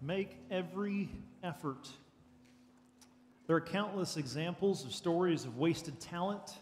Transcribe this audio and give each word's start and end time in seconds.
Make 0.00 0.36
every 0.50 1.10
effort. 1.42 1.88
There 3.46 3.56
are 3.56 3.60
countless 3.60 4.16
examples 4.16 4.84
of 4.84 4.94
stories 4.94 5.44
of 5.44 5.56
wasted 5.56 5.98
talent, 6.00 6.58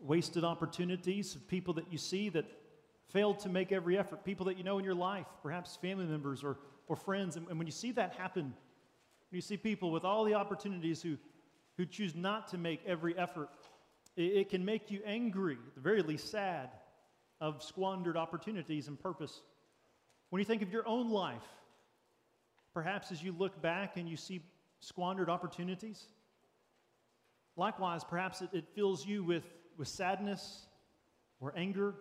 wasted 0.00 0.44
opportunities, 0.44 1.34
of 1.34 1.48
people 1.48 1.74
that 1.74 1.90
you 1.90 1.98
see 1.98 2.28
that 2.28 2.44
failed 3.08 3.40
to 3.40 3.48
make 3.48 3.72
every 3.72 3.98
effort, 3.98 4.24
people 4.24 4.46
that 4.46 4.56
you 4.56 4.64
know 4.64 4.78
in 4.78 4.84
your 4.84 4.94
life, 4.94 5.26
perhaps 5.42 5.76
family 5.76 6.04
members 6.04 6.44
or, 6.44 6.58
or 6.86 6.96
friends. 6.96 7.36
And, 7.36 7.48
and 7.48 7.58
when 7.58 7.66
you 7.66 7.72
see 7.72 7.92
that 7.92 8.12
happen, 8.12 8.54
you 9.30 9.40
see 9.40 9.56
people 9.56 9.90
with 9.90 10.04
all 10.04 10.24
the 10.24 10.34
opportunities 10.34 11.02
who, 11.02 11.16
who 11.76 11.86
choose 11.86 12.14
not 12.14 12.48
to 12.48 12.58
make 12.58 12.80
every 12.86 13.16
effort, 13.18 13.48
it, 14.16 14.22
it 14.22 14.50
can 14.50 14.64
make 14.64 14.90
you 14.90 15.00
angry, 15.04 15.54
at 15.54 15.74
the 15.74 15.80
very 15.80 16.02
least 16.02 16.30
sad, 16.30 16.70
of 17.40 17.62
squandered 17.62 18.16
opportunities 18.16 18.88
and 18.88 19.00
purpose. 19.00 19.40
When 20.30 20.40
you 20.40 20.46
think 20.46 20.62
of 20.62 20.72
your 20.72 20.86
own 20.86 21.10
life, 21.10 21.42
perhaps 22.76 23.10
as 23.10 23.22
you 23.22 23.32
look 23.32 23.62
back 23.62 23.96
and 23.96 24.06
you 24.06 24.18
see 24.18 24.42
squandered 24.80 25.30
opportunities, 25.30 26.08
likewise, 27.56 28.04
perhaps 28.04 28.42
it, 28.42 28.50
it 28.52 28.66
fills 28.74 29.06
you 29.06 29.24
with, 29.24 29.44
with 29.78 29.88
sadness 29.88 30.66
or 31.40 31.54
anger 31.56 31.94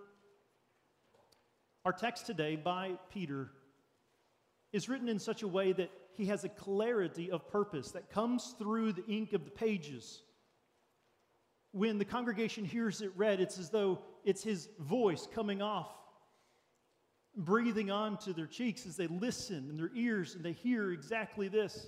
our 1.85 1.93
text 1.93 2.25
today 2.25 2.57
by 2.57 2.93
Peter 3.09 3.51
is 4.73 4.89
written 4.89 5.07
in 5.07 5.17
such 5.17 5.43
a 5.43 5.47
way 5.47 5.71
that 5.71 5.91
he 6.11 6.25
has 6.25 6.43
a 6.43 6.49
clarity 6.49 7.31
of 7.31 7.47
purpose 7.47 7.91
that 7.91 8.09
comes 8.09 8.55
through 8.57 8.91
the 8.91 9.05
ink 9.05 9.31
of 9.31 9.45
the 9.45 9.51
pages. 9.51 10.23
When 11.71 11.99
the 11.99 12.05
congregation 12.05 12.65
hears 12.65 13.01
it 13.01 13.11
read, 13.15 13.39
it's 13.39 13.59
as 13.59 13.69
though 13.69 13.99
it's 14.25 14.43
his 14.43 14.67
voice 14.79 15.25
coming 15.33 15.61
off, 15.61 15.91
breathing 17.35 17.91
onto 17.91 18.33
their 18.33 18.47
cheeks 18.47 18.85
as 18.85 18.95
they 18.95 19.07
listen 19.07 19.67
in 19.69 19.77
their 19.77 19.91
ears 19.95 20.35
and 20.35 20.43
they 20.43 20.53
hear 20.53 20.91
exactly 20.91 21.47
this 21.47 21.87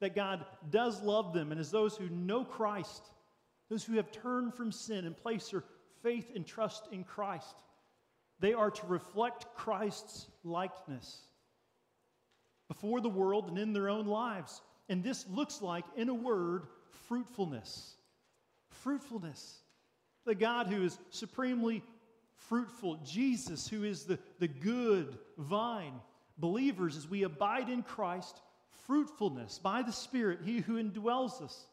that 0.00 0.14
God 0.14 0.44
does 0.70 1.02
love 1.02 1.34
them, 1.34 1.52
and 1.52 1.60
as 1.60 1.70
those 1.70 1.96
who 1.96 2.08
know 2.08 2.44
Christ, 2.44 3.02
those 3.68 3.84
who 3.84 3.96
have 3.96 4.10
turned 4.10 4.54
from 4.54 4.72
sin 4.72 5.04
and 5.04 5.16
place 5.16 5.50
their 5.50 5.62
faith 6.02 6.32
and 6.34 6.46
trust 6.46 6.88
in 6.90 7.04
Christ, 7.04 7.62
they 8.40 8.54
are 8.54 8.70
to 8.70 8.86
reflect 8.86 9.54
Christ's 9.54 10.26
likeness 10.42 11.26
before 12.68 13.00
the 13.00 13.10
world 13.10 13.48
and 13.48 13.58
in 13.58 13.72
their 13.72 13.90
own 13.90 14.06
lives. 14.06 14.62
And 14.88 15.04
this 15.04 15.26
looks 15.28 15.60
like, 15.60 15.84
in 15.96 16.08
a 16.08 16.14
word, 16.14 16.64
fruitfulness. 17.06 17.96
Fruitfulness. 18.68 19.58
The 20.24 20.34
God 20.34 20.68
who 20.68 20.82
is 20.82 20.98
supremely 21.10 21.82
fruitful, 22.50 22.96
Jesus, 23.04 23.68
who 23.68 23.84
is 23.84 24.02
the, 24.02 24.18
the 24.40 24.48
good 24.48 25.16
vine. 25.38 25.94
Believers, 26.36 26.96
as 26.96 27.08
we 27.08 27.22
abide 27.22 27.68
in 27.68 27.82
Christ, 27.82 28.42
fruitfulness 28.86 29.60
by 29.60 29.82
the 29.82 29.92
Spirit, 29.92 30.40
He 30.44 30.58
who 30.58 30.82
indwells 30.82 31.40
us 31.40 31.66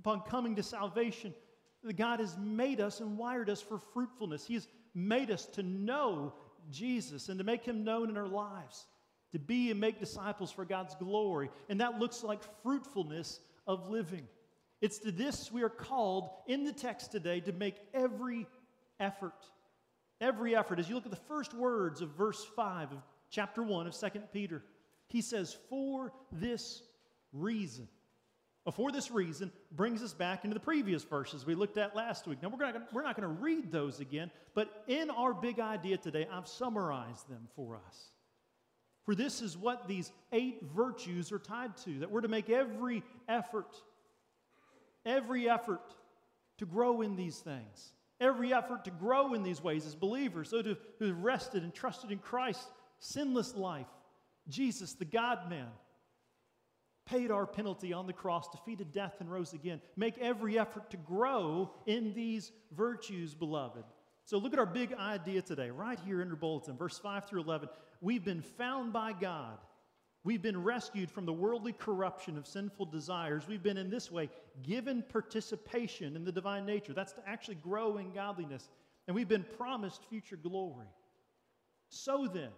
upon 0.00 0.22
coming 0.22 0.56
to 0.56 0.64
salvation. 0.64 1.32
God 1.96 2.18
has 2.18 2.36
made 2.36 2.80
us 2.80 2.98
and 3.00 3.16
wired 3.16 3.48
us 3.48 3.60
for 3.62 3.78
fruitfulness. 3.78 4.44
He 4.44 4.54
has 4.54 4.66
made 4.94 5.30
us 5.30 5.46
to 5.46 5.62
know 5.62 6.32
Jesus 6.72 7.28
and 7.28 7.38
to 7.38 7.44
make 7.44 7.64
him 7.64 7.84
known 7.84 8.10
in 8.10 8.16
our 8.16 8.26
lives, 8.26 8.86
to 9.30 9.38
be 9.38 9.70
and 9.70 9.78
make 9.78 10.00
disciples 10.00 10.50
for 10.50 10.64
God's 10.64 10.96
glory. 10.96 11.50
And 11.68 11.80
that 11.80 12.00
looks 12.00 12.24
like 12.24 12.40
fruitfulness 12.64 13.38
of 13.68 13.88
living. 13.88 14.26
It's 14.80 14.98
to 14.98 15.12
this 15.12 15.52
we 15.52 15.62
are 15.62 15.68
called 15.68 16.30
in 16.48 16.64
the 16.64 16.72
text 16.72 17.12
today 17.12 17.38
to 17.40 17.52
make 17.52 17.76
every 17.94 18.48
effort. 18.98 19.34
Every 20.20 20.56
effort. 20.56 20.78
As 20.78 20.88
you 20.88 20.94
look 20.94 21.04
at 21.04 21.10
the 21.10 21.16
first 21.16 21.52
words 21.54 22.00
of 22.00 22.10
verse 22.10 22.44
5 22.56 22.92
of 22.92 22.98
chapter 23.30 23.62
1 23.62 23.86
of 23.86 23.94
2 23.98 24.08
Peter, 24.32 24.62
he 25.08 25.20
says, 25.20 25.56
For 25.68 26.12
this 26.32 26.82
reason. 27.32 27.88
For 28.74 28.90
this 28.90 29.12
reason, 29.12 29.52
brings 29.70 30.02
us 30.02 30.12
back 30.12 30.42
into 30.42 30.54
the 30.54 30.60
previous 30.60 31.04
verses 31.04 31.46
we 31.46 31.54
looked 31.54 31.78
at 31.78 31.94
last 31.94 32.26
week. 32.26 32.42
Now, 32.42 32.48
we're, 32.48 32.58
gonna, 32.58 32.84
we're 32.92 33.04
not 33.04 33.16
going 33.16 33.36
to 33.36 33.42
read 33.42 33.70
those 33.70 34.00
again, 34.00 34.28
but 34.54 34.82
in 34.88 35.08
our 35.10 35.32
big 35.32 35.60
idea 35.60 35.98
today, 35.98 36.26
I've 36.32 36.48
summarized 36.48 37.28
them 37.28 37.46
for 37.54 37.76
us. 37.76 38.10
For 39.04 39.14
this 39.14 39.40
is 39.40 39.56
what 39.56 39.86
these 39.86 40.10
eight 40.32 40.62
virtues 40.74 41.30
are 41.30 41.38
tied 41.38 41.76
to 41.84 42.00
that 42.00 42.10
we're 42.10 42.22
to 42.22 42.28
make 42.28 42.50
every 42.50 43.04
effort, 43.28 43.80
every 45.04 45.48
effort 45.48 45.94
to 46.58 46.66
grow 46.66 47.02
in 47.02 47.14
these 47.14 47.38
things, 47.38 47.92
every 48.20 48.52
effort 48.52 48.84
to 48.84 48.90
grow 48.90 49.34
in 49.34 49.42
these 49.42 49.62
ways 49.62 49.86
as 49.86 49.94
believers, 49.94 50.50
to, 50.50 50.76
who 50.98 51.06
have 51.06 51.22
rested 51.22 51.62
and 51.62 51.74
trusted 51.74 52.10
in 52.10 52.18
Christ's 52.18 52.66
sinless 52.98 53.54
life, 53.54 53.86
Jesus, 54.48 54.94
the 54.94 55.04
God 55.04 55.50
man 55.50 55.68
paid 57.06 57.30
our 57.30 57.46
penalty 57.46 57.92
on 57.92 58.06
the 58.06 58.12
cross, 58.12 58.48
defeated 58.48 58.92
death, 58.92 59.14
and 59.20 59.30
rose 59.30 59.52
again. 59.52 59.80
Make 59.96 60.18
every 60.18 60.58
effort 60.58 60.90
to 60.90 60.96
grow 60.96 61.72
in 61.86 62.12
these 62.14 62.50
virtues, 62.76 63.32
beloved. 63.32 63.84
So 64.24 64.38
look 64.38 64.52
at 64.52 64.58
our 64.58 64.66
big 64.66 64.92
idea 64.92 65.40
today, 65.40 65.70
right 65.70 65.98
here 66.04 66.20
in 66.20 66.26
your 66.26 66.36
bulletin, 66.36 66.76
verse 66.76 66.98
5 66.98 67.26
through 67.26 67.42
11. 67.42 67.68
We've 68.00 68.24
been 68.24 68.42
found 68.42 68.92
by 68.92 69.12
God. 69.12 69.58
We've 70.26 70.42
been 70.42 70.64
rescued 70.64 71.08
from 71.08 71.24
the 71.24 71.32
worldly 71.32 71.72
corruption 71.72 72.36
of 72.36 72.48
sinful 72.48 72.86
desires. 72.86 73.46
We've 73.46 73.62
been 73.62 73.76
in 73.76 73.88
this 73.88 74.10
way 74.10 74.28
given 74.64 75.04
participation 75.08 76.16
in 76.16 76.24
the 76.24 76.32
divine 76.32 76.66
nature. 76.66 76.92
That's 76.92 77.12
to 77.12 77.20
actually 77.28 77.54
grow 77.54 77.98
in 77.98 78.12
godliness. 78.12 78.68
And 79.06 79.14
we've 79.14 79.28
been 79.28 79.46
promised 79.56 80.02
future 80.10 80.34
glory. 80.34 80.88
So 81.90 82.26
then, 82.26 82.48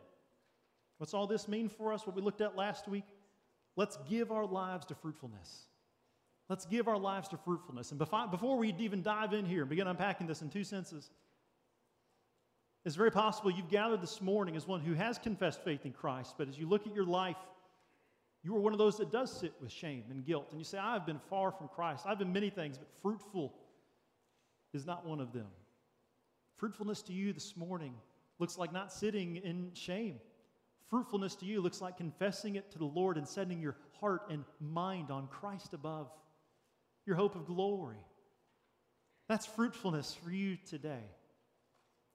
what's 0.97 1.13
all 1.13 1.27
this 1.27 1.47
mean 1.47 1.69
for 1.69 1.93
us? 1.93 2.07
What 2.07 2.17
we 2.17 2.23
looked 2.23 2.41
at 2.41 2.57
last 2.57 2.89
week? 2.89 3.05
Let's 3.77 3.99
give 4.09 4.33
our 4.33 4.47
lives 4.47 4.87
to 4.87 4.95
fruitfulness. 4.95 5.67
Let's 6.49 6.65
give 6.65 6.89
our 6.89 6.97
lives 6.97 7.29
to 7.29 7.37
fruitfulness. 7.37 7.91
And 7.91 7.99
before 7.99 8.57
we 8.57 8.75
even 8.79 9.03
dive 9.03 9.35
in 9.35 9.45
here 9.45 9.61
and 9.61 9.69
begin 9.69 9.89
unpacking 9.89 10.27
this 10.27 10.41
in 10.41 10.49
two 10.49 10.65
senses, 10.65 11.11
it's 12.87 12.97
very 12.97 13.11
possible 13.11 13.51
you've 13.51 13.69
gathered 13.69 14.01
this 14.01 14.23
morning 14.23 14.57
as 14.57 14.67
one 14.67 14.81
who 14.81 14.95
has 14.95 15.19
confessed 15.19 15.63
faith 15.63 15.85
in 15.85 15.93
Christ, 15.93 16.37
but 16.39 16.49
as 16.49 16.59
you 16.59 16.67
look 16.67 16.87
at 16.87 16.95
your 16.95 17.05
life, 17.05 17.37
you 18.43 18.55
are 18.57 18.61
one 18.61 18.73
of 18.73 18.79
those 18.79 18.97
that 18.99 19.11
does 19.11 19.37
sit 19.39 19.53
with 19.61 19.71
shame 19.71 20.05
and 20.11 20.25
guilt. 20.25 20.49
And 20.51 20.59
you 20.59 20.65
say, 20.65 20.79
I've 20.79 21.07
been 21.07 21.21
far 21.29 21.51
from 21.51 21.69
Christ. 21.69 22.05
I've 22.07 22.19
been 22.19 22.33
many 22.33 22.51
things, 22.51 22.79
but 22.79 22.89
fruitful 23.03 23.55
is 24.73 24.87
not 24.87 25.07
one 25.07 25.21
of 25.21 25.33
them. 25.33 25.49
Fruitfulness 26.57 27.03
to 27.03 27.13
you 27.13 27.33
this 27.33 27.57
morning 27.57 27.95
looks 28.39 28.57
like 28.57 28.73
not 28.73 28.93
sitting 28.93 29.37
in 29.37 29.71
shame, 29.75 30.21
Fruitfulness 30.89 31.35
to 31.37 31.47
you 31.47 31.61
looks 31.61 31.83
like 31.83 31.99
confessing 31.99 32.57
it 32.57 32.71
to 32.73 32.79
the 32.79 32.85
Lord 32.85 33.19
and 33.19 33.29
setting 33.29 33.61
your 33.61 33.77
heart 34.01 34.23
and 34.31 34.45
mind 34.59 35.11
on 35.11 35.27
Christ 35.27 35.75
above, 35.75 36.11
your 37.05 37.17
hope 37.17 37.35
of 37.35 37.47
glory. 37.47 37.99
That's 39.29 39.45
fruitfulness 39.45 40.15
for 40.15 40.31
you 40.31 40.57
today. 40.67 41.05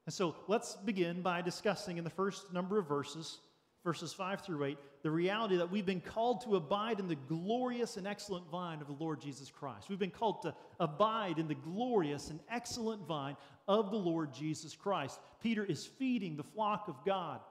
And 0.07 0.13
so 0.13 0.35
let's 0.47 0.75
begin 0.75 1.21
by 1.21 1.43
discussing 1.43 1.97
in 1.97 2.03
the 2.03 2.09
first 2.09 2.51
number 2.51 2.79
of 2.79 2.87
verses, 2.87 3.37
verses 3.83 4.13
5 4.13 4.41
through 4.41 4.63
8, 4.63 4.77
the 5.01 5.11
reality 5.11 5.57
that 5.57 5.69
we've 5.69 5.85
been 5.85 6.01
called 6.01 6.41
to 6.41 6.55
abide 6.55 6.99
in 6.99 7.07
the 7.07 7.17
glorious 7.27 7.97
and 7.97 8.07
excellent 8.07 8.49
vine 8.49 8.79
of 8.79 8.87
the 8.87 8.93
Lord 8.93 9.21
Jesus 9.21 9.51
Christ. 9.51 9.89
We've 9.89 9.99
been 9.99 10.09
called 10.09 10.41
to 10.43 10.55
abide 10.79 11.37
in 11.37 11.47
the 11.47 11.55
glorious 11.55 12.29
and 12.29 12.39
excellent 12.49 13.05
vine 13.05 13.35
of 13.67 13.91
the 13.91 13.97
Lord 13.97 14.33
Jesus 14.33 14.75
Christ. 14.75 15.19
Peter 15.41 15.65
is 15.65 15.85
feeding 15.85 16.37
the 16.37 16.43
flock 16.43 16.87
of 16.87 16.95
God. 17.05 17.41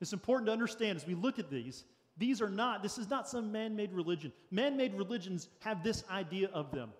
It's 0.00 0.12
important 0.12 0.46
to 0.46 0.52
understand 0.52 0.96
as 0.96 1.06
we 1.06 1.14
look 1.14 1.38
at 1.38 1.50
these, 1.50 1.84
these 2.16 2.40
are 2.40 2.48
not, 2.48 2.82
this 2.82 2.98
is 2.98 3.10
not 3.10 3.28
some 3.28 3.50
man 3.50 3.74
made 3.74 3.92
religion. 3.92 4.32
Man 4.50 4.76
made 4.76 4.94
religions 4.94 5.48
have 5.60 5.82
this 5.82 6.04
idea 6.10 6.48
of 6.52 6.70
them. 6.70 6.90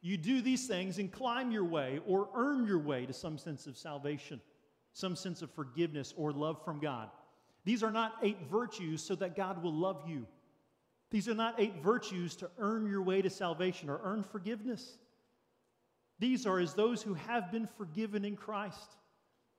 You 0.00 0.16
do 0.16 0.42
these 0.42 0.66
things 0.66 0.98
and 0.98 1.10
climb 1.10 1.50
your 1.50 1.64
way 1.64 2.00
or 2.06 2.28
earn 2.34 2.66
your 2.66 2.78
way 2.78 3.06
to 3.06 3.12
some 3.12 3.38
sense 3.38 3.66
of 3.66 3.76
salvation, 3.76 4.40
some 4.94 5.16
sense 5.16 5.42
of 5.42 5.50
forgiveness 5.50 6.14
or 6.16 6.32
love 6.32 6.64
from 6.64 6.80
God. 6.80 7.10
These 7.64 7.82
are 7.82 7.90
not 7.90 8.14
eight 8.22 8.38
virtues 8.50 9.02
so 9.02 9.14
that 9.16 9.36
God 9.36 9.62
will 9.62 9.74
love 9.74 10.02
you. 10.06 10.26
These 11.10 11.28
are 11.28 11.34
not 11.34 11.56
eight 11.58 11.82
virtues 11.82 12.36
to 12.36 12.50
earn 12.58 12.88
your 12.88 13.02
way 13.02 13.20
to 13.20 13.28
salvation 13.28 13.90
or 13.90 14.00
earn 14.02 14.22
forgiveness. 14.22 14.98
These 16.18 16.46
are 16.46 16.60
as 16.60 16.74
those 16.74 17.02
who 17.02 17.14
have 17.14 17.50
been 17.50 17.66
forgiven 17.76 18.24
in 18.24 18.36
Christ. 18.36 18.96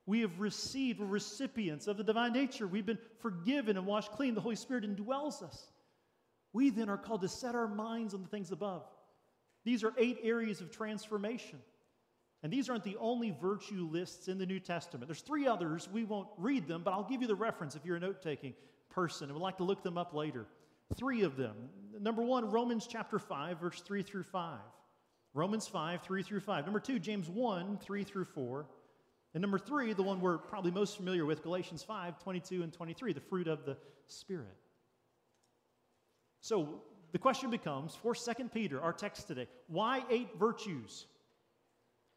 We 0.06 0.20
have 0.20 0.40
received, 0.40 1.00
we're 1.00 1.06
recipients 1.06 1.86
of 1.86 1.96
the 1.96 2.04
divine 2.04 2.32
nature. 2.32 2.66
We've 2.66 2.86
been 2.86 2.98
forgiven 3.20 3.76
and 3.76 3.86
washed 3.86 4.12
clean. 4.12 4.34
The 4.34 4.40
Holy 4.40 4.56
Spirit 4.56 4.84
indwells 4.84 5.42
us. 5.42 5.70
We 6.52 6.70
then 6.70 6.88
are 6.88 6.96
called 6.96 7.22
to 7.22 7.28
set 7.28 7.54
our 7.54 7.68
minds 7.68 8.14
on 8.14 8.22
the 8.22 8.28
things 8.28 8.52
above. 8.52 8.84
These 9.64 9.84
are 9.84 9.92
eight 9.98 10.20
areas 10.22 10.60
of 10.60 10.70
transformation. 10.70 11.58
And 12.42 12.52
these 12.52 12.68
aren't 12.68 12.84
the 12.84 12.96
only 13.00 13.36
virtue 13.40 13.88
lists 13.90 14.28
in 14.28 14.38
the 14.38 14.46
New 14.46 14.60
Testament. 14.60 15.08
There's 15.08 15.22
three 15.22 15.46
others. 15.46 15.88
We 15.90 16.04
won't 16.04 16.28
read 16.36 16.68
them, 16.68 16.82
but 16.84 16.92
I'll 16.92 17.08
give 17.08 17.22
you 17.22 17.28
the 17.28 17.34
reference 17.34 17.74
if 17.74 17.84
you're 17.84 17.96
a 17.96 18.00
note 18.00 18.22
taking 18.22 18.54
person 18.90 19.24
and 19.24 19.34
would 19.34 19.42
like 19.42 19.56
to 19.58 19.64
look 19.64 19.82
them 19.82 19.98
up 19.98 20.14
later. 20.14 20.46
Three 20.94 21.22
of 21.22 21.36
them. 21.36 21.54
Number 22.00 22.22
one, 22.22 22.50
Romans 22.50 22.86
chapter 22.86 23.18
5, 23.18 23.58
verse 23.60 23.80
3 23.80 24.02
through 24.02 24.22
5. 24.24 24.58
Romans 25.34 25.66
5, 25.66 26.02
3 26.02 26.22
through 26.22 26.40
5. 26.40 26.64
Number 26.64 26.80
two, 26.80 26.98
James 26.98 27.28
1, 27.28 27.78
3 27.78 28.04
through 28.04 28.24
4. 28.24 28.66
And 29.34 29.42
number 29.42 29.58
three, 29.58 29.92
the 29.92 30.02
one 30.02 30.20
we're 30.20 30.38
probably 30.38 30.70
most 30.70 30.96
familiar 30.96 31.26
with, 31.26 31.42
Galatians 31.42 31.82
5 31.82 32.18
22 32.22 32.62
and 32.62 32.72
23, 32.72 33.12
the 33.12 33.20
fruit 33.20 33.48
of 33.48 33.66
the 33.66 33.76
Spirit. 34.06 34.56
So 36.40 36.80
the 37.12 37.18
question 37.18 37.50
becomes 37.50 37.94
for 37.94 38.14
2 38.14 38.48
Peter, 38.48 38.80
our 38.80 38.92
text 38.92 39.26
today, 39.26 39.46
why 39.66 40.04
eight 40.10 40.30
virtues? 40.38 41.06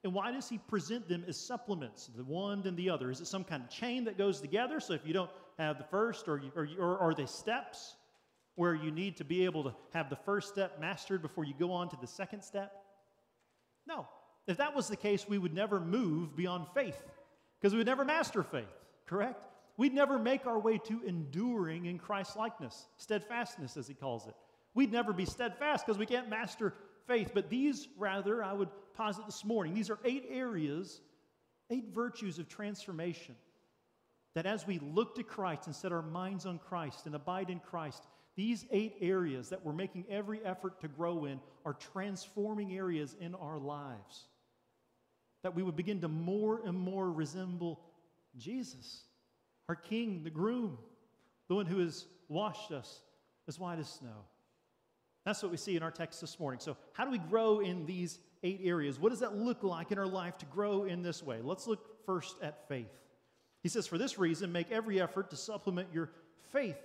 And 0.03 0.13
why 0.13 0.31
does 0.31 0.47
he 0.47 0.57
present 0.57 1.09
them 1.09 1.25
as 1.27 1.37
supplements, 1.37 2.09
the 2.15 2.23
one 2.23 2.65
and 2.65 2.77
the 2.77 2.89
other? 2.89 3.11
Is 3.11 3.19
it 3.19 3.27
some 3.27 3.43
kind 3.43 3.63
of 3.63 3.69
chain 3.69 4.05
that 4.05 4.17
goes 4.17 4.39
together? 4.39 4.79
So 4.79 4.93
if 4.93 5.05
you 5.05 5.13
don't 5.13 5.29
have 5.57 5.77
the 5.77 5.83
first, 5.83 6.27
or, 6.27 6.37
you, 6.37 6.51
or, 6.55 6.67
or 6.77 6.99
are 6.99 7.13
they 7.13 7.25
steps 7.25 7.95
where 8.55 8.73
you 8.73 8.91
need 8.91 9.17
to 9.17 9.25
be 9.25 9.43
able 9.43 9.63
to 9.63 9.73
have 9.93 10.09
the 10.09 10.15
first 10.15 10.49
step 10.49 10.79
mastered 10.79 11.21
before 11.21 11.43
you 11.43 11.53
go 11.59 11.71
on 11.73 11.89
to 11.89 11.97
the 11.99 12.07
second 12.07 12.43
step? 12.43 12.71
No. 13.85 14.07
If 14.47 14.57
that 14.57 14.73
was 14.73 14.87
the 14.87 14.95
case, 14.95 15.27
we 15.27 15.37
would 15.37 15.53
never 15.53 15.81
move 15.81 16.35
beyond 16.35 16.67
faith 16.73 17.01
because 17.59 17.73
we 17.73 17.79
would 17.79 17.87
never 17.87 18.05
master 18.05 18.41
faith, 18.41 18.65
correct? 19.05 19.43
We'd 19.75 19.93
never 19.93 20.17
make 20.17 20.47
our 20.47 20.59
way 20.59 20.77
to 20.77 21.01
enduring 21.05 21.85
in 21.85 21.99
Christ 21.99 22.35
likeness, 22.35 22.87
steadfastness, 22.97 23.77
as 23.77 23.87
he 23.87 23.93
calls 23.93 24.27
it. 24.27 24.33
We'd 24.73 24.91
never 24.91 25.13
be 25.13 25.25
steadfast 25.25 25.85
because 25.85 25.97
we 25.97 26.05
can't 26.05 26.29
master 26.29 26.73
faith. 27.09 27.31
But 27.33 27.49
these, 27.49 27.89
rather, 27.97 28.41
I 28.41 28.53
would 28.53 28.69
posit 28.95 29.25
this 29.25 29.43
morning, 29.43 29.73
these 29.73 29.89
are 29.89 29.99
eight 30.05 30.25
areas, 30.29 31.01
eight 31.69 31.89
virtues 31.93 32.39
of 32.39 32.47
transformation 32.47 33.35
that 34.35 34.45
as 34.45 34.65
we 34.65 34.79
look 34.79 35.15
to 35.15 35.23
Christ 35.23 35.65
and 35.65 35.75
set 35.75 35.91
our 35.91 36.03
minds 36.03 36.45
on 36.45 36.59
Christ 36.59 37.07
and 37.07 37.15
abide 37.15 37.49
in 37.49 37.59
Christ, 37.59 38.03
these 38.35 38.65
eight 38.71 38.95
areas 39.01 39.49
that 39.49 39.65
we're 39.65 39.73
making 39.73 40.05
every 40.09 40.39
effort 40.45 40.79
to 40.81 40.87
grow 40.87 41.25
in 41.25 41.39
are 41.65 41.73
transforming 41.73 42.73
areas 42.73 43.15
in 43.19 43.35
our 43.35 43.57
lives. 43.57 44.27
That 45.41 45.55
we 45.55 45.63
would 45.63 45.75
begin 45.75 46.01
to 46.01 46.07
more 46.07 46.61
and 46.63 46.77
more 46.77 47.11
resemble 47.11 47.81
Jesus, 48.37 49.01
our 49.67 49.75
King, 49.75 50.23
the 50.23 50.29
groom, 50.29 50.77
the 51.47 51.55
one 51.55 51.65
who 51.65 51.79
has 51.79 52.05
washed 52.27 52.71
us 52.71 53.01
as 53.47 53.59
white 53.59 53.79
as 53.79 53.89
snow. 53.89 54.25
That's 55.25 55.43
what 55.43 55.51
we 55.51 55.57
see 55.57 55.75
in 55.75 55.83
our 55.83 55.91
text 55.91 56.21
this 56.21 56.39
morning. 56.39 56.59
So, 56.59 56.77
how 56.93 57.05
do 57.05 57.11
we 57.11 57.17
grow 57.17 57.59
in 57.59 57.85
these 57.85 58.19
eight 58.43 58.61
areas? 58.63 58.99
What 58.99 59.09
does 59.09 59.19
that 59.19 59.35
look 59.35 59.63
like 59.63 59.91
in 59.91 59.99
our 59.99 60.07
life 60.07 60.37
to 60.39 60.45
grow 60.45 60.85
in 60.85 61.01
this 61.01 61.21
way? 61.21 61.39
Let's 61.43 61.67
look 61.67 62.05
first 62.05 62.35
at 62.41 62.67
faith. 62.67 62.91
He 63.61 63.69
says, 63.69 63.87
For 63.87 63.97
this 63.97 64.17
reason, 64.17 64.51
make 64.51 64.71
every 64.71 65.01
effort 65.01 65.29
to 65.31 65.35
supplement 65.35 65.89
your 65.93 66.09
faith. 66.51 66.77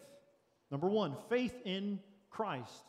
Number 0.70 0.88
one, 0.88 1.14
faith 1.28 1.54
in 1.64 2.00
Christ. 2.30 2.84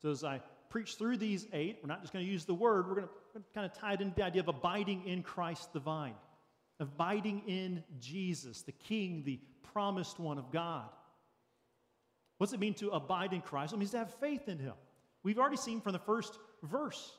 So, 0.00 0.10
as 0.10 0.24
I 0.24 0.40
preach 0.70 0.96
through 0.96 1.18
these 1.18 1.46
eight, 1.52 1.78
we're 1.82 1.88
not 1.88 2.00
just 2.00 2.12
going 2.12 2.24
to 2.24 2.30
use 2.30 2.44
the 2.44 2.54
word, 2.54 2.88
we're 2.88 2.94
going 2.94 3.08
to 3.34 3.42
kind 3.54 3.66
of 3.66 3.72
tie 3.72 3.94
it 3.94 4.00
into 4.00 4.14
the 4.14 4.24
idea 4.24 4.42
of 4.42 4.48
abiding 4.48 5.06
in 5.06 5.22
Christ 5.22 5.72
the 5.72 5.80
vine, 5.80 6.14
abiding 6.80 7.42
in 7.46 7.82
Jesus, 8.00 8.62
the 8.62 8.72
King, 8.72 9.22
the 9.24 9.38
promised 9.72 10.18
one 10.18 10.38
of 10.38 10.50
God. 10.50 10.88
What's 12.38 12.52
it 12.52 12.60
mean 12.60 12.74
to 12.74 12.90
abide 12.90 13.32
in 13.32 13.40
Christ? 13.40 13.72
It 13.72 13.78
means 13.78 13.90
to 13.92 13.98
have 13.98 14.14
faith 14.14 14.48
in 14.48 14.58
Him. 14.58 14.74
We've 15.22 15.38
already 15.38 15.56
seen 15.56 15.80
from 15.80 15.92
the 15.92 15.98
first 15.98 16.38
verse 16.62 17.12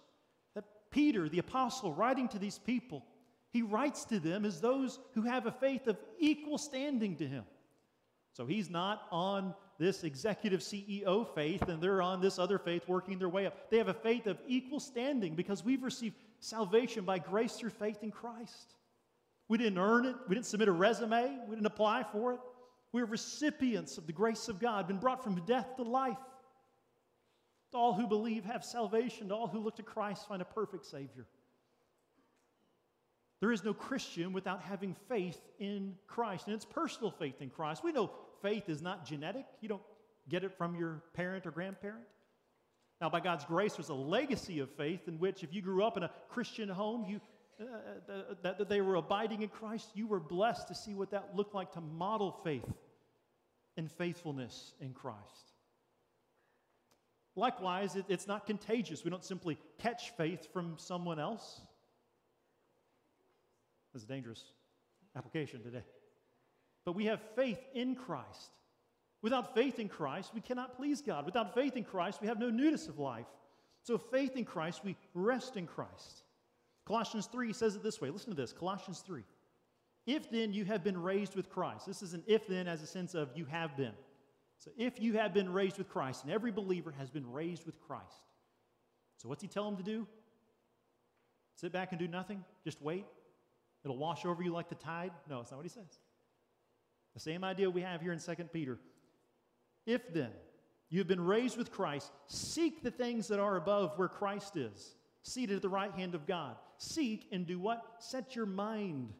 that 0.55 0.63
Peter, 0.91 1.29
the 1.29 1.39
apostle, 1.39 1.93
writing 1.93 2.27
to 2.29 2.39
these 2.39 2.57
people, 2.57 3.05
he 3.51 3.61
writes 3.61 4.05
to 4.05 4.19
them 4.19 4.45
as 4.45 4.61
those 4.61 4.99
who 5.13 5.23
have 5.23 5.45
a 5.45 5.51
faith 5.51 5.87
of 5.87 5.97
equal 6.19 6.57
standing 6.57 7.15
to 7.17 7.27
him. 7.27 7.43
So 8.33 8.45
he's 8.45 8.69
not 8.69 9.07
on 9.11 9.55
this 9.79 10.03
executive 10.03 10.59
CEO 10.59 11.27
faith 11.33 11.63
and 11.63 11.81
they're 11.81 12.01
on 12.01 12.21
this 12.21 12.37
other 12.37 12.59
faith 12.59 12.87
working 12.87 13.17
their 13.17 13.29
way 13.29 13.47
up. 13.47 13.69
They 13.69 13.77
have 13.77 13.87
a 13.87 13.93
faith 13.93 14.27
of 14.27 14.37
equal 14.47 14.79
standing 14.79 15.35
because 15.35 15.65
we've 15.65 15.83
received 15.83 16.15
salvation 16.39 17.05
by 17.05 17.19
grace 17.19 17.53
through 17.53 17.71
faith 17.71 18.03
in 18.03 18.11
Christ. 18.11 18.75
We 19.47 19.57
didn't 19.57 19.79
earn 19.79 20.05
it, 20.05 20.15
we 20.27 20.35
didn't 20.35 20.45
submit 20.45 20.67
a 20.67 20.73
resume, 20.73 21.39
we 21.47 21.55
didn't 21.55 21.65
apply 21.65 22.03
for 22.11 22.33
it. 22.33 22.39
We're 22.91 23.05
recipients 23.05 23.97
of 23.97 24.07
the 24.07 24.13
grace 24.13 24.47
of 24.47 24.59
God, 24.59 24.87
been 24.87 24.97
brought 24.97 25.23
from 25.23 25.35
death 25.45 25.75
to 25.75 25.83
life. 25.83 26.17
To 27.71 27.77
all 27.77 27.93
who 27.93 28.07
believe 28.07 28.45
have 28.45 28.65
salvation, 28.65 29.29
to 29.29 29.35
all 29.35 29.47
who 29.47 29.59
look 29.59 29.75
to 29.75 29.83
Christ 29.83 30.27
find 30.27 30.41
a 30.41 30.45
perfect 30.45 30.85
Savior. 30.85 31.27
There 33.41 33.51
is 33.51 33.63
no 33.63 33.73
Christian 33.73 34.33
without 34.33 34.61
having 34.61 34.95
faith 35.07 35.39
in 35.59 35.95
Christ, 36.07 36.47
and 36.47 36.55
it's 36.55 36.65
personal 36.65 37.11
faith 37.11 37.41
in 37.41 37.49
Christ. 37.49 37.83
We 37.83 37.91
know 37.91 38.11
faith 38.41 38.67
is 38.67 38.81
not 38.81 39.05
genetic, 39.05 39.45
you 39.61 39.69
don't 39.69 39.83
get 40.27 40.43
it 40.43 40.57
from 40.57 40.75
your 40.75 41.03
parent 41.13 41.45
or 41.45 41.51
grandparent. 41.51 42.05
Now, 43.01 43.09
by 43.09 43.21
God's 43.21 43.45
grace, 43.45 43.75
there's 43.75 43.89
a 43.89 43.93
legacy 43.93 44.59
of 44.59 44.69
faith 44.71 45.07
in 45.07 45.19
which, 45.19 45.43
if 45.43 45.53
you 45.53 45.61
grew 45.61 45.85
up 45.85 45.95
in 45.95 46.03
a 46.03 46.11
Christian 46.27 46.67
home, 46.67 47.05
you, 47.07 47.21
uh, 47.59 47.63
uh 48.11 48.21
that, 48.41 48.57
that 48.57 48.69
they 48.69 48.81
were 48.81 48.95
abiding 48.95 49.41
in 49.41 49.49
Christ, 49.49 49.89
you 49.93 50.07
were 50.07 50.19
blessed 50.19 50.67
to 50.69 50.75
see 50.75 50.93
what 50.93 51.11
that 51.11 51.35
looked 51.35 51.53
like 51.53 51.73
to 51.73 51.81
model 51.81 52.31
faith 52.43 52.71
and 53.77 53.91
faithfulness 53.91 54.73
in 54.79 54.93
Christ. 54.93 55.53
Likewise, 57.35 57.95
it, 57.95 58.05
it's 58.09 58.27
not 58.27 58.45
contagious. 58.45 59.03
We 59.03 59.11
don't 59.11 59.23
simply 59.23 59.57
catch 59.79 60.11
faith 60.17 60.51
from 60.51 60.75
someone 60.77 61.19
else. 61.19 61.61
That's 63.93 64.03
a 64.03 64.07
dangerous 64.07 64.43
application 65.15 65.63
today. 65.63 65.83
But 66.85 66.95
we 66.95 67.05
have 67.05 67.21
faith 67.35 67.59
in 67.73 67.95
Christ. 67.95 68.51
Without 69.21 69.53
faith 69.53 69.79
in 69.79 69.89
Christ, 69.89 70.31
we 70.33 70.41
cannot 70.41 70.77
please 70.77 71.01
God. 71.01 71.25
Without 71.25 71.53
faith 71.53 71.75
in 71.75 71.83
Christ, 71.83 72.21
we 72.21 72.27
have 72.27 72.39
no 72.39 72.49
newness 72.49 72.87
of 72.87 72.99
life. 72.99 73.25
So, 73.83 73.97
faith 73.97 74.35
in 74.35 74.45
Christ, 74.45 74.81
we 74.83 74.95
rest 75.13 75.57
in 75.57 75.65
Christ. 75.65 76.23
Colossians 76.89 77.27
3 77.27 77.53
says 77.53 77.75
it 77.75 77.83
this 77.83 78.01
way. 78.01 78.09
Listen 78.09 78.31
to 78.31 78.35
this 78.35 78.51
Colossians 78.51 79.01
3. 79.05 79.21
If 80.07 80.31
then 80.31 80.53
you 80.53 80.65
have 80.65 80.83
been 80.83 80.99
raised 80.99 81.35
with 81.35 81.47
Christ, 81.47 81.85
this 81.85 82.01
is 82.01 82.15
an 82.15 82.23
if 82.25 82.47
then 82.47 82.67
as 82.67 82.81
a 82.81 82.87
sense 82.87 83.13
of 83.13 83.29
you 83.35 83.45
have 83.45 83.77
been. 83.77 83.91
So, 84.57 84.71
if 84.75 84.99
you 84.99 85.13
have 85.13 85.31
been 85.31 85.53
raised 85.53 85.77
with 85.77 85.87
Christ, 85.87 86.23
and 86.23 86.33
every 86.33 86.51
believer 86.51 86.91
has 86.97 87.11
been 87.11 87.31
raised 87.31 87.67
with 87.67 87.79
Christ. 87.79 88.25
So, 89.17 89.29
what's 89.29 89.43
he 89.43 89.47
tell 89.47 89.65
them 89.65 89.77
to 89.77 89.83
do? 89.83 90.07
Sit 91.53 91.71
back 91.71 91.91
and 91.91 91.99
do 91.99 92.07
nothing? 92.07 92.43
Just 92.63 92.81
wait? 92.81 93.05
It'll 93.85 93.97
wash 93.97 94.25
over 94.25 94.41
you 94.41 94.51
like 94.51 94.67
the 94.67 94.75
tide? 94.75 95.11
No, 95.29 95.37
that's 95.37 95.51
not 95.51 95.57
what 95.57 95.65
he 95.67 95.69
says. 95.69 95.99
The 97.13 97.19
same 97.19 97.43
idea 97.43 97.69
we 97.69 97.81
have 97.81 98.01
here 98.01 98.13
in 98.13 98.19
2 98.19 98.33
Peter. 98.51 98.79
If 99.85 100.11
then 100.11 100.31
you 100.89 100.97
have 100.97 101.07
been 101.07 101.21
raised 101.21 101.55
with 101.55 101.71
Christ, 101.71 102.11
seek 102.25 102.81
the 102.81 102.91
things 102.91 103.27
that 103.27 103.39
are 103.39 103.57
above 103.57 103.95
where 103.99 104.07
Christ 104.07 104.57
is, 104.57 104.95
seated 105.23 105.55
at 105.55 105.61
the 105.61 105.69
right 105.69 105.91
hand 105.93 106.15
of 106.15 106.25
God. 106.25 106.55
Seek 106.77 107.27
and 107.31 107.45
do 107.45 107.59
what? 107.59 107.83
Set 107.99 108.35
your 108.35 108.45
mind 108.45 109.13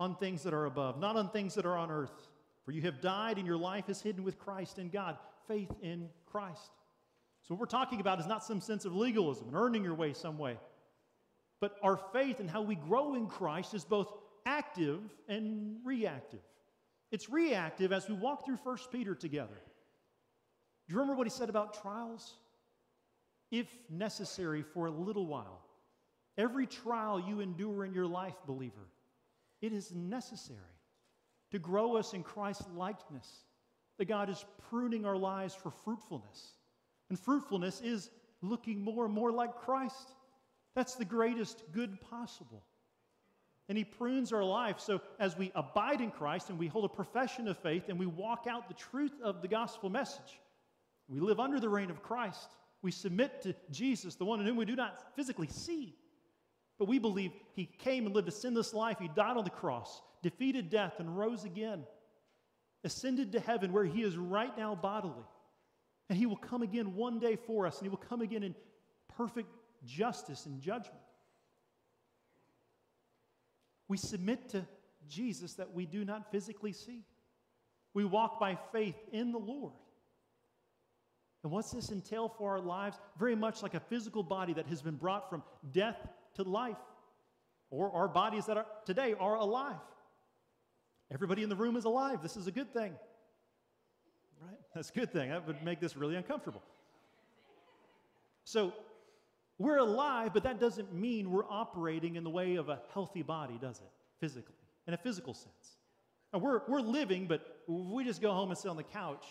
on 0.00 0.16
things 0.16 0.42
that 0.42 0.54
are 0.54 0.66
above, 0.66 0.98
not 0.98 1.16
on 1.16 1.30
things 1.30 1.54
that 1.54 1.66
are 1.66 1.76
on 1.76 1.90
earth. 1.90 2.28
For 2.64 2.72
you 2.72 2.82
have 2.82 3.00
died 3.00 3.38
and 3.38 3.46
your 3.46 3.56
life 3.56 3.88
is 3.88 4.00
hidden 4.00 4.24
with 4.24 4.38
Christ 4.38 4.78
in 4.78 4.88
God. 4.88 5.16
Faith 5.48 5.70
in 5.82 6.08
Christ. 6.26 6.70
So, 7.42 7.54
what 7.54 7.60
we're 7.60 7.66
talking 7.66 8.00
about 8.00 8.20
is 8.20 8.26
not 8.26 8.44
some 8.44 8.60
sense 8.60 8.84
of 8.84 8.94
legalism 8.94 9.48
and 9.48 9.56
earning 9.56 9.82
your 9.82 9.94
way 9.94 10.12
some 10.12 10.38
way. 10.38 10.58
But 11.60 11.76
our 11.82 11.96
faith 12.12 12.40
and 12.40 12.48
how 12.48 12.62
we 12.62 12.76
grow 12.76 13.14
in 13.14 13.26
Christ 13.26 13.74
is 13.74 13.84
both 13.84 14.12
active 14.46 15.00
and 15.28 15.76
reactive. 15.84 16.40
It's 17.10 17.28
reactive 17.28 17.92
as 17.92 18.08
we 18.08 18.14
walk 18.14 18.44
through 18.44 18.56
1 18.56 18.78
Peter 18.90 19.14
together. 19.14 19.60
Do 20.88 20.94
you 20.94 20.98
remember 20.98 21.16
what 21.16 21.26
he 21.26 21.30
said 21.30 21.48
about 21.48 21.80
trials? 21.80 22.34
If 23.52 23.68
necessary, 23.88 24.62
for 24.62 24.86
a 24.86 24.90
little 24.90 25.26
while. 25.26 25.60
Every 26.38 26.66
trial 26.66 27.20
you 27.20 27.40
endure 27.40 27.84
in 27.84 27.92
your 27.92 28.06
life, 28.06 28.34
believer, 28.46 28.88
it 29.60 29.72
is 29.72 29.94
necessary 29.94 30.58
to 31.50 31.58
grow 31.58 31.96
us 31.96 32.14
in 32.14 32.22
Christ's 32.22 32.66
likeness. 32.74 33.28
That 33.98 34.06
God 34.06 34.30
is 34.30 34.44
pruning 34.70 35.04
our 35.04 35.16
lives 35.16 35.54
for 35.54 35.70
fruitfulness. 35.70 36.54
And 37.10 37.20
fruitfulness 37.20 37.82
is 37.82 38.10
looking 38.40 38.80
more 38.80 39.04
and 39.04 39.14
more 39.14 39.30
like 39.30 39.54
Christ. 39.54 40.14
That's 40.74 40.94
the 40.94 41.04
greatest 41.04 41.62
good 41.72 42.00
possible. 42.00 42.64
And 43.68 43.76
He 43.76 43.84
prunes 43.84 44.32
our 44.32 44.42
life 44.42 44.80
so 44.80 45.02
as 45.20 45.36
we 45.36 45.52
abide 45.54 46.00
in 46.00 46.10
Christ 46.10 46.48
and 46.48 46.58
we 46.58 46.68
hold 46.68 46.86
a 46.86 46.88
profession 46.88 47.48
of 47.48 47.58
faith 47.58 47.84
and 47.88 47.98
we 47.98 48.06
walk 48.06 48.46
out 48.48 48.66
the 48.66 48.74
truth 48.74 49.12
of 49.22 49.42
the 49.42 49.48
gospel 49.48 49.90
message, 49.90 50.40
we 51.06 51.20
live 51.20 51.38
under 51.38 51.60
the 51.60 51.68
reign 51.68 51.90
of 51.90 52.02
Christ. 52.02 52.48
We 52.82 52.90
submit 52.90 53.42
to 53.42 53.54
Jesus, 53.70 54.16
the 54.16 54.24
one 54.24 54.40
in 54.40 54.46
whom 54.46 54.56
we 54.56 54.64
do 54.64 54.76
not 54.76 55.14
physically 55.14 55.46
see. 55.46 55.94
But 56.78 56.88
we 56.88 56.98
believe 56.98 57.32
He 57.54 57.66
came 57.66 58.06
and 58.06 58.14
lived 58.14 58.28
a 58.28 58.32
sinless 58.32 58.74
life. 58.74 58.98
He 59.00 59.08
died 59.08 59.36
on 59.36 59.44
the 59.44 59.50
cross, 59.50 60.02
defeated 60.22 60.68
death, 60.68 60.94
and 60.98 61.16
rose 61.16 61.44
again, 61.44 61.84
ascended 62.82 63.32
to 63.32 63.40
heaven 63.40 63.72
where 63.72 63.84
He 63.84 64.02
is 64.02 64.16
right 64.16 64.56
now 64.58 64.74
bodily. 64.74 65.24
And 66.08 66.18
He 66.18 66.26
will 66.26 66.36
come 66.36 66.62
again 66.62 66.96
one 66.96 67.20
day 67.20 67.36
for 67.36 67.66
us, 67.66 67.78
and 67.78 67.86
He 67.86 67.88
will 67.88 67.96
come 67.98 68.20
again 68.20 68.42
in 68.42 68.54
perfect 69.16 69.48
justice 69.84 70.46
and 70.46 70.60
judgment. 70.60 70.98
We 73.86 73.96
submit 73.96 74.48
to 74.50 74.66
Jesus 75.08 75.54
that 75.54 75.72
we 75.72 75.86
do 75.86 76.04
not 76.04 76.32
physically 76.32 76.72
see. 76.72 77.04
We 77.94 78.04
walk 78.04 78.40
by 78.40 78.58
faith 78.72 78.96
in 79.12 79.32
the 79.32 79.38
Lord. 79.38 79.74
And 81.42 81.50
what's 81.50 81.70
this 81.70 81.90
entail 81.90 82.28
for 82.28 82.52
our 82.52 82.60
lives? 82.60 82.98
Very 83.18 83.34
much 83.34 83.62
like 83.62 83.74
a 83.74 83.80
physical 83.80 84.22
body 84.22 84.52
that 84.54 84.66
has 84.66 84.80
been 84.80 84.96
brought 84.96 85.28
from 85.28 85.42
death 85.72 86.08
to 86.34 86.42
life. 86.42 86.76
or 87.70 87.90
our 87.92 88.06
bodies 88.06 88.44
that 88.46 88.58
are 88.58 88.66
today 88.84 89.14
are 89.18 89.36
alive. 89.36 89.80
Everybody 91.10 91.42
in 91.42 91.48
the 91.48 91.56
room 91.56 91.76
is 91.76 91.84
alive. 91.86 92.22
This 92.22 92.36
is 92.36 92.46
a 92.46 92.52
good 92.52 92.72
thing. 92.72 92.92
Right? 94.40 94.58
That's 94.74 94.90
a 94.90 94.92
good 94.92 95.12
thing. 95.12 95.30
That 95.30 95.46
would 95.46 95.62
make 95.62 95.80
this 95.80 95.96
really 95.96 96.16
uncomfortable. 96.16 96.62
So, 98.44 98.72
we're 99.58 99.78
alive, 99.78 100.32
but 100.34 100.42
that 100.42 100.58
doesn't 100.58 100.92
mean 100.92 101.30
we're 101.30 101.48
operating 101.48 102.16
in 102.16 102.24
the 102.24 102.30
way 102.30 102.56
of 102.56 102.68
a 102.68 102.80
healthy 102.92 103.22
body, 103.22 103.58
does 103.60 103.78
it? 103.78 103.90
Physically, 104.18 104.56
in 104.86 104.94
a 104.94 104.96
physical 104.96 105.34
sense. 105.34 105.76
We're, 106.32 106.62
we're 106.66 106.80
living, 106.80 107.26
but 107.26 107.62
we 107.68 108.04
just 108.04 108.20
go 108.20 108.32
home 108.32 108.50
and 108.50 108.58
sit 108.58 108.68
on 108.68 108.76
the 108.76 108.82
couch. 108.82 109.26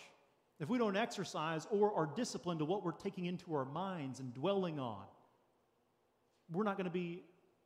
If 0.60 0.68
we 0.68 0.78
don't 0.78 0.96
exercise 0.96 1.66
or 1.70 1.92
are 1.94 2.08
disciplined 2.14 2.60
to 2.60 2.64
what 2.64 2.84
we're 2.84 2.92
taking 2.92 3.26
into 3.26 3.54
our 3.54 3.64
minds 3.64 4.20
and 4.20 4.32
dwelling 4.32 4.78
on, 4.78 5.04
we're 6.50 6.64
not 6.64 6.76
going 6.76 6.84
to 6.84 6.90
be 6.90 7.22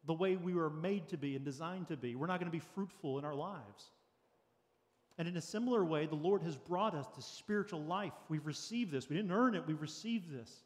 the 0.06 0.14
way 0.14 0.36
we 0.36 0.54
were 0.54 0.70
made 0.70 1.08
to 1.08 1.16
be 1.16 1.36
and 1.36 1.44
designed 1.44 1.88
to 1.88 1.96
be. 1.96 2.14
We're 2.14 2.28
not 2.28 2.38
going 2.38 2.50
to 2.50 2.56
be 2.56 2.64
fruitful 2.74 3.18
in 3.18 3.24
our 3.24 3.34
lives. 3.34 3.90
And 5.18 5.26
in 5.26 5.36
a 5.36 5.42
similar 5.42 5.84
way, 5.84 6.06
the 6.06 6.14
Lord 6.14 6.42
has 6.42 6.56
brought 6.56 6.94
us 6.94 7.06
to 7.14 7.22
spiritual 7.22 7.82
life. 7.82 8.12
We've 8.28 8.46
received 8.46 8.92
this. 8.92 9.08
We 9.08 9.16
didn't 9.16 9.32
earn 9.32 9.54
it, 9.54 9.66
we 9.66 9.74
received 9.74 10.30
this. 10.30 10.64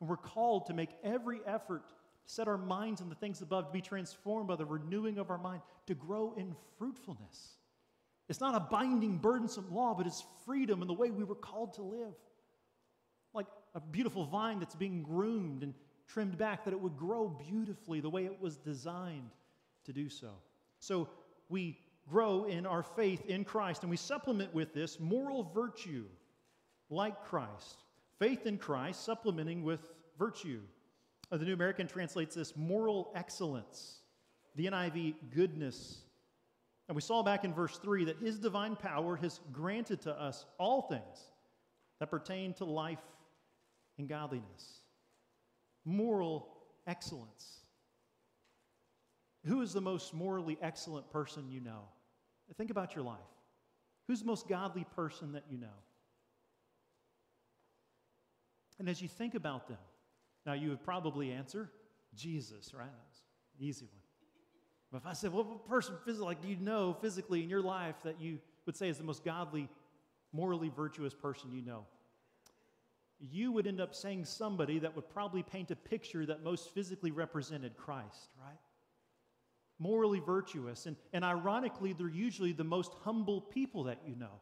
And 0.00 0.08
we're 0.08 0.16
called 0.16 0.66
to 0.66 0.74
make 0.74 0.90
every 1.02 1.40
effort 1.46 1.88
to 1.88 1.94
set 2.26 2.48
our 2.48 2.58
minds 2.58 3.00
on 3.00 3.08
the 3.08 3.14
things 3.14 3.40
above, 3.40 3.66
to 3.66 3.72
be 3.72 3.80
transformed 3.80 4.48
by 4.48 4.56
the 4.56 4.66
renewing 4.66 5.18
of 5.18 5.30
our 5.30 5.38
mind, 5.38 5.62
to 5.86 5.94
grow 5.94 6.34
in 6.36 6.54
fruitfulness. 6.78 7.56
It's 8.28 8.40
not 8.40 8.54
a 8.54 8.60
binding, 8.60 9.18
burdensome 9.18 9.74
law, 9.74 9.94
but 9.94 10.06
it's 10.06 10.24
freedom 10.44 10.82
in 10.82 10.88
the 10.88 10.94
way 10.94 11.10
we 11.10 11.24
were 11.24 11.34
called 11.34 11.74
to 11.74 11.82
live. 11.82 12.14
Like 13.32 13.46
a 13.74 13.80
beautiful 13.80 14.26
vine 14.26 14.58
that's 14.58 14.74
being 14.74 15.02
groomed 15.02 15.62
and 15.62 15.74
trimmed 16.06 16.38
back, 16.38 16.64
that 16.64 16.72
it 16.72 16.80
would 16.80 16.96
grow 16.96 17.28
beautifully 17.28 18.00
the 18.00 18.10
way 18.10 18.24
it 18.24 18.40
was 18.40 18.56
designed 18.56 19.30
to 19.84 19.92
do 19.92 20.08
so. 20.08 20.30
So 20.80 21.08
we 21.48 21.78
grow 22.08 22.44
in 22.44 22.66
our 22.66 22.82
faith 22.82 23.24
in 23.26 23.44
Christ, 23.44 23.82
and 23.82 23.90
we 23.90 23.96
supplement 23.96 24.54
with 24.54 24.72
this 24.74 24.98
moral 24.98 25.50
virtue 25.54 26.04
like 26.90 27.24
Christ. 27.24 27.84
Faith 28.18 28.46
in 28.46 28.58
Christ 28.58 29.04
supplementing 29.04 29.62
with 29.62 29.80
virtue. 30.18 30.60
Uh, 31.30 31.36
the 31.36 31.44
New 31.44 31.52
American 31.52 31.86
translates 31.86 32.34
this 32.34 32.56
moral 32.56 33.12
excellence, 33.14 34.00
the 34.56 34.66
NIV, 34.66 35.14
goodness. 35.34 35.98
And 36.88 36.96
we 36.96 37.02
saw 37.02 37.22
back 37.22 37.44
in 37.44 37.52
verse 37.52 37.76
3 37.78 38.06
that 38.06 38.18
his 38.18 38.38
divine 38.38 38.74
power 38.74 39.16
has 39.16 39.40
granted 39.52 40.00
to 40.02 40.12
us 40.12 40.46
all 40.58 40.82
things 40.82 41.30
that 42.00 42.10
pertain 42.10 42.54
to 42.54 42.64
life 42.64 42.98
and 43.98 44.08
godliness. 44.08 44.80
Moral 45.84 46.48
excellence. 46.86 47.60
Who 49.44 49.60
is 49.60 49.72
the 49.72 49.80
most 49.80 50.14
morally 50.14 50.58
excellent 50.62 51.10
person 51.10 51.50
you 51.50 51.60
know? 51.60 51.82
Think 52.56 52.70
about 52.70 52.94
your 52.94 53.04
life. 53.04 53.18
Who's 54.06 54.20
the 54.20 54.26
most 54.26 54.48
godly 54.48 54.86
person 54.96 55.32
that 55.32 55.44
you 55.50 55.58
know? 55.58 55.66
And 58.78 58.88
as 58.88 59.02
you 59.02 59.08
think 59.08 59.34
about 59.34 59.68
them, 59.68 59.78
now 60.46 60.54
you 60.54 60.70
would 60.70 60.82
probably 60.82 61.32
answer 61.32 61.70
Jesus, 62.14 62.72
right? 62.72 62.86
That's 62.86 63.20
easy 63.60 63.84
one. 63.84 63.97
But 64.90 64.98
if 64.98 65.06
I 65.06 65.12
said, 65.12 65.32
well, 65.32 65.44
what 65.44 65.68
person 65.68 65.96
physically, 66.04 66.26
like, 66.26 66.42
do 66.42 66.48
you 66.48 66.56
know 66.56 66.96
physically 67.00 67.42
in 67.42 67.50
your 67.50 67.60
life 67.60 67.96
that 68.04 68.20
you 68.20 68.38
would 68.66 68.76
say 68.76 68.88
is 68.88 68.98
the 68.98 69.04
most 69.04 69.24
godly, 69.24 69.68
morally 70.32 70.70
virtuous 70.74 71.14
person 71.14 71.52
you 71.52 71.62
know? 71.62 71.84
You 73.20 73.52
would 73.52 73.66
end 73.66 73.80
up 73.80 73.94
saying 73.94 74.24
somebody 74.24 74.78
that 74.78 74.94
would 74.94 75.10
probably 75.10 75.42
paint 75.42 75.70
a 75.70 75.76
picture 75.76 76.24
that 76.26 76.42
most 76.42 76.72
physically 76.72 77.10
represented 77.10 77.76
Christ, 77.76 78.30
right? 78.42 78.56
morally 79.78 80.20
virtuous. 80.20 80.86
And, 80.86 80.96
and 81.12 81.24
ironically, 81.24 81.92
they're 81.92 82.08
usually 82.08 82.52
the 82.52 82.64
most 82.64 82.92
humble 83.04 83.40
people 83.40 83.84
that 83.84 83.98
you 84.06 84.16
know. 84.16 84.40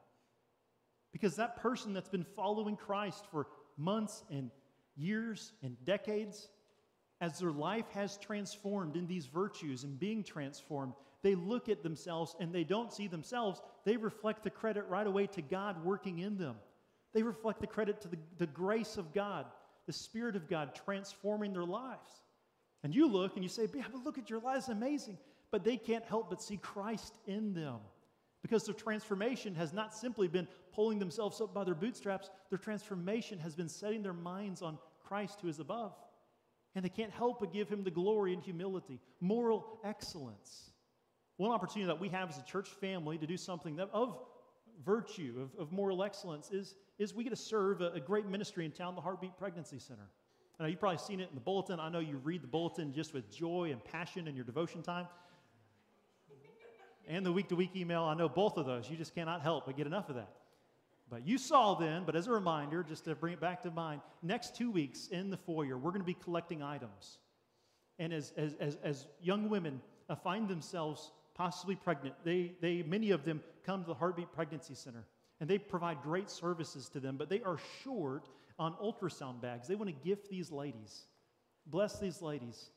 Because 1.13 1.37
that 1.37 1.57
person 1.57 1.93
that's 1.93 2.09
been 2.09 2.27
following 2.37 2.77
Christ 2.77 3.25
for 3.31 3.47
months 3.77 4.25
and 4.31 4.51
years 4.97 5.53
and 5.63 5.77
decades, 5.85 6.49
as 7.21 7.39
their 7.39 7.53
life 7.53 7.87
has 7.93 8.19
transformed 8.19 8.97
in 8.97 9.07
these 9.07 9.27
virtues 9.27 9.85
and 9.85 9.99
being 9.99 10.23
transformed, 10.23 10.93
they 11.23 11.35
look 11.35 11.69
at 11.69 11.83
themselves 11.83 12.37
and 12.41 12.53
they 12.53 12.65
don't 12.65 12.93
see 12.93 13.09
themselves. 13.09 13.61
They 13.85 13.97
reflect 13.97 14.45
the 14.45 14.51
credit 14.51 14.85
right 14.89 15.07
away 15.07 15.27
to 15.29 15.43
God 15.43 15.83
working 15.85 16.19
in 16.19 16.37
them. 16.37 16.57
They 17.15 17.23
reflect 17.23 17.61
the 17.61 17.67
credit 17.67 18.03
to 18.03 18.09
the, 18.09 18.19
the 18.39 18.47
grace 18.47 18.99
of 18.99 19.15
God, 19.15 19.47
the 19.87 19.93
Spirit 19.93 20.37
of 20.37 20.49
God 20.49 20.75
transforming 20.85 21.53
their 21.53 21.65
lives. 21.65 22.11
And 22.85 22.95
you 22.95 23.07
look 23.09 23.35
and 23.35 23.43
you 23.43 23.49
say, 23.49 23.67
yeah, 23.75 23.85
but 23.91 24.05
look 24.05 24.19
at 24.19 24.29
your 24.29 24.41
lives, 24.41 24.69
amazing. 24.69 25.17
But 25.51 25.65
they 25.65 25.79
can't 25.79 26.05
help 26.05 26.29
but 26.29 26.43
see 26.43 26.59
Christ 26.59 27.15
in 27.27 27.55
them. 27.55 27.79
Because 28.43 28.65
their 28.65 28.75
transformation 28.75 29.55
has 29.55 29.73
not 29.73 29.95
simply 29.95 30.29
been 30.29 30.47
pulling 30.73 30.99
themselves 30.99 31.41
up 31.41 31.55
by 31.55 31.65
their 31.65 31.75
bootstraps, 31.75 32.31
their 32.51 32.59
transformation 32.59 33.39
has 33.39 33.57
been 33.57 33.69
setting 33.69 34.03
their 34.03 34.13
minds 34.13 34.61
on 34.63 34.79
Christ 35.09 35.41
who 35.41 35.49
is 35.49 35.59
above. 35.59 35.95
And 36.77 36.85
they 36.85 36.91
can't 36.91 37.11
help 37.11 37.41
but 37.41 37.53
give 37.53 37.71
him 37.71 37.83
the 37.83 37.91
glory 37.91 38.35
and 38.35 38.43
humility, 38.43 39.01
moral 39.21 39.81
excellence. 39.83 40.71
One 41.39 41.51
opportunity 41.51 41.87
that 41.87 41.99
we 41.99 42.11
have 42.11 42.29
as 42.29 42.39
a 42.39 42.43
church 42.43 42.69
family 42.69 43.17
to 43.17 43.27
do 43.27 43.39
something 43.39 43.77
that 43.77 43.89
of 43.95 44.19
virtue, 44.85 45.41
of, 45.41 45.59
of 45.59 45.73
moral 45.73 46.05
excellence, 46.05 46.51
is, 46.51 46.77
is 46.99 47.15
we 47.15 47.25
get 47.25 47.31
to 47.31 47.37
serve 47.37 47.81
a, 47.81 47.93
a 47.93 48.01
great 48.01 48.27
ministry 48.27 48.67
in 48.67 48.73
town, 48.73 48.95
the 48.95 49.01
Heartbeat 49.01 49.39
Pregnancy 49.39 49.79
Center. 49.79 50.07
I 50.61 50.63
know 50.63 50.69
you've 50.69 50.79
probably 50.79 50.99
seen 50.99 51.21
it 51.21 51.31
in 51.31 51.35
the 51.35 51.41
bulletin. 51.41 51.81
I 51.81 51.89
know 51.89 51.99
you 51.99 52.19
read 52.23 52.43
the 52.43 52.47
bulletin 52.47 52.93
just 52.93 53.15
with 53.15 53.31
joy 53.31 53.71
and 53.73 53.83
passion 53.83 54.29
in 54.29 54.37
your 54.37 54.45
devotion 54.45 54.83
time. 54.83 55.07
And 57.09 57.25
the 57.25 57.33
week 57.33 57.49
to 57.49 57.57
week 57.57 57.75
email, 57.75 58.03
I 58.03 58.15
know 58.15 58.29
both 58.29 58.59
of 58.59 58.67
those. 58.67 58.91
You 58.91 58.97
just 58.99 59.15
cannot 59.15 59.41
help 59.41 59.65
but 59.65 59.77
get 59.79 59.87
enough 59.87 60.11
of 60.11 60.17
that. 60.17 60.29
But 61.09 61.27
you 61.27 61.39
saw 61.39 61.75
then, 61.75 62.03
but 62.05 62.17
as 62.17 62.27
a 62.27 62.33
reminder, 62.33 62.83
just 62.83 63.05
to 63.05 63.15
bring 63.15 63.33
it 63.33 63.41
back 63.41 63.63
to 63.63 63.71
mind, 63.71 64.01
next 64.23 64.57
two 64.57 64.71
weeks 64.71 65.09
in 65.09 65.31
the 65.31 65.37
foyer, 65.37 65.79
we're 65.79 65.93
going 65.93 66.01
to 66.01 66.07
be 66.07 66.15
collecting 66.15 66.63
items. 66.63 67.19
And 67.99 68.13
as, 68.13 68.33
as, 68.37 68.55
as, 68.55 68.77
as 68.83 69.07
young 69.21 69.49
women 69.49 69.81
find 70.23 70.49
themselves 70.49 71.13
possibly 71.35 71.77
pregnant, 71.77 72.15
they, 72.25 72.53
they, 72.61 72.83
many 72.83 73.11
of 73.13 73.25
them 73.25 73.41
come 73.65 73.83
to 73.83 73.89
the 73.89 73.95
Heartbeat 73.95 74.33
Pregnancy 74.33 74.75
Center 74.75 75.07
and 75.41 75.49
they 75.49 75.59
provide 75.59 76.03
great 76.03 76.31
services 76.31 76.89
to 76.89 77.01
them, 77.01 77.17
but 77.17 77.29
they 77.29 77.43
are 77.43 77.59
short 77.85 78.29
on 78.59 78.73
ultrasound 78.83 79.41
bags. 79.41 79.69
They 79.69 79.75
want 79.75 79.91
to 79.91 80.09
gift 80.09 80.31
these 80.31 80.51
ladies, 80.51 81.07
bless 81.67 81.99
these 81.99 82.23
ladies 82.23 82.71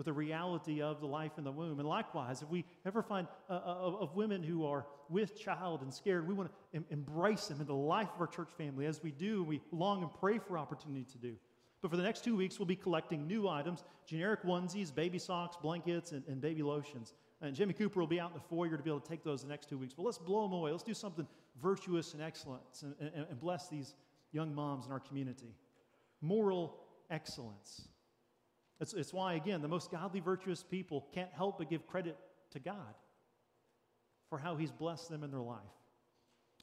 with 0.00 0.06
the 0.06 0.12
reality 0.14 0.80
of 0.80 0.98
the 0.98 1.06
life 1.06 1.32
in 1.36 1.44
the 1.44 1.52
womb. 1.52 1.78
And 1.78 1.86
likewise, 1.86 2.40
if 2.40 2.48
we 2.48 2.64
ever 2.86 3.02
find 3.02 3.28
uh, 3.50 3.52
uh 3.52 3.98
of 4.00 4.16
women 4.16 4.42
who 4.42 4.64
are 4.64 4.86
with 5.10 5.38
child 5.38 5.82
and 5.82 5.92
scared, 5.92 6.26
we 6.26 6.32
want 6.32 6.48
to 6.48 6.76
em- 6.78 6.86
embrace 6.88 7.48
them 7.48 7.60
in 7.60 7.66
the 7.66 7.74
life 7.74 8.08
of 8.14 8.18
our 8.18 8.26
church 8.26 8.48
family. 8.56 8.86
As 8.86 9.02
we 9.02 9.10
do, 9.10 9.44
we 9.44 9.60
long 9.72 10.00
and 10.00 10.10
pray 10.18 10.38
for 10.38 10.56
opportunity 10.56 11.04
to 11.12 11.18
do. 11.18 11.36
But 11.82 11.90
for 11.90 11.98
the 11.98 12.02
next 12.02 12.24
two 12.24 12.34
weeks, 12.34 12.58
we'll 12.58 12.64
be 12.64 12.76
collecting 12.76 13.26
new 13.26 13.46
items 13.46 13.84
generic 14.06 14.42
onesies, 14.42 14.94
baby 14.94 15.18
socks, 15.18 15.58
blankets, 15.60 16.12
and, 16.12 16.22
and 16.26 16.40
baby 16.40 16.62
lotions. 16.62 17.12
And 17.42 17.54
Jimmy 17.54 17.74
Cooper 17.74 18.00
will 18.00 18.06
be 18.06 18.20
out 18.20 18.30
in 18.30 18.38
the 18.38 18.48
foyer 18.48 18.78
to 18.78 18.82
be 18.82 18.88
able 18.88 19.00
to 19.00 19.08
take 19.08 19.22
those 19.22 19.42
the 19.42 19.48
next 19.48 19.68
two 19.68 19.76
weeks. 19.76 19.92
But 19.92 20.06
let's 20.06 20.16
blow 20.16 20.44
them 20.44 20.54
away. 20.54 20.70
Let's 20.70 20.82
do 20.82 20.94
something 20.94 21.26
virtuous 21.62 22.14
and 22.14 22.22
excellent 22.22 22.62
and, 22.80 22.94
and, 23.00 23.26
and 23.28 23.38
bless 23.38 23.68
these 23.68 23.96
young 24.32 24.54
moms 24.54 24.86
in 24.86 24.92
our 24.92 25.00
community. 25.00 25.54
Moral 26.22 26.78
excellence. 27.10 27.88
It's, 28.80 28.94
it's 28.94 29.12
why, 29.12 29.34
again, 29.34 29.60
the 29.62 29.68
most 29.68 29.90
godly, 29.90 30.20
virtuous 30.20 30.62
people 30.62 31.06
can't 31.14 31.30
help 31.36 31.58
but 31.58 31.68
give 31.68 31.86
credit 31.86 32.16
to 32.52 32.58
God 32.58 32.94
for 34.28 34.38
how 34.38 34.56
He's 34.56 34.72
blessed 34.72 35.10
them 35.10 35.22
in 35.22 35.30
their 35.30 35.40
life. 35.40 35.58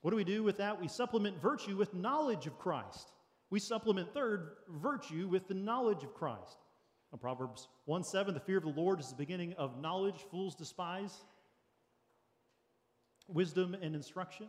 What 0.02 0.12
do 0.12 0.18
we 0.18 0.24
do 0.24 0.44
with 0.44 0.58
that? 0.58 0.80
We 0.80 0.88
supplement 0.88 1.42
virtue 1.42 1.76
with 1.78 1.94
knowledge 1.94 2.48
of 2.48 2.58
Christ. 2.58 3.12
We 3.50 3.60
supplement, 3.60 4.14
third, 4.14 4.52
virtue 4.68 5.28
with 5.28 5.48
the 5.48 5.54
knowledge 5.54 6.04
of 6.04 6.14
Christ. 6.14 6.58
In 7.14 7.20
Proverbs 7.20 7.68
1 7.86 8.04
7, 8.04 8.34
the 8.34 8.40
fear 8.40 8.58
of 8.58 8.64
the 8.64 8.70
Lord 8.70 9.00
is 9.00 9.08
the 9.08 9.16
beginning 9.16 9.54
of 9.54 9.80
knowledge, 9.80 10.26
fools 10.30 10.56
despise 10.56 11.14
wisdom 13.28 13.76
and 13.82 13.96
instruction. 13.96 14.48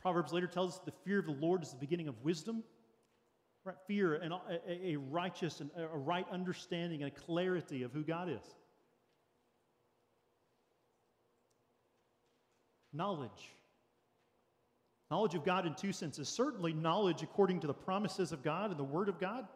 Proverbs 0.00 0.32
later 0.32 0.46
tells 0.46 0.74
us 0.74 0.80
the 0.84 0.92
fear 1.04 1.18
of 1.18 1.26
the 1.26 1.32
Lord 1.32 1.62
is 1.62 1.70
the 1.70 1.78
beginning 1.78 2.08
of 2.08 2.22
wisdom. 2.22 2.62
Fear 3.86 4.14
and 4.16 4.32
a, 4.32 4.40
a 4.68 4.96
righteous 4.96 5.60
and 5.60 5.70
a 5.76 5.96
right 5.96 6.26
understanding 6.30 7.02
and 7.02 7.12
a 7.12 7.14
clarity 7.14 7.82
of 7.82 7.92
who 7.92 8.02
God 8.02 8.28
is. 8.28 8.54
Knowledge. 12.92 13.52
Knowledge 15.10 15.34
of 15.34 15.44
God 15.44 15.66
in 15.66 15.74
two 15.74 15.92
senses. 15.92 16.28
Certainly, 16.28 16.74
knowledge 16.74 17.22
according 17.22 17.60
to 17.60 17.66
the 17.66 17.74
promises 17.74 18.32
of 18.32 18.42
God 18.42 18.70
and 18.70 18.78
the 18.78 18.84
Word 18.84 19.08
of 19.08 19.18
God. 19.18 19.46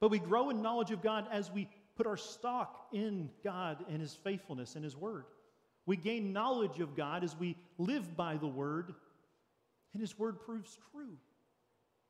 But 0.00 0.10
we 0.10 0.18
grow 0.18 0.50
in 0.50 0.62
knowledge 0.62 0.90
of 0.90 1.02
God 1.02 1.26
as 1.30 1.50
we 1.50 1.68
put 1.96 2.06
our 2.06 2.16
stock 2.16 2.88
in 2.92 3.30
God 3.44 3.84
and 3.88 4.00
His 4.00 4.14
faithfulness 4.14 4.74
and 4.74 4.84
His 4.84 4.96
Word. 4.96 5.24
We 5.86 5.96
gain 5.96 6.32
knowledge 6.32 6.80
of 6.80 6.96
God 6.96 7.24
as 7.24 7.36
we 7.36 7.56
live 7.78 8.16
by 8.16 8.36
the 8.36 8.46
Word 8.46 8.94
and 9.92 10.00
His 10.00 10.18
word 10.18 10.40
proves 10.40 10.78
true. 10.92 11.16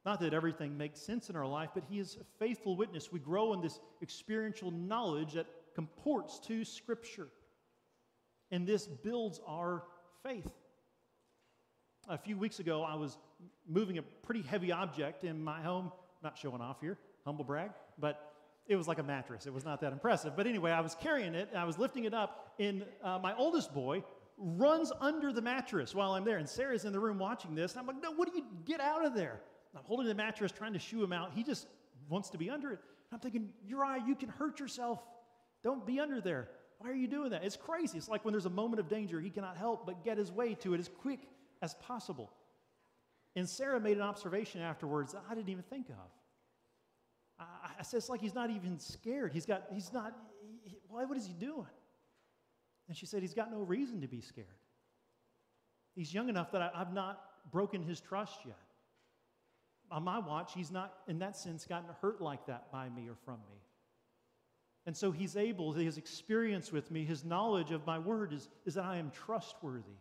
Not 0.05 0.21
that 0.21 0.33
everything 0.33 0.79
makes 0.79 1.01
sense 1.01 1.29
in 1.29 1.37
our 1.37 1.47
life, 1.47 1.71
but 1.75 1.85
He 1.89 1.99
is 1.99 2.17
a 2.21 2.25
faithful 2.39 2.77
witness. 2.77 3.13
We 3.13 3.21
grow 3.21 3.53
in 3.53 3.61
this 3.61 3.81
experiential 4.03 4.71
knowledge 4.71 5.35
that 5.35 5.47
comports 5.75 6.39
to 6.41 6.65
Scripture. 6.65 7.29
And 8.51 8.67
this 8.67 8.87
builds 8.87 9.41
our 9.47 9.85
faith. 10.23 10.51
A 12.09 12.19
few 12.19 12.37
weeks 12.37 12.59
ago, 12.59 12.83
I 12.83 12.95
was 12.95 13.19
moving 13.69 13.99
a 13.99 14.03
pretty 14.03 14.43
heavy 14.43 14.73
object 14.73 15.23
in 15.23 15.43
my 15.43 15.61
home, 15.61 15.93
not 16.23 16.37
showing 16.37 16.61
off 16.61 16.81
here, 16.81 16.99
humble 17.25 17.45
brag, 17.45 17.71
but 17.99 18.33
it 18.67 18.77
was 18.77 18.89
like 18.89 18.99
a 18.99 19.03
mattress. 19.03 19.47
It 19.47 19.53
was 19.53 19.65
not 19.65 19.81
that 19.83 19.93
impressive. 19.93 20.37
But 20.37 20.47
anyway, 20.47 20.71
I 20.71 20.81
was 20.81 20.95
carrying 20.95 21.35
it, 21.35 21.51
I 21.55 21.65
was 21.65 21.79
lifting 21.79 22.05
it 22.05 22.15
up, 22.15 22.55
and 22.59 22.85
uh, 23.05 23.19
my 23.19 23.35
oldest 23.37 23.75
boy 23.75 24.03
runs 24.39 24.91
under 25.01 25.33
the 25.33 25.43
mattress 25.43 25.95
while 25.95 26.13
I'm 26.13 26.25
there. 26.25 26.39
And 26.39 26.49
Sarah's 26.49 26.85
in 26.85 26.93
the 26.93 27.01
room 27.01 27.19
watching 27.19 27.55
this. 27.55 27.73
And 27.73 27.81
I'm 27.81 27.87
like, 27.87 28.03
no, 28.03 28.13
what 28.13 28.31
do 28.31 28.37
you 28.37 28.45
get 28.65 28.81
out 28.81 29.05
of 29.05 29.15
there? 29.15 29.41
I'm 29.77 29.85
holding 29.85 30.07
the 30.07 30.15
mattress, 30.15 30.53
trying 30.53 30.73
to 30.73 30.79
shoo 30.79 31.03
him 31.03 31.13
out. 31.13 31.33
He 31.35 31.43
just 31.43 31.67
wants 32.09 32.31
to 32.31 32.39
be 32.39 32.51
under 32.51 32.73
it. 32.73 32.81
And 33.11 33.15
I'm 33.15 33.21
thinking, 33.21 33.51
Uriah, 33.67 34.03
you 34.07 34.15
can 34.15 34.29
hurt 34.29 34.59
yourself. 34.59 35.01
Don't 35.63 35.87
be 35.87 36.01
under 36.01 36.21
there. 36.21 36.49
Why 36.79 36.91
are 36.91 36.95
you 36.95 37.07
doing 37.07 37.31
that? 37.31 37.45
It's 37.45 37.57
crazy. 37.57 37.99
It's 37.99 38.09
like 38.09 38.25
when 38.25 38.33
there's 38.33 38.47
a 38.47 38.51
moment 38.51 38.81
of 38.81 38.89
danger, 38.89 39.21
he 39.21 39.31
cannot 39.31 39.57
help 39.57 39.87
but 39.87 40.03
get 40.05 40.17
his 40.19 40.33
way 40.33 40.55
to 40.57 40.75
it 40.75 40.81
as 40.81 40.89
quick 40.89 41.21
as 41.63 41.75
possible. 41.75 42.31
And 43.37 43.49
Sarah 43.49 43.79
made 43.79 43.97
an 43.97 44.03
observation 44.03 44.61
afterwards 44.61 45.13
that 45.13 45.23
I 45.31 45.35
didn't 45.35 45.51
even 45.51 45.63
think 45.65 45.89
of. 45.91 46.11
I, 47.39 47.45
I 47.79 47.83
said, 47.83 47.99
it's 47.99 48.09
like 48.09 48.21
he's 48.21 48.35
not 48.35 48.51
even 48.51 48.79
scared. 48.79 49.33
He's 49.33 49.47
got, 49.47 49.65
he's 49.73 49.93
not, 49.93 50.17
he, 50.65 50.79
why, 50.89 51.05
what 51.05 51.17
is 51.17 51.27
he 51.27 51.33
doing? 51.35 51.67
And 52.89 52.97
she 52.97 53.07
said, 53.07 53.23
he's 53.23 53.35
got 53.35 53.53
no 53.53 53.59
reason 53.59 54.01
to 54.01 54.09
be 54.09 54.21
scared. 54.21 54.47
He's 55.95 56.13
young 56.13 56.29
enough 56.29 56.51
that 56.53 56.63
I, 56.63 56.71
I've 56.75 56.93
not 56.93 57.21
broken 57.53 57.83
his 57.83 58.01
trust 58.01 58.41
yet. 58.45 58.57
On 59.91 60.05
my 60.05 60.19
watch, 60.19 60.53
he's 60.55 60.71
not, 60.71 60.95
in 61.09 61.19
that 61.19 61.37
sense, 61.37 61.65
gotten 61.67 61.89
hurt 62.01 62.21
like 62.21 62.47
that 62.47 62.71
by 62.71 62.89
me 62.89 63.09
or 63.09 63.17
from 63.25 63.39
me. 63.49 63.59
And 64.87 64.97
so 64.97 65.11
he's 65.11 65.37
able, 65.37 65.73
his 65.73 65.99
experience 65.99 66.73
with 66.73 66.91
me, 66.91 67.05
his 67.05 67.25
knowledge 67.25 67.71
of 67.71 67.87
my 67.87 67.99
word 67.99 68.33
is, 68.33 68.49
is 68.65 68.75
that 68.75 68.85
I 68.85 68.97
am 68.97 69.11
trustworthy. 69.11 69.99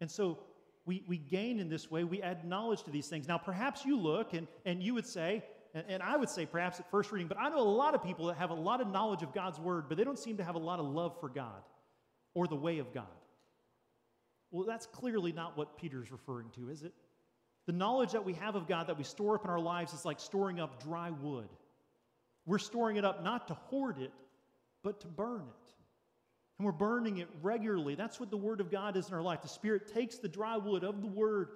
And 0.00 0.10
so 0.10 0.38
we, 0.86 1.02
we 1.06 1.18
gain 1.18 1.58
in 1.58 1.68
this 1.68 1.90
way, 1.90 2.04
we 2.04 2.22
add 2.22 2.44
knowledge 2.44 2.84
to 2.84 2.90
these 2.90 3.08
things. 3.08 3.26
Now, 3.26 3.38
perhaps 3.38 3.84
you 3.84 3.98
look 3.98 4.32
and, 4.34 4.46
and 4.64 4.82
you 4.82 4.94
would 4.94 5.06
say, 5.06 5.42
and, 5.74 5.84
and 5.88 6.02
I 6.02 6.16
would 6.16 6.30
say 6.30 6.46
perhaps 6.46 6.78
at 6.78 6.90
first 6.90 7.10
reading, 7.12 7.28
but 7.28 7.38
I 7.38 7.48
know 7.48 7.60
a 7.60 7.62
lot 7.62 7.94
of 7.94 8.04
people 8.04 8.26
that 8.26 8.36
have 8.36 8.50
a 8.50 8.54
lot 8.54 8.80
of 8.80 8.88
knowledge 8.88 9.22
of 9.22 9.34
God's 9.34 9.58
word, 9.58 9.86
but 9.88 9.98
they 9.98 10.04
don't 10.04 10.18
seem 10.18 10.36
to 10.36 10.44
have 10.44 10.54
a 10.54 10.60
lot 10.60 10.78
of 10.78 10.86
love 10.86 11.18
for 11.20 11.28
God 11.28 11.62
or 12.34 12.46
the 12.46 12.56
way 12.56 12.78
of 12.78 12.94
God. 12.94 13.04
Well, 14.50 14.64
that's 14.64 14.86
clearly 14.86 15.32
not 15.32 15.58
what 15.58 15.76
Peter's 15.76 16.10
referring 16.10 16.50
to, 16.54 16.70
is 16.70 16.82
it? 16.82 16.94
The 17.68 17.74
knowledge 17.74 18.12
that 18.12 18.24
we 18.24 18.32
have 18.32 18.54
of 18.56 18.66
God 18.66 18.86
that 18.86 18.96
we 18.96 19.04
store 19.04 19.34
up 19.34 19.44
in 19.44 19.50
our 19.50 19.60
lives 19.60 19.92
is 19.92 20.06
like 20.06 20.20
storing 20.20 20.58
up 20.58 20.82
dry 20.82 21.10
wood. 21.10 21.50
We're 22.46 22.56
storing 22.56 22.96
it 22.96 23.04
up 23.04 23.22
not 23.22 23.48
to 23.48 23.54
hoard 23.54 23.98
it, 23.98 24.10
but 24.82 25.02
to 25.02 25.06
burn 25.06 25.42
it. 25.42 25.74
And 26.56 26.64
we're 26.64 26.72
burning 26.72 27.18
it 27.18 27.28
regularly. 27.42 27.94
That's 27.94 28.18
what 28.18 28.30
the 28.30 28.38
Word 28.38 28.62
of 28.62 28.70
God 28.70 28.96
is 28.96 29.08
in 29.08 29.14
our 29.14 29.20
life. 29.20 29.42
The 29.42 29.48
Spirit 29.48 29.92
takes 29.92 30.16
the 30.16 30.30
dry 30.30 30.56
wood 30.56 30.82
of 30.82 31.02
the 31.02 31.08
Word 31.08 31.48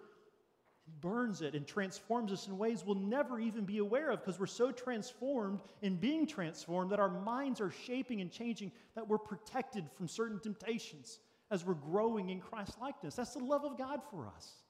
burns 1.01 1.41
it 1.41 1.55
and 1.55 1.67
transforms 1.67 2.31
us 2.31 2.47
in 2.47 2.59
ways 2.59 2.85
we'll 2.85 2.95
never 2.95 3.41
even 3.41 3.65
be 3.65 3.79
aware 3.79 4.11
of 4.11 4.23
because 4.23 4.39
we're 4.39 4.45
so 4.45 4.71
transformed 4.71 5.63
in 5.81 5.97
being 5.97 6.27
transformed 6.27 6.93
that 6.93 7.01
our 7.01 7.09
minds 7.09 7.59
are 7.59 7.71
shaping 7.87 8.21
and 8.21 8.31
changing, 8.31 8.71
that 8.97 9.09
we're 9.09 9.17
protected 9.17 9.87
from 9.97 10.07
certain 10.07 10.39
temptations 10.41 11.21
as 11.51 11.65
we're 11.65 11.73
growing 11.73 12.29
in 12.29 12.39
Christ 12.39 12.79
likeness. 12.83 13.15
That's 13.15 13.33
the 13.33 13.43
love 13.43 13.65
of 13.65 13.79
God 13.79 14.03
for 14.11 14.27
us. 14.37 14.62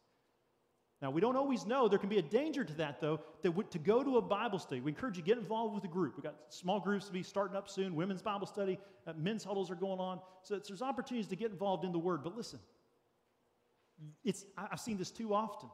Now, 1.02 1.10
we 1.10 1.20
don't 1.20 1.34
always 1.34 1.66
know. 1.66 1.88
There 1.88 1.98
can 1.98 2.08
be 2.08 2.18
a 2.18 2.22
danger 2.22 2.62
to 2.62 2.72
that, 2.74 3.00
though, 3.00 3.18
that 3.42 3.70
to 3.72 3.78
go 3.80 4.04
to 4.04 4.18
a 4.18 4.22
Bible 4.22 4.60
study. 4.60 4.80
We 4.80 4.92
encourage 4.92 5.16
you 5.16 5.22
to 5.24 5.26
get 5.26 5.36
involved 5.36 5.74
with 5.74 5.82
a 5.82 5.88
group. 5.88 6.16
We've 6.16 6.22
got 6.22 6.36
small 6.48 6.78
groups 6.78 7.06
to 7.06 7.12
be 7.12 7.24
starting 7.24 7.56
up 7.56 7.68
soon, 7.68 7.96
women's 7.96 8.22
Bible 8.22 8.46
study, 8.46 8.78
uh, 9.08 9.12
men's 9.16 9.42
huddles 9.42 9.68
are 9.68 9.74
going 9.74 9.98
on. 9.98 10.20
So 10.44 10.60
there's 10.60 10.80
opportunities 10.80 11.28
to 11.30 11.36
get 11.36 11.50
involved 11.50 11.84
in 11.84 11.90
the 11.90 11.98
Word. 11.98 12.22
But 12.22 12.36
listen, 12.36 12.60
it's, 14.24 14.46
I've 14.56 14.78
seen 14.78 14.96
this 14.96 15.10
too 15.10 15.34
often. 15.34 15.68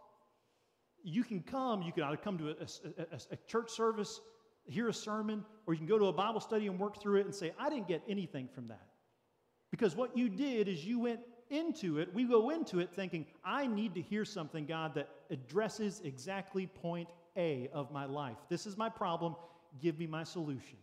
You 1.05 1.23
can 1.23 1.43
come, 1.43 1.83
you 1.83 1.93
can 1.93 2.05
either 2.05 2.17
come 2.17 2.39
to 2.39 2.49
a, 2.49 2.55
a, 2.99 3.19
a 3.33 3.37
church 3.47 3.71
service, 3.71 4.21
hear 4.65 4.89
a 4.89 4.95
sermon, 4.95 5.45
or 5.67 5.75
you 5.75 5.79
can 5.79 5.87
go 5.87 5.99
to 5.99 6.07
a 6.07 6.13
Bible 6.13 6.41
study 6.41 6.69
and 6.69 6.79
work 6.79 7.03
through 7.03 7.21
it 7.21 7.27
and 7.27 7.35
say, 7.35 7.53
I 7.59 7.69
didn't 7.69 7.87
get 7.87 8.03
anything 8.09 8.49
from 8.55 8.69
that. 8.69 8.87
Because 9.71 9.95
what 9.95 10.17
you 10.17 10.31
did 10.31 10.69
is 10.69 10.87
you 10.87 11.01
went 11.01 11.21
into 11.51 11.99
it, 11.99 12.13
we 12.15 12.25
go 12.25 12.51
into 12.51 12.81
it 12.81 12.91
thinking, 12.95 13.27
I 13.45 13.67
need 13.67 13.95
to 13.95 14.03
hear 14.03 14.25
something, 14.25 14.67
God, 14.67 14.95
that 14.95 15.09
addresses 15.31 16.01
exactly 16.05 16.67
point 16.67 17.09
A 17.37 17.69
of 17.73 17.91
my 17.91 18.05
life. 18.05 18.37
This 18.49 18.67
is 18.67 18.77
my 18.77 18.89
problem. 18.89 19.37
Give 19.81 19.99
me 19.99 20.07
my 20.07 20.25
solution. 20.25 20.79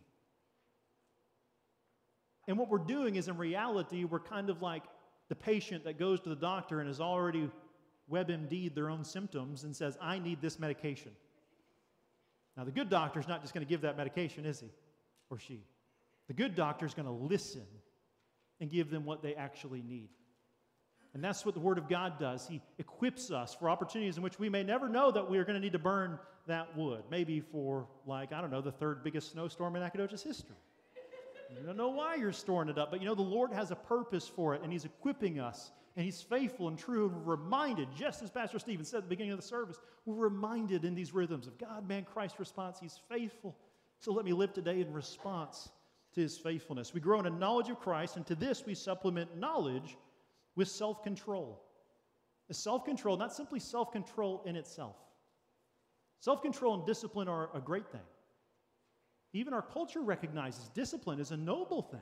And 2.47 2.57
what 2.57 2.69
we're 2.69 2.77
doing 2.77 3.15
is, 3.15 3.27
in 3.27 3.37
reality, 3.37 4.03
we're 4.03 4.19
kind 4.19 4.49
of 4.49 4.61
like 4.61 4.83
the 5.29 5.35
patient 5.35 5.83
that 5.85 5.97
goes 5.97 6.19
to 6.21 6.29
the 6.29 6.35
doctor 6.35 6.79
and 6.79 6.87
has 6.87 7.01
already 7.01 7.49
WebMD'd 8.11 8.75
their 8.75 8.89
own 8.89 9.03
symptoms 9.03 9.63
and 9.63 9.75
says, 9.75 9.97
I 9.99 10.19
need 10.19 10.41
this 10.41 10.59
medication. 10.59 11.11
Now, 12.55 12.63
the 12.63 12.71
good 12.71 12.89
doctor 12.89 13.19
is 13.19 13.27
not 13.27 13.41
just 13.41 13.53
going 13.53 13.65
to 13.65 13.69
give 13.69 13.81
that 13.81 13.97
medication, 13.97 14.45
is 14.45 14.59
he 14.59 14.69
or 15.29 15.39
she? 15.39 15.63
The 16.27 16.33
good 16.33 16.55
doctor 16.55 16.85
is 16.85 16.93
going 16.93 17.07
to 17.07 17.11
listen 17.11 17.65
and 18.59 18.71
give 18.71 18.89
them 18.89 19.05
what 19.05 19.21
they 19.21 19.33
actually 19.35 19.81
need. 19.81 20.09
And 21.15 21.23
that's 21.23 21.45
what 21.45 21.55
the 21.55 21.61
Word 21.61 21.77
of 21.77 21.87
God 21.87 22.19
does. 22.19 22.45
He 22.45 22.61
equips 22.77 23.31
us 23.31 23.55
for 23.55 23.69
opportunities 23.69 24.17
in 24.17 24.23
which 24.23 24.37
we 24.37 24.49
may 24.49 24.63
never 24.63 24.89
know 24.89 25.11
that 25.11 25.29
we 25.29 25.37
are 25.37 25.45
going 25.45 25.55
to 25.55 25.61
need 25.61 25.71
to 25.71 25.79
burn 25.79 26.19
that 26.45 26.77
wood. 26.77 27.03
Maybe 27.09 27.39
for, 27.39 27.87
like, 28.05 28.33
I 28.33 28.41
don't 28.41 28.51
know, 28.51 28.59
the 28.59 28.73
third 28.73 29.01
biggest 29.01 29.31
snowstorm 29.31 29.77
in 29.77 29.81
Nacogdoches 29.81 30.21
history. 30.21 30.57
You 31.49 31.65
don't 31.65 31.77
know 31.77 31.87
why 31.87 32.15
you're 32.15 32.33
storing 32.33 32.67
it 32.67 32.77
up, 32.77 32.91
but 32.91 32.99
you 32.99 33.07
know 33.07 33.15
the 33.15 33.21
Lord 33.21 33.53
has 33.53 33.71
a 33.71 33.77
purpose 33.77 34.27
for 34.27 34.55
it, 34.55 34.61
and 34.61 34.73
He's 34.73 34.83
equipping 34.83 35.39
us, 35.39 35.71
and 35.95 36.03
He's 36.03 36.21
faithful 36.21 36.67
and 36.67 36.77
true, 36.77 37.07
and 37.07 37.15
we're 37.15 37.37
reminded, 37.37 37.87
just 37.95 38.21
as 38.21 38.29
Pastor 38.29 38.59
Stephen 38.59 38.83
said 38.83 38.97
at 38.97 39.03
the 39.03 39.09
beginning 39.09 39.31
of 39.31 39.39
the 39.39 39.47
service, 39.47 39.79
we're 40.05 40.15
reminded 40.15 40.83
in 40.83 40.95
these 40.95 41.13
rhythms 41.13 41.47
of 41.47 41.57
God, 41.57 41.87
man, 41.87 42.03
Christ 42.03 42.39
response. 42.39 42.77
He's 42.77 42.99
faithful. 43.09 43.55
So 43.99 44.11
let 44.11 44.25
me 44.25 44.33
live 44.33 44.51
today 44.51 44.81
in 44.81 44.91
response 44.91 45.69
to 46.15 46.19
His 46.19 46.37
faithfulness. 46.37 46.93
We 46.93 46.99
grow 46.99 47.21
in 47.21 47.25
a 47.25 47.29
knowledge 47.29 47.69
of 47.69 47.79
Christ, 47.79 48.17
and 48.17 48.25
to 48.27 48.35
this 48.35 48.65
we 48.65 48.75
supplement 48.75 49.37
knowledge 49.37 49.95
with 50.55 50.67
self 50.67 51.03
control. 51.03 51.61
Self 52.51 52.85
control, 52.85 53.17
not 53.17 53.33
simply 53.33 53.59
self 53.59 53.91
control 53.91 54.43
in 54.45 54.55
itself. 54.55 54.95
Self 56.19 56.41
control 56.41 56.75
and 56.75 56.85
discipline 56.85 57.27
are 57.27 57.49
a 57.55 57.59
great 57.59 57.87
thing. 57.91 58.01
Even 59.33 59.53
our 59.53 59.61
culture 59.61 60.01
recognizes 60.01 60.69
discipline 60.69 61.19
is 61.19 61.31
a 61.31 61.37
noble 61.37 61.81
thing. 61.81 61.99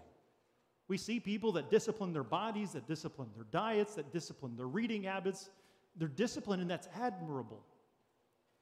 We 0.88 0.98
see 0.98 1.20
people 1.20 1.54
that 1.54 1.72
discipline 1.72 2.14
their 2.14 2.24
bodies, 2.24 2.74
that 2.74 2.88
discipline 2.88 3.30
their 3.36 3.46
diets, 3.52 3.96
that 3.96 4.12
discipline 4.12 4.56
their 4.56 4.68
reading 4.68 5.04
habits. 5.04 5.50
They're 5.96 6.08
disciplined, 6.08 6.62
and 6.62 6.70
that's 6.70 6.90
admirable. 6.96 7.64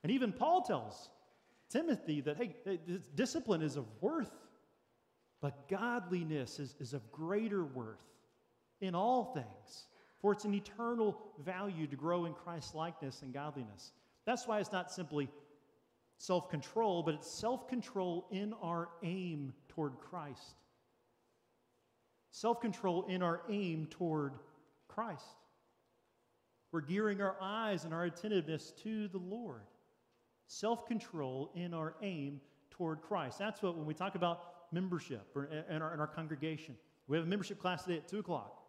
And 0.04 0.12
even 0.12 0.32
Paul 0.32 0.62
tells 0.62 1.10
Timothy 1.70 2.22
that, 2.22 2.38
hey, 2.38 2.56
discipline 3.16 3.62
is 3.62 3.76
of 3.76 3.86
worth, 4.02 4.32
but 5.42 5.68
godliness 5.68 6.60
is, 6.60 6.76
is 6.80 6.94
of 6.94 7.12
greater 7.12 7.64
worth 7.64 8.11
in 8.82 8.96
all 8.96 9.26
things, 9.34 9.88
for 10.20 10.34
it's 10.34 10.46
an 10.46 10.54
eternal 10.54 11.18
value 11.40 11.88
to 11.88 11.96
grow 11.96 12.26
in 12.26 12.34
Christ's 12.34 12.76
likeness 12.76 13.22
and 13.22 13.34
godliness. 13.34 13.92
That's 14.26 14.48
why 14.48 14.60
it's 14.60 14.72
not 14.72 14.92
simply 14.92 15.30
self 16.18 16.50
control, 16.50 17.04
but 17.04 17.16
it's 17.16 17.32
self 17.32 17.68
control 17.68 18.28
in 18.32 18.54
our 18.62 18.90
aim 19.04 19.54
toward 19.70 20.00
Christ. 20.00 20.56
Self 22.32 22.62
control 22.62 23.06
in 23.08 23.22
our 23.22 23.42
aim 23.50 23.88
toward 23.90 24.34
Christ. 24.88 25.26
We're 26.72 26.82
gearing 26.82 27.22
our 27.22 27.36
eyes 27.42 27.84
and 27.84 27.94
our 27.94 28.06
attentiveness 28.06 28.72
to 28.84 29.08
the 29.10 29.18
Lord. 29.18 29.62
Self 30.48 30.86
control 30.86 31.52
in 31.56 31.74
our 31.74 31.96
aim 32.02 32.40
toward 32.70 33.02
Christ. 33.02 33.40
That's 33.40 33.62
what, 33.62 33.78
when 33.78 33.86
we 33.86 33.94
talk 33.94 34.16
about 34.16 34.44
membership 34.72 35.28
or, 35.36 35.46
in, 35.70 35.82
our, 35.82 35.94
in 35.94 36.00
our 36.00 36.08
congregation, 36.08 36.76
we 37.08 37.18
have 37.18 37.26
a 37.26 37.30
membership 37.30 37.60
class 37.60 37.84
today 37.84 37.98
at 37.98 38.08
2 38.08 38.20
o'clock. 38.20 38.61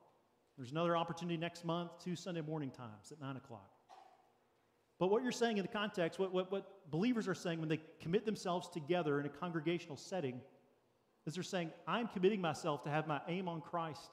There's 0.57 0.71
another 0.71 0.97
opportunity 0.97 1.37
next 1.37 1.65
month, 1.65 1.91
two 2.03 2.15
Sunday 2.15 2.43
morning 2.43 2.71
times 2.71 3.11
at 3.11 3.21
9 3.21 3.37
o'clock. 3.37 3.71
But 4.99 5.11
what 5.11 5.23
you're 5.23 5.33
saying 5.33 5.57
in 5.57 5.63
the 5.63 5.73
context, 5.73 6.19
what, 6.19 6.33
what, 6.33 6.53
what 6.53 6.91
believers 6.91 7.27
are 7.27 7.35
saying 7.35 7.59
when 7.59 7.69
they 7.69 7.81
commit 8.01 8.25
themselves 8.27 8.69
together 8.69 9.19
in 9.19 9.27
a 9.27 9.31
congregational 9.31 9.97
setting, 9.97 10.41
is 11.27 11.35
they're 11.35 11.43
saying, 11.43 11.71
I'm 11.89 12.09
committing 12.09 12.41
myself 12.41 12.85
to 12.85 12.91
have 12.91 13.07
my 13.07 13.21
aim 13.29 13.49
on 13.49 13.61
Christ. 13.61 14.11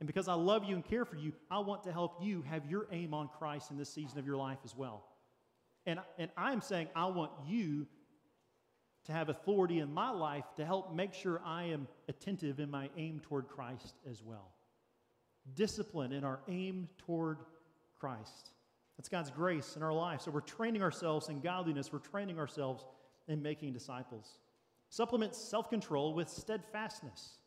And 0.00 0.06
because 0.06 0.28
I 0.28 0.34
love 0.34 0.64
you 0.64 0.74
and 0.74 0.84
care 0.84 1.04
for 1.04 1.16
you, 1.16 1.32
I 1.50 1.58
want 1.58 1.84
to 1.84 1.92
help 1.92 2.22
you 2.22 2.42
have 2.48 2.64
your 2.66 2.86
aim 2.90 3.12
on 3.12 3.28
Christ 3.28 3.70
in 3.70 3.76
this 3.76 3.92
season 3.92 4.18
of 4.18 4.26
your 4.26 4.36
life 4.36 4.58
as 4.64 4.74
well. 4.74 5.04
And, 5.86 6.00
and 6.18 6.30
I'm 6.36 6.60
saying, 6.60 6.88
I 6.96 7.06
want 7.06 7.32
you 7.46 7.86
to 9.04 9.12
have 9.12 9.28
authority 9.28 9.80
in 9.80 9.92
my 9.92 10.10
life 10.10 10.44
to 10.56 10.64
help 10.64 10.94
make 10.94 11.12
sure 11.12 11.40
I 11.44 11.64
am 11.64 11.86
attentive 12.08 12.60
in 12.60 12.70
my 12.70 12.90
aim 12.96 13.20
toward 13.20 13.48
Christ 13.48 13.94
as 14.08 14.22
well 14.22 14.52
discipline 15.54 16.12
in 16.12 16.24
our 16.24 16.40
aim 16.48 16.88
toward 16.98 17.38
Christ. 17.98 18.50
That's 18.96 19.08
God's 19.08 19.30
grace 19.30 19.76
in 19.76 19.82
our 19.82 19.92
life. 19.92 20.20
So 20.22 20.30
we're 20.30 20.40
training 20.40 20.82
ourselves 20.82 21.28
in 21.28 21.40
godliness, 21.40 21.92
we're 21.92 22.00
training 22.00 22.38
ourselves 22.38 22.84
in 23.28 23.42
making 23.42 23.72
disciples. 23.72 24.38
Supplement 24.90 25.34
self 25.34 25.70
control 25.70 26.14
with 26.14 26.28
steadfastness. 26.28 27.38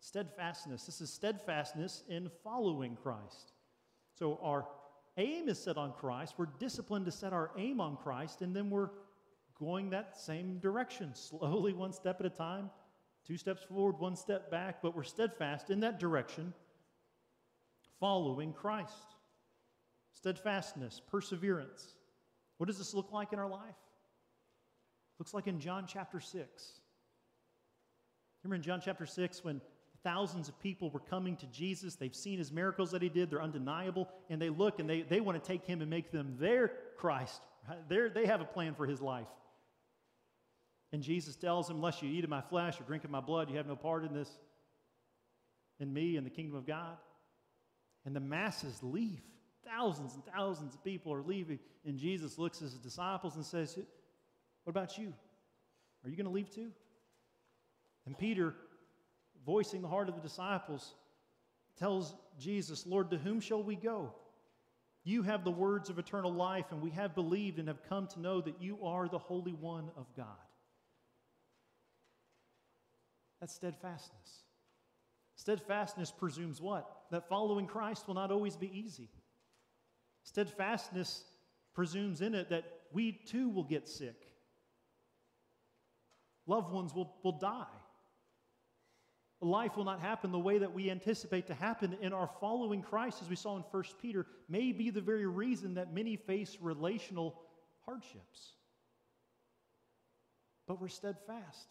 Steadfastness. 0.00 0.86
This 0.86 1.00
is 1.00 1.12
steadfastness 1.12 2.04
in 2.08 2.30
following 2.44 2.96
Christ. 2.96 3.52
So 4.14 4.38
our 4.42 4.66
aim 5.16 5.48
is 5.48 5.58
set 5.58 5.76
on 5.76 5.92
Christ. 5.92 6.34
We're 6.38 6.46
disciplined 6.58 7.04
to 7.06 7.12
set 7.12 7.32
our 7.32 7.50
aim 7.58 7.80
on 7.80 7.96
Christ, 7.96 8.42
and 8.42 8.54
then 8.54 8.70
we're 8.70 8.90
going 9.58 9.90
that 9.90 10.16
same 10.18 10.58
direction, 10.58 11.10
slowly, 11.14 11.72
one 11.72 11.92
step 11.92 12.20
at 12.20 12.26
a 12.26 12.30
time, 12.30 12.70
two 13.26 13.36
steps 13.36 13.62
forward, 13.62 13.98
one 13.98 14.16
step 14.16 14.50
back, 14.50 14.80
but 14.82 14.96
we're 14.96 15.02
steadfast 15.02 15.70
in 15.70 15.80
that 15.80 15.98
direction, 15.98 16.54
following 18.00 18.52
Christ. 18.52 18.92
Steadfastness, 20.12 21.00
perseverance. 21.10 21.94
What 22.56 22.66
does 22.66 22.78
this 22.78 22.94
look 22.94 23.12
like 23.12 23.32
in 23.32 23.38
our 23.38 23.48
life? 23.48 23.76
Looks 25.18 25.34
like 25.34 25.46
in 25.46 25.60
John 25.60 25.86
chapter 25.86 26.20
6. 26.20 26.80
Remember 28.42 28.56
in 28.56 28.62
John 28.62 28.80
chapter 28.84 29.06
6 29.06 29.44
when 29.44 29.60
thousands 30.04 30.48
of 30.48 30.58
people 30.60 30.90
were 30.90 31.00
coming 31.00 31.36
to 31.36 31.46
Jesus. 31.46 31.96
They've 31.96 32.14
seen 32.14 32.38
his 32.38 32.52
miracles 32.52 32.90
that 32.92 33.02
he 33.02 33.08
did, 33.08 33.30
they're 33.30 33.42
undeniable, 33.42 34.08
and 34.30 34.40
they 34.40 34.48
look 34.48 34.78
and 34.78 34.88
they, 34.88 35.02
they 35.02 35.20
want 35.20 35.42
to 35.42 35.46
take 35.46 35.64
him 35.64 35.80
and 35.80 35.90
make 35.90 36.10
them 36.12 36.36
their 36.38 36.72
Christ. 36.96 37.42
Right? 37.68 38.14
they 38.14 38.26
have 38.26 38.40
a 38.40 38.46
plan 38.46 38.74
for 38.74 38.86
his 38.86 39.00
life. 39.00 39.26
And 40.92 41.02
Jesus 41.02 41.36
tells 41.36 41.68
them, 41.68 41.76
Unless 41.76 42.02
you 42.02 42.10
eat 42.10 42.24
of 42.24 42.30
my 42.30 42.40
flesh 42.40 42.80
or 42.80 42.84
drink 42.84 43.04
of 43.04 43.10
my 43.10 43.20
blood, 43.20 43.50
you 43.50 43.56
have 43.56 43.66
no 43.66 43.76
part 43.76 44.04
in 44.04 44.14
this, 44.14 44.30
in 45.80 45.92
me 45.92 46.16
and 46.16 46.24
the 46.24 46.30
kingdom 46.30 46.56
of 46.56 46.66
God. 46.66 46.96
And 48.04 48.14
the 48.14 48.20
masses 48.20 48.82
leave. 48.82 49.20
Thousands 49.64 50.14
and 50.14 50.24
thousands 50.24 50.74
of 50.74 50.82
people 50.82 51.12
are 51.12 51.22
leaving. 51.22 51.58
And 51.84 51.98
Jesus 51.98 52.38
looks 52.38 52.58
at 52.58 52.64
his 52.64 52.78
disciples 52.78 53.36
and 53.36 53.44
says, 53.44 53.78
What 54.64 54.70
about 54.70 54.96
you? 54.96 55.12
Are 56.04 56.10
you 56.10 56.16
going 56.16 56.26
to 56.26 56.32
leave 56.32 56.50
too? 56.50 56.70
And 58.06 58.16
Peter 58.16 58.54
voicing 59.48 59.80
the 59.80 59.88
heart 59.88 60.10
of 60.10 60.14
the 60.14 60.20
disciples, 60.20 60.94
tells 61.78 62.14
Jesus, 62.38 62.86
Lord, 62.86 63.10
to 63.10 63.16
whom 63.16 63.40
shall 63.40 63.62
we 63.62 63.76
go? 63.76 64.12
You 65.04 65.22
have 65.22 65.42
the 65.42 65.50
words 65.50 65.88
of 65.88 65.98
eternal 65.98 66.32
life, 66.32 66.66
and 66.70 66.82
we 66.82 66.90
have 66.90 67.14
believed 67.14 67.58
and 67.58 67.68
have 67.68 67.82
come 67.88 68.06
to 68.08 68.20
know 68.20 68.42
that 68.42 68.60
you 68.60 68.78
are 68.84 69.08
the 69.08 69.18
Holy 69.18 69.52
One 69.52 69.90
of 69.96 70.06
God. 70.14 70.26
That's 73.40 73.54
steadfastness. 73.54 74.44
Steadfastness 75.38 76.12
presumes 76.12 76.60
what? 76.60 76.90
That 77.10 77.28
following 77.28 77.66
Christ 77.66 78.06
will 78.06 78.14
not 78.14 78.30
always 78.30 78.56
be 78.56 78.70
easy. 78.78 79.08
Steadfastness 80.24 81.24
presumes 81.74 82.20
in 82.20 82.34
it 82.34 82.50
that 82.50 82.64
we 82.92 83.12
too 83.12 83.48
will 83.48 83.64
get 83.64 83.88
sick. 83.88 84.28
Loved 86.46 86.70
ones 86.70 86.94
will, 86.94 87.16
will 87.22 87.38
die 87.38 87.64
life 89.40 89.76
will 89.76 89.84
not 89.84 90.00
happen 90.00 90.32
the 90.32 90.38
way 90.38 90.58
that 90.58 90.74
we 90.74 90.90
anticipate 90.90 91.46
to 91.46 91.54
happen 91.54 91.96
in 92.00 92.12
our 92.12 92.28
following 92.40 92.82
Christ, 92.82 93.22
as 93.22 93.28
we 93.28 93.36
saw 93.36 93.56
in 93.56 93.62
1 93.62 93.84
Peter, 94.02 94.26
may 94.48 94.72
be 94.72 94.90
the 94.90 95.00
very 95.00 95.26
reason 95.26 95.74
that 95.74 95.94
many 95.94 96.16
face 96.16 96.56
relational 96.60 97.40
hardships. 97.84 98.54
But 100.66 100.80
we're 100.80 100.88
steadfast 100.88 101.68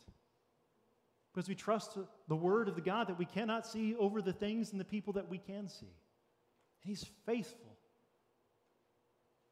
because 1.37 1.47
we 1.47 1.53
trust 1.53 1.95
the 2.27 2.35
word 2.35 2.67
of 2.67 2.73
the 2.73 2.81
God 2.81 3.09
that 3.09 3.19
we 3.19 3.25
cannot 3.25 3.67
see 3.67 3.95
over 3.99 4.23
the 4.23 4.33
things 4.33 4.71
and 4.71 4.81
the 4.81 4.85
people 4.85 5.13
that 5.13 5.29
we 5.29 5.37
can 5.37 5.69
see. 5.69 5.85
And 5.85 6.89
He's 6.89 7.05
faithful. 7.27 7.77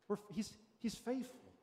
We're, 0.07 0.17
he's, 0.33 0.51
he's 0.81 0.95
faithful. 0.95 1.53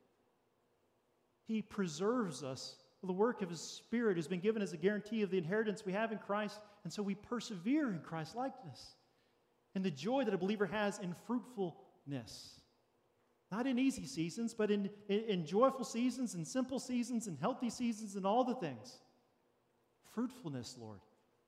He 1.48 1.60
preserves 1.60 2.44
us 2.44 2.76
the 3.02 3.12
work 3.12 3.42
of 3.42 3.50
His 3.50 3.60
Spirit 3.60 4.16
has 4.16 4.28
been 4.28 4.38
given 4.38 4.62
as 4.62 4.72
a 4.72 4.76
guarantee 4.76 5.22
of 5.22 5.32
the 5.32 5.38
inheritance 5.38 5.84
we 5.84 5.92
have 5.92 6.12
in 6.12 6.18
Christ, 6.18 6.60
and 6.84 6.92
so 6.92 7.02
we 7.02 7.16
persevere 7.16 7.90
in 7.90 7.98
Christ's 7.98 8.36
likeness. 8.36 8.94
And 9.74 9.82
the 9.82 9.90
joy 9.90 10.22
that 10.22 10.34
a 10.34 10.38
believer 10.38 10.66
has 10.66 11.00
in 11.00 11.16
fruitfulness. 11.26 12.60
Not 13.50 13.66
in 13.66 13.76
easy 13.76 14.06
seasons, 14.06 14.54
but 14.54 14.70
in, 14.70 14.88
in, 15.08 15.20
in 15.22 15.46
joyful 15.46 15.84
seasons, 15.84 16.34
and 16.34 16.46
simple 16.46 16.78
seasons, 16.78 17.26
and 17.26 17.36
healthy 17.40 17.70
seasons, 17.70 18.14
and 18.14 18.24
all 18.24 18.44
the 18.44 18.54
things. 18.54 19.00
Fruitfulness, 20.14 20.76
Lord. 20.80 21.00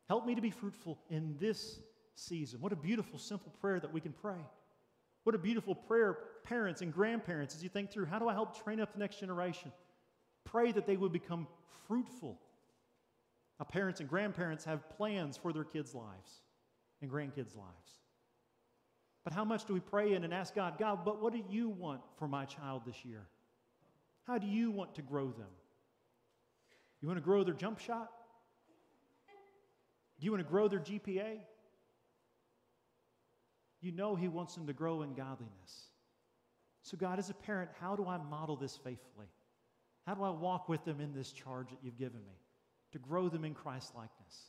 Help 0.08 0.26
me 0.26 0.34
to 0.34 0.40
be 0.40 0.50
fruitful 0.50 0.98
in 1.10 1.36
this 1.38 1.80
season. 2.14 2.60
What 2.60 2.72
a 2.72 2.76
beautiful, 2.76 3.18
simple 3.18 3.52
prayer 3.60 3.80
that 3.80 3.92
we 3.92 4.00
can 4.00 4.12
pray. 4.12 4.38
What 5.24 5.34
a 5.34 5.38
beautiful 5.38 5.74
prayer, 5.74 6.18
parents 6.44 6.82
and 6.82 6.92
grandparents, 6.92 7.54
as 7.54 7.62
you 7.62 7.68
think 7.68 7.90
through 7.90 8.06
how 8.06 8.18
do 8.18 8.28
I 8.28 8.34
help 8.34 8.62
train 8.62 8.80
up 8.80 8.92
the 8.92 8.98
next 8.98 9.20
generation? 9.20 9.72
Pray 10.44 10.70
that 10.72 10.86
they 10.86 10.96
would 10.96 11.12
become 11.12 11.46
fruitful. 11.86 12.38
Now, 13.58 13.64
parents 13.64 14.00
and 14.00 14.08
grandparents 14.08 14.64
have 14.64 14.88
plans 14.90 15.36
for 15.36 15.52
their 15.52 15.64
kids' 15.64 15.94
lives 15.94 16.42
and 17.00 17.10
grandkids' 17.10 17.56
lives. 17.56 18.00
But 19.24 19.32
how 19.32 19.44
much 19.44 19.64
do 19.64 19.72
we 19.72 19.80
pray 19.80 20.12
in 20.12 20.24
and 20.24 20.34
ask 20.34 20.54
God, 20.54 20.78
God, 20.78 21.04
but 21.04 21.22
what 21.22 21.32
do 21.32 21.42
you 21.48 21.70
want 21.70 22.02
for 22.18 22.28
my 22.28 22.44
child 22.44 22.82
this 22.84 23.04
year? 23.04 23.26
How 24.26 24.36
do 24.36 24.46
you 24.46 24.70
want 24.70 24.94
to 24.96 25.02
grow 25.02 25.26
them? 25.26 25.48
You 27.00 27.08
want 27.08 27.18
to 27.18 27.24
grow 27.24 27.42
their 27.42 27.54
jump 27.54 27.78
shot? 27.78 28.10
Do 30.24 30.26
you 30.28 30.32
want 30.32 30.42
to 30.42 30.50
grow 30.50 30.68
their 30.68 30.80
GPA? 30.80 31.36
You 33.82 33.92
know 33.92 34.16
He 34.16 34.26
wants 34.26 34.54
them 34.54 34.66
to 34.68 34.72
grow 34.72 35.02
in 35.02 35.12
godliness. 35.12 35.90
So, 36.80 36.96
God, 36.96 37.18
as 37.18 37.28
a 37.28 37.34
parent, 37.34 37.68
how 37.78 37.94
do 37.94 38.06
I 38.06 38.16
model 38.16 38.56
this 38.56 38.74
faithfully? 38.74 39.26
How 40.06 40.14
do 40.14 40.22
I 40.22 40.30
walk 40.30 40.66
with 40.66 40.82
them 40.86 40.98
in 40.98 41.12
this 41.12 41.30
charge 41.30 41.68
that 41.68 41.76
you've 41.82 41.98
given 41.98 42.20
me 42.20 42.38
to 42.92 42.98
grow 42.98 43.28
them 43.28 43.44
in 43.44 43.52
Christ 43.52 43.94
likeness? 43.94 44.48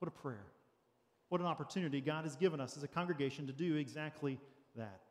What 0.00 0.08
a 0.08 0.20
prayer. 0.20 0.46
What 1.28 1.40
an 1.40 1.46
opportunity 1.46 2.00
God 2.00 2.24
has 2.24 2.34
given 2.34 2.60
us 2.60 2.76
as 2.76 2.82
a 2.82 2.88
congregation 2.88 3.46
to 3.46 3.52
do 3.52 3.76
exactly 3.76 4.36
that. 4.74 5.02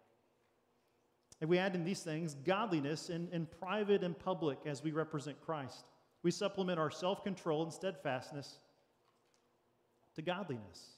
If 1.39 1.47
we 1.47 1.57
add 1.59 1.75
in 1.75 1.85
these 1.85 2.01
things 2.01 2.35
godliness 2.43 3.09
in, 3.09 3.29
in 3.31 3.45
private 3.45 4.03
and 4.03 4.19
public 4.19 4.57
as 4.65 4.83
we 4.83 4.91
represent 4.91 5.39
Christ, 5.39 5.85
we 6.23 6.31
supplement 6.31 6.77
our 6.77 6.91
self 6.91 7.23
control 7.23 7.63
and 7.63 7.71
steadfastness 7.71 8.59
to 10.15 10.21
godliness. 10.21 10.95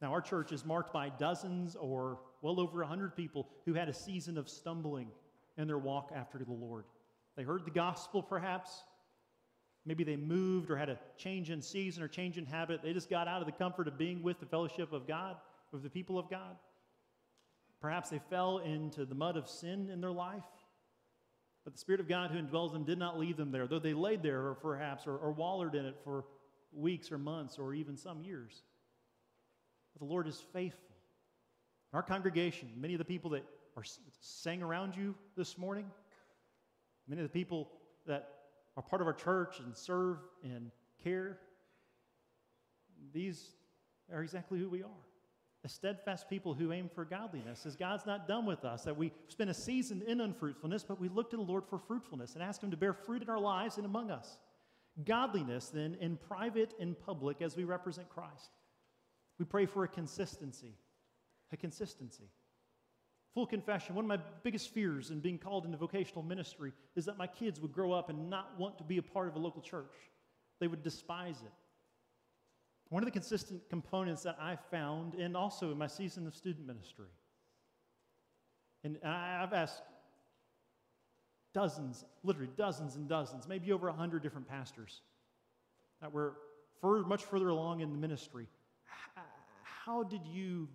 Now, 0.00 0.12
our 0.12 0.20
church 0.20 0.52
is 0.52 0.64
marked 0.64 0.92
by 0.92 1.08
dozens 1.08 1.74
or 1.74 2.20
well 2.40 2.60
over 2.60 2.80
100 2.80 3.16
people 3.16 3.48
who 3.64 3.74
had 3.74 3.88
a 3.88 3.94
season 3.94 4.38
of 4.38 4.48
stumbling 4.48 5.08
in 5.56 5.66
their 5.66 5.78
walk 5.78 6.12
after 6.14 6.38
the 6.38 6.52
Lord. 6.52 6.84
They 7.36 7.42
heard 7.42 7.64
the 7.64 7.70
gospel, 7.70 8.22
perhaps. 8.22 8.82
Maybe 9.84 10.04
they 10.04 10.16
moved 10.16 10.70
or 10.70 10.76
had 10.76 10.88
a 10.88 10.98
change 11.16 11.50
in 11.50 11.62
season 11.62 12.02
or 12.02 12.08
change 12.08 12.38
in 12.38 12.46
habit. 12.46 12.80
They 12.82 12.92
just 12.92 13.10
got 13.10 13.26
out 13.26 13.40
of 13.40 13.46
the 13.46 13.52
comfort 13.52 13.88
of 13.88 13.98
being 13.98 14.22
with 14.22 14.38
the 14.38 14.46
fellowship 14.46 14.92
of 14.92 15.08
God, 15.08 15.36
with 15.72 15.82
the 15.82 15.90
people 15.90 16.18
of 16.18 16.30
God. 16.30 16.56
Perhaps 17.80 18.10
they 18.10 18.20
fell 18.30 18.58
into 18.58 19.04
the 19.04 19.14
mud 19.14 19.36
of 19.36 19.48
sin 19.48 19.88
in 19.90 20.00
their 20.00 20.12
life. 20.12 20.42
But 21.64 21.74
the 21.74 21.78
Spirit 21.78 22.00
of 22.00 22.08
God 22.08 22.30
who 22.30 22.38
indwells 22.38 22.72
them 22.72 22.84
did 22.84 22.98
not 22.98 23.18
leave 23.18 23.36
them 23.36 23.50
there, 23.50 23.66
though 23.66 23.78
they 23.78 23.94
laid 23.94 24.22
there, 24.22 24.46
or 24.46 24.54
perhaps, 24.54 25.06
or, 25.06 25.16
or 25.16 25.32
wallered 25.32 25.74
in 25.74 25.86
it 25.86 25.96
for 26.02 26.24
weeks 26.72 27.10
or 27.10 27.18
months 27.18 27.58
or 27.58 27.74
even 27.74 27.96
some 27.96 28.22
years. 28.22 28.62
But 29.92 30.06
the 30.06 30.12
Lord 30.12 30.26
is 30.26 30.42
faithful. 30.52 30.96
Our 31.92 32.02
congregation, 32.02 32.68
many 32.76 32.94
of 32.94 32.98
the 32.98 33.04
people 33.04 33.30
that 33.30 33.44
are 33.76 33.84
sang 34.20 34.62
around 34.62 34.96
you 34.96 35.14
this 35.36 35.56
morning, 35.56 35.86
many 37.08 37.22
of 37.22 37.26
the 37.26 37.32
people 37.32 37.70
that 38.06 38.28
are 38.76 38.82
part 38.82 39.00
of 39.00 39.08
our 39.08 39.14
church 39.14 39.60
and 39.60 39.74
serve 39.74 40.18
and 40.42 40.70
care, 41.02 41.38
these 43.12 43.52
are 44.12 44.22
exactly 44.22 44.58
who 44.58 44.68
we 44.68 44.82
are. 44.82 45.04
A 45.64 45.68
steadfast 45.68 46.30
people 46.30 46.54
who 46.54 46.72
aim 46.72 46.88
for 46.94 47.04
godliness, 47.04 47.66
as 47.66 47.74
God's 47.74 48.06
not 48.06 48.28
done 48.28 48.46
with 48.46 48.64
us, 48.64 48.84
that 48.84 48.96
we 48.96 49.12
spend 49.26 49.50
a 49.50 49.54
season 49.54 50.02
in 50.06 50.20
unfruitfulness, 50.20 50.84
but 50.84 51.00
we 51.00 51.08
look 51.08 51.30
to 51.30 51.36
the 51.36 51.42
Lord 51.42 51.64
for 51.68 51.78
fruitfulness 51.78 52.34
and 52.34 52.42
ask 52.42 52.62
Him 52.62 52.70
to 52.70 52.76
bear 52.76 52.92
fruit 52.92 53.22
in 53.22 53.28
our 53.28 53.40
lives 53.40 53.76
and 53.76 53.84
among 53.84 54.10
us. 54.10 54.38
Godliness, 55.04 55.68
then, 55.68 55.96
in 56.00 56.16
private 56.16 56.74
and 56.80 56.98
public 56.98 57.40
as 57.40 57.56
we 57.56 57.64
represent 57.64 58.08
Christ. 58.08 58.50
We 59.38 59.44
pray 59.44 59.66
for 59.66 59.84
a 59.84 59.88
consistency, 59.88 60.74
a 61.52 61.56
consistency. 61.56 62.30
Full 63.34 63.46
confession, 63.46 63.94
one 63.94 64.04
of 64.04 64.08
my 64.08 64.18
biggest 64.42 64.70
fears 64.70 65.10
in 65.10 65.20
being 65.20 65.38
called 65.38 65.64
into 65.64 65.76
vocational 65.76 66.22
ministry 66.22 66.72
is 66.96 67.04
that 67.04 67.18
my 67.18 67.26
kids 67.26 67.60
would 67.60 67.72
grow 67.72 67.92
up 67.92 68.10
and 68.10 68.28
not 68.28 68.58
want 68.58 68.78
to 68.78 68.84
be 68.84 68.98
a 68.98 69.02
part 69.02 69.28
of 69.28 69.36
a 69.36 69.38
local 69.38 69.62
church. 69.62 69.94
They 70.60 70.66
would 70.66 70.82
despise 70.82 71.42
it. 71.42 71.52
One 72.88 73.02
of 73.02 73.06
the 73.06 73.12
consistent 73.12 73.68
components 73.68 74.22
that 74.22 74.38
I 74.40 74.56
found, 74.56 75.14
and 75.14 75.36
also 75.36 75.70
in 75.70 75.78
my 75.78 75.86
season 75.86 76.26
of 76.26 76.34
student 76.34 76.66
ministry, 76.66 77.10
and 78.82 78.98
I've 79.04 79.52
asked 79.52 79.82
dozens, 81.54 82.04
literally 82.22 82.50
dozens 82.56 82.96
and 82.96 83.08
dozens, 83.08 83.48
maybe 83.48 83.72
over 83.72 83.88
a 83.88 83.92
hundred 83.92 84.22
different 84.22 84.48
pastors 84.48 85.02
that 86.00 86.12
were 86.12 86.36
much 86.82 87.24
further 87.24 87.48
along 87.48 87.80
in 87.80 87.90
the 87.90 87.98
ministry. 87.98 88.46
How 89.62 90.02
did 90.02 90.26
you 90.26 90.68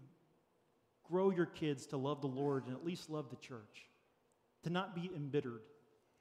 grow 1.04 1.30
your 1.30 1.46
kids 1.46 1.86
to 1.88 1.98
love 1.98 2.22
the 2.22 2.28
Lord 2.28 2.66
and 2.66 2.76
at 2.76 2.84
least 2.84 3.10
love 3.10 3.30
the 3.30 3.36
church, 3.36 3.88
to 4.64 4.70
not 4.70 4.96
be 4.96 5.12
embittered, 5.16 5.62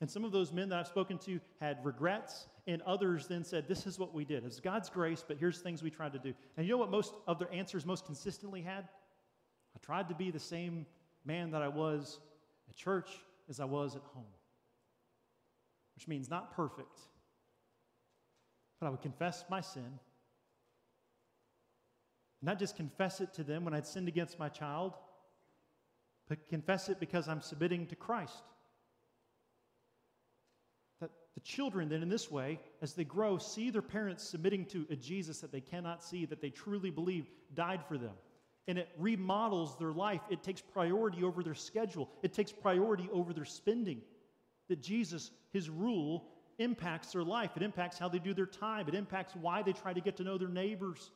And 0.02 0.10
some 0.10 0.24
of 0.24 0.32
those 0.32 0.52
men 0.52 0.68
that 0.70 0.80
I've 0.80 0.88
spoken 0.88 1.16
to 1.18 1.38
had 1.60 1.78
regrets, 1.84 2.48
and 2.66 2.82
others 2.82 3.28
then 3.28 3.44
said, 3.44 3.68
This 3.68 3.86
is 3.86 4.00
what 4.00 4.12
we 4.12 4.24
did. 4.24 4.44
It's 4.44 4.58
God's 4.58 4.90
grace, 4.90 5.24
but 5.26 5.36
here's 5.36 5.60
things 5.60 5.80
we 5.80 5.90
tried 5.90 6.12
to 6.14 6.18
do. 6.18 6.34
And 6.56 6.66
you 6.66 6.72
know 6.72 6.78
what 6.78 6.90
most 6.90 7.14
of 7.28 7.38
their 7.38 7.52
answers 7.54 7.86
most 7.86 8.04
consistently 8.04 8.62
had? 8.62 8.88
I 9.76 9.78
tried 9.80 10.08
to 10.08 10.16
be 10.16 10.32
the 10.32 10.40
same 10.40 10.86
man 11.24 11.52
that 11.52 11.62
I 11.62 11.68
was 11.68 12.18
at 12.68 12.74
church 12.74 13.10
as 13.48 13.60
I 13.60 13.64
was 13.64 13.94
at 13.94 14.02
home, 14.12 14.24
which 15.94 16.08
means 16.08 16.28
not 16.30 16.54
perfect, 16.54 17.00
but 18.80 18.86
I 18.86 18.90
would 18.90 19.02
confess 19.02 19.44
my 19.48 19.60
sin. 19.60 19.98
Not 22.42 22.58
just 22.58 22.76
confess 22.76 23.20
it 23.20 23.32
to 23.34 23.44
them 23.44 23.64
when 23.64 23.72
I'd 23.72 23.86
sinned 23.86 24.08
against 24.08 24.38
my 24.38 24.48
child, 24.48 24.94
but 26.28 26.48
confess 26.48 26.88
it 26.88 26.98
because 26.98 27.28
I'm 27.28 27.40
submitting 27.40 27.86
to 27.86 27.96
Christ. 27.96 28.42
That 31.00 31.10
the 31.34 31.40
children, 31.40 31.88
then, 31.88 32.02
in 32.02 32.08
this 32.08 32.30
way, 32.30 32.58
as 32.80 32.94
they 32.94 33.04
grow, 33.04 33.38
see 33.38 33.70
their 33.70 33.82
parents 33.82 34.24
submitting 34.24 34.66
to 34.66 34.86
a 34.90 34.96
Jesus 34.96 35.40
that 35.40 35.52
they 35.52 35.60
cannot 35.60 36.02
see, 36.02 36.24
that 36.24 36.40
they 36.40 36.50
truly 36.50 36.90
believe 36.90 37.26
died 37.54 37.84
for 37.86 37.96
them. 37.96 38.14
And 38.66 38.78
it 38.78 38.88
remodels 38.98 39.76
their 39.78 39.92
life. 39.92 40.20
It 40.30 40.42
takes 40.42 40.60
priority 40.60 41.22
over 41.22 41.42
their 41.42 41.54
schedule, 41.54 42.08
it 42.22 42.32
takes 42.32 42.50
priority 42.50 43.08
over 43.12 43.32
their 43.32 43.44
spending. 43.44 44.00
That 44.68 44.80
Jesus, 44.82 45.30
his 45.52 45.70
rule, 45.70 46.28
impacts 46.58 47.12
their 47.12 47.24
life. 47.24 47.50
It 47.56 47.62
impacts 47.62 47.98
how 47.98 48.08
they 48.08 48.18
do 48.18 48.34
their 48.34 48.46
time. 48.46 48.88
It 48.88 48.94
impacts 48.94 49.34
why 49.34 49.62
they 49.62 49.72
try 49.72 49.92
to 49.92 50.00
get 50.00 50.16
to 50.18 50.24
know 50.24 50.38
their 50.38 50.48
neighbors. 50.48 51.10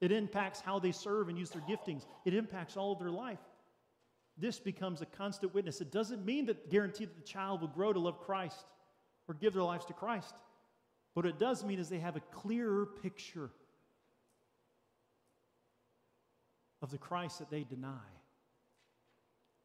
It 0.00 0.12
impacts 0.12 0.60
how 0.60 0.78
they 0.78 0.92
serve 0.92 1.28
and 1.28 1.38
use 1.38 1.50
their 1.50 1.62
giftings. 1.62 2.04
It 2.24 2.34
impacts 2.34 2.76
all 2.76 2.92
of 2.92 2.98
their 2.98 3.10
life 3.10 3.38
this 4.36 4.58
becomes 4.58 5.00
a 5.00 5.06
constant 5.06 5.54
witness. 5.54 5.80
It 5.80 5.92
doesn't 5.92 6.24
mean 6.24 6.46
that 6.46 6.70
guarantee 6.70 7.04
that 7.04 7.16
the 7.16 7.22
child 7.22 7.60
will 7.60 7.68
grow 7.68 7.92
to 7.92 8.00
love 8.00 8.20
Christ 8.20 8.64
or 9.28 9.34
give 9.34 9.52
their 9.52 9.62
lives 9.62 9.84
to 9.86 9.92
Christ. 9.92 10.34
What 11.14 11.26
it 11.26 11.38
does 11.38 11.62
mean 11.62 11.78
is 11.78 11.88
they 11.88 12.00
have 12.00 12.16
a 12.16 12.20
clearer 12.20 12.86
picture 12.86 13.50
of 16.82 16.90
the 16.90 16.98
Christ 16.98 17.38
that 17.38 17.50
they 17.50 17.62
deny 17.62 18.02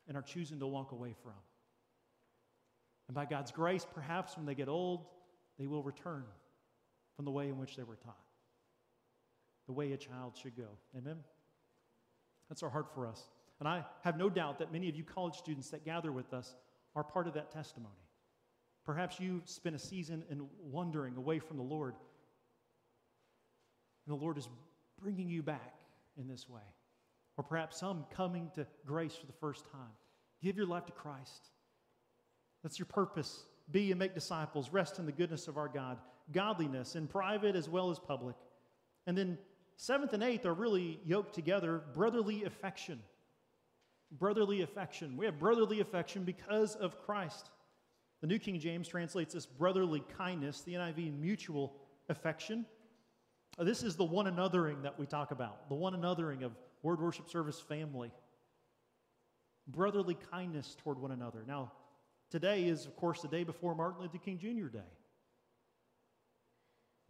and 0.08 0.16
are 0.16 0.22
choosing 0.22 0.60
to 0.60 0.68
walk 0.68 0.92
away 0.92 1.16
from. 1.24 1.34
And 3.10 3.16
by 3.16 3.26
God's 3.26 3.52
grace, 3.52 3.88
perhaps 3.92 4.38
when 4.38 4.46
they 4.46 4.54
get 4.54 4.70
old, 4.70 5.04
they 5.58 5.66
will 5.66 5.82
return 5.82 6.24
from 7.16 7.26
the 7.26 7.32
way 7.32 7.50
in 7.50 7.58
which 7.58 7.76
they 7.76 7.82
were 7.84 7.96
taught, 7.96 8.16
the 9.66 9.74
way 9.74 9.92
a 9.92 9.98
child 9.98 10.38
should 10.40 10.56
go. 10.56 10.70
Amen? 10.96 11.18
That's 12.50 12.62
our 12.62 12.70
heart 12.70 12.94
for 12.94 13.08
us. 13.08 13.22
And 13.60 13.68
I 13.68 13.84
have 14.04 14.16
no 14.16 14.30
doubt 14.30 14.60
that 14.60 14.72
many 14.72 14.90
of 14.90 14.96
you 14.96 15.04
college 15.04 15.36
students 15.36 15.72
that 15.72 15.84
gather 15.84 16.12
with 16.12 16.34
us 16.36 16.56
are 16.96 17.04
part 17.04 17.28
of 17.28 17.34
that 17.34 17.52
testimony. 17.52 17.96
Perhaps 18.86 19.20
you 19.20 19.42
spent 19.46 19.76
a 19.76 19.80
season 19.80 20.24
in 20.30 20.48
wandering 20.62 21.18
away 21.18 21.40
from 21.40 21.58
the 21.58 21.64
Lord, 21.64 21.96
and 24.06 24.16
the 24.16 24.22
Lord 24.24 24.38
is 24.38 24.48
bringing 25.02 25.30
you 25.30 25.42
back 25.42 25.80
in 26.16 26.28
this 26.28 26.48
way. 26.48 26.62
Or 27.38 27.44
perhaps 27.44 27.80
some 27.80 28.06
coming 28.16 28.52
to 28.54 28.68
grace 28.86 29.16
for 29.16 29.26
the 29.26 29.34
first 29.34 29.66
time. 29.72 29.92
Give 30.44 30.56
your 30.56 30.68
life 30.68 30.86
to 30.86 30.92
Christ. 30.92 31.50
That's 32.64 32.80
your 32.80 32.86
purpose. 32.86 33.44
Be 33.72 33.92
and 33.92 34.00
make 34.00 34.14
disciples. 34.14 34.72
Rest 34.72 35.00
in 35.00 35.06
the 35.06 35.12
goodness 35.12 35.48
of 35.48 35.58
our 35.58 35.68
God. 35.68 35.98
Godliness 36.32 36.96
in 36.96 37.08
private 37.08 37.56
as 37.56 37.70
well 37.70 37.90
as 37.90 38.00
public. 38.00 38.36
And 39.08 39.18
then 39.18 39.38
seventh 39.78 40.14
and 40.14 40.24
eighth 40.24 40.46
are 40.46 40.54
really 40.54 41.00
yoked 41.06 41.34
together 41.34 41.84
brotherly 41.94 42.44
affection 42.44 43.00
brotherly 44.12 44.62
affection. 44.62 45.18
We 45.18 45.26
have 45.26 45.40
brotherly 45.40 45.82
affection 45.82 46.24
because 46.24 46.76
of 46.76 46.98
Christ. 47.06 47.50
The 48.22 48.28
New 48.28 48.40
King 48.40 48.60
James 48.60 48.88
translates 48.88 49.34
this 49.34 49.46
brotherly 49.46 50.04
kindness, 50.18 50.62
the 50.62 50.74
NIV 50.74 51.20
mutual 51.20 51.76
affection. 52.10 52.66
Uh, 53.58 53.64
this 53.64 53.84
is 53.84 53.96
the 53.96 54.04
one 54.04 54.26
anothering 54.26 54.84
that 54.84 55.00
we 55.00 55.06
talk 55.06 55.32
about, 55.32 55.70
the 55.70 55.76
one 55.76 55.94
anothering 55.94 56.44
of 56.44 56.52
Word 56.82 57.02
Worship 57.02 57.30
Service 57.30 57.60
family. 57.60 58.12
Brotherly 59.68 60.18
kindness 60.32 60.76
toward 60.80 61.00
one 61.00 61.12
another. 61.12 61.44
Now, 61.48 61.72
today 62.30 62.64
is, 62.64 62.86
of 62.86 62.96
course, 62.96 63.22
the 63.22 63.28
day 63.28 63.44
before 63.44 63.76
Martin 63.76 64.02
Luther 64.02 64.18
King 64.18 64.38
Jr. 64.38 64.68
Day. 64.68 64.80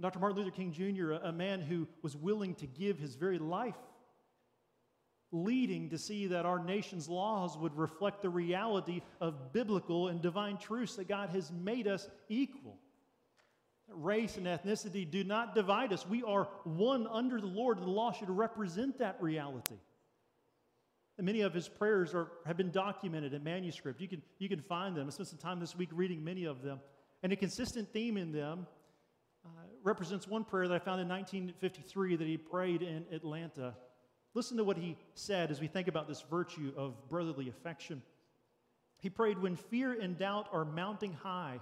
Dr. 0.01 0.19
Martin 0.19 0.37
Luther 0.37 0.55
King 0.55 0.71
Jr., 0.71 1.11
a 1.11 1.31
man 1.31 1.61
who 1.61 1.87
was 2.01 2.15
willing 2.15 2.55
to 2.55 2.67
give 2.67 2.97
his 2.97 3.15
very 3.15 3.37
life 3.37 3.75
leading 5.31 5.89
to 5.89 5.97
see 5.97 6.27
that 6.27 6.45
our 6.45 6.59
nation's 6.59 7.07
laws 7.07 7.57
would 7.57 7.77
reflect 7.77 8.21
the 8.21 8.29
reality 8.29 9.01
of 9.21 9.53
biblical 9.53 10.07
and 10.07 10.21
divine 10.21 10.57
truths 10.57 10.95
that 10.95 11.07
God 11.07 11.29
has 11.29 11.51
made 11.51 11.87
us 11.87 12.09
equal. 12.29 12.77
Race 13.87 14.37
and 14.37 14.45
ethnicity 14.45 15.09
do 15.09 15.23
not 15.23 15.55
divide 15.55 15.93
us. 15.93 16.07
We 16.07 16.23
are 16.23 16.47
one 16.63 17.07
under 17.07 17.39
the 17.39 17.47
Lord, 17.47 17.77
and 17.77 17.87
the 17.87 17.91
law 17.91 18.11
should 18.11 18.29
represent 18.29 18.99
that 18.99 19.17
reality. 19.21 19.75
Many 21.21 21.41
of 21.41 21.53
his 21.53 21.67
prayers 21.67 22.13
are, 22.13 22.31
have 22.45 22.57
been 22.57 22.71
documented 22.71 23.33
in 23.33 23.43
manuscript. 23.43 23.99
You 23.99 24.07
can, 24.07 24.21
you 24.37 24.47
can 24.47 24.61
find 24.61 24.95
them. 24.95 25.07
I 25.07 25.09
spent 25.09 25.27
some 25.27 25.39
time 25.39 25.59
this 25.59 25.75
week 25.75 25.89
reading 25.91 26.23
many 26.23 26.45
of 26.45 26.61
them. 26.61 26.79
And 27.23 27.33
a 27.33 27.35
consistent 27.35 27.91
theme 27.91 28.15
in 28.15 28.31
them 28.31 28.65
uh, 29.45 29.49
represents 29.83 30.27
one 30.27 30.43
prayer 30.43 30.67
that 30.67 30.75
I 30.75 30.79
found 30.79 31.01
in 31.01 31.09
1953 31.09 32.15
that 32.15 32.27
he 32.27 32.37
prayed 32.37 32.81
in 32.81 33.05
Atlanta. 33.11 33.75
Listen 34.33 34.57
to 34.57 34.63
what 34.63 34.77
he 34.77 34.95
said 35.15 35.51
as 35.51 35.59
we 35.59 35.67
think 35.67 35.87
about 35.87 36.07
this 36.07 36.21
virtue 36.29 36.71
of 36.77 37.09
brotherly 37.09 37.49
affection. 37.49 38.01
He 38.99 39.09
prayed, 39.09 39.39
When 39.39 39.55
fear 39.55 39.99
and 39.99 40.17
doubt 40.17 40.47
are 40.51 40.65
mounting 40.65 41.13
high, 41.13 41.59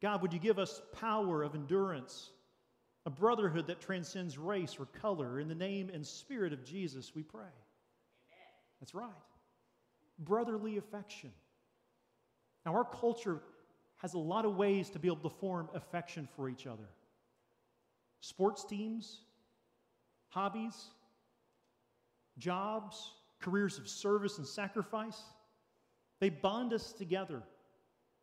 God, 0.00 0.22
would 0.22 0.32
you 0.32 0.38
give 0.38 0.58
us 0.58 0.80
power 0.98 1.42
of 1.42 1.54
endurance, 1.54 2.30
a 3.04 3.10
brotherhood 3.10 3.66
that 3.66 3.80
transcends 3.80 4.38
race 4.38 4.76
or 4.78 4.86
color? 4.86 5.40
In 5.40 5.48
the 5.48 5.54
name 5.54 5.90
and 5.92 6.06
spirit 6.06 6.52
of 6.52 6.64
Jesus, 6.64 7.14
we 7.14 7.22
pray. 7.22 7.52
That's 8.80 8.94
right. 8.94 9.10
Brotherly 10.18 10.78
affection. 10.78 11.30
Now, 12.64 12.74
our 12.74 12.84
culture 12.84 13.40
has 13.96 14.14
a 14.14 14.18
lot 14.18 14.44
of 14.44 14.56
ways 14.56 14.90
to 14.90 14.98
be 14.98 15.08
able 15.08 15.28
to 15.28 15.36
form 15.36 15.68
affection 15.74 16.28
for 16.36 16.48
each 16.48 16.66
other 16.66 16.88
sports 18.22 18.64
teams, 18.64 19.22
hobbies, 20.28 20.90
jobs, 22.38 23.12
careers 23.40 23.78
of 23.78 23.88
service 23.88 24.38
and 24.38 24.46
sacrifice. 24.46 25.22
They 26.20 26.28
bond 26.28 26.72
us 26.72 26.92
together. 26.92 27.42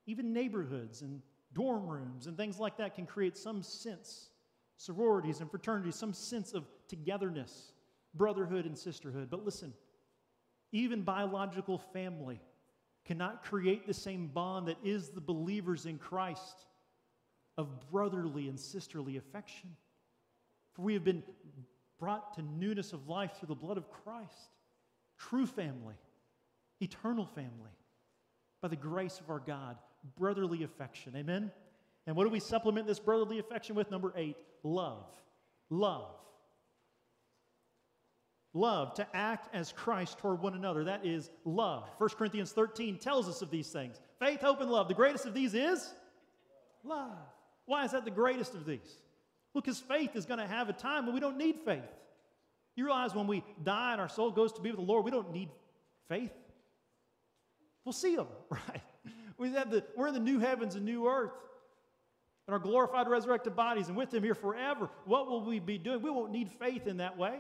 Even 0.06 0.34
neighborhoods 0.34 1.02
and 1.02 1.22
dorm 1.54 1.88
rooms 1.88 2.28
and 2.28 2.38
things 2.38 2.60
like 2.60 2.78
that 2.78 2.96
can 2.96 3.06
create 3.06 3.36
some 3.38 3.64
sense, 3.64 4.30
sororities 4.78 5.42
and 5.42 5.50
fraternities, 5.50 5.96
some 5.96 6.14
sense 6.14 6.54
of 6.54 6.66
togetherness, 6.88 7.72
brotherhood 8.14 8.66
and 8.66 8.78
sisterhood. 8.78 9.30
But 9.30 9.44
listen, 9.44 9.74
even 10.72 11.02
biological 11.02 11.78
family 11.78 12.42
cannot 13.06 13.44
create 13.44 13.88
the 13.88 13.94
same 13.94 14.28
bond 14.28 14.68
that 14.68 14.78
is 14.84 15.10
the 15.10 15.22
believers 15.22 15.86
in 15.86 15.98
Christ 15.98 16.66
of 17.58 17.90
brotherly 17.90 18.50
and 18.50 18.60
sisterly 18.60 19.18
affection. 19.18 19.70
For 20.74 20.82
we 20.82 20.94
have 20.94 21.04
been 21.04 21.24
brought 22.00 22.36
to 22.36 22.42
newness 22.42 22.94
of 22.94 23.08
life 23.08 23.32
through 23.40 23.48
the 23.48 23.56
blood 23.56 23.78
of 23.78 23.90
Christ. 23.90 24.52
True 25.18 25.48
family, 25.48 25.96
eternal 26.80 27.26
family, 27.26 27.72
by 28.62 28.68
the 28.68 28.76
grace 28.76 29.20
of 29.20 29.30
our 29.30 29.40
God, 29.40 29.78
brotherly 30.18 30.64
affection. 30.64 31.14
Amen? 31.16 31.52
And 32.06 32.16
what 32.16 32.26
do 32.26 32.30
we 32.30 32.40
supplement 32.40 32.88
this 32.88 33.00
brotherly 33.00 33.40
affection 33.40 33.76
with? 33.76 33.90
Number 33.90 34.14
eight, 34.16 34.38
love. 34.64 35.06
Love. 35.70 36.16
Love, 38.58 38.96
to 38.96 39.08
act 39.16 39.54
as 39.54 39.72
Christ 39.72 40.18
toward 40.18 40.42
one 40.42 40.56
another. 40.56 40.84
That 40.86 41.06
is 41.06 41.30
love. 41.46 41.88
1 42.00 42.10
Corinthians 42.18 42.52
13 42.52 42.98
tells 42.98 43.30
us 43.30 43.44
of 43.44 43.52
these 43.52 43.70
things 43.70 44.02
faith, 44.20 44.42
hope, 44.42 44.62
and 44.62 44.72
love. 44.72 44.88
The 44.88 44.96
greatest 44.96 45.28
of 45.28 45.36
these 45.36 45.54
is 45.54 45.94
love. 46.84 47.18
Why 47.66 47.86
is 47.86 47.92
that 47.92 48.04
the 48.04 48.12
greatest 48.12 48.56
of 48.56 48.66
these? 48.66 48.98
Well, 49.54 49.62
because 49.62 49.80
faith 49.80 50.16
is 50.16 50.26
going 50.26 50.40
to 50.40 50.48
have 50.48 50.70
a 50.70 50.74
time 50.74 51.06
when 51.06 51.14
we 51.14 51.22
don't 51.22 51.38
need 51.38 51.58
faith. 51.66 51.84
You 52.76 52.86
realize 52.86 53.14
when 53.14 53.28
we 53.28 53.44
die 53.64 53.92
and 53.92 54.02
our 54.02 54.10
soul 54.10 54.32
goes 54.32 54.54
to 54.54 54.62
be 54.62 54.72
with 54.72 54.80
the 54.80 54.86
Lord, 54.86 55.06
we 55.06 55.12
don't 55.12 55.32
need 55.32 55.50
faith. 56.10 56.34
We'll 57.86 57.94
see 57.94 58.16
Him, 58.16 58.28
right? 58.50 58.82
We 59.38 59.52
have 59.52 59.70
the, 59.70 59.84
we're 59.96 60.08
in 60.08 60.16
the 60.16 60.20
new 60.20 60.40
heavens 60.40 60.74
and 60.74 60.84
new 60.84 61.08
earth 61.08 61.32
and 62.48 62.54
our 62.54 62.60
glorified 62.60 63.08
resurrected 63.08 63.56
bodies 63.56 63.88
and 63.88 63.96
with 63.96 64.12
Him 64.12 64.24
here 64.24 64.34
forever. 64.34 64.90
What 65.06 65.28
will 65.28 65.44
we 65.46 65.60
be 65.60 65.78
doing? 65.78 66.02
We 66.02 66.10
won't 66.10 66.32
need 66.32 66.50
faith 66.52 66.88
in 66.88 66.98
that 66.98 67.20
way. 67.20 67.40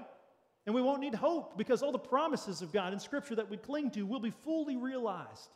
And 0.67 0.75
we 0.75 0.82
won't 0.82 0.99
need 0.99 1.15
hope 1.15 1.58
because 1.58 1.82
all 1.82 1.93
the 1.93 1.97
promises 1.97 2.62
of 2.62 2.73
God 2.73 2.91
in 2.91 2.99
Scripture 2.99 3.36
that 3.36 3.49
we 3.49 3.56
cling 3.56 3.89
to 3.91 4.06
will 4.06 4.19
be 4.19 4.32
fully 4.32 4.75
realized. 4.75 5.49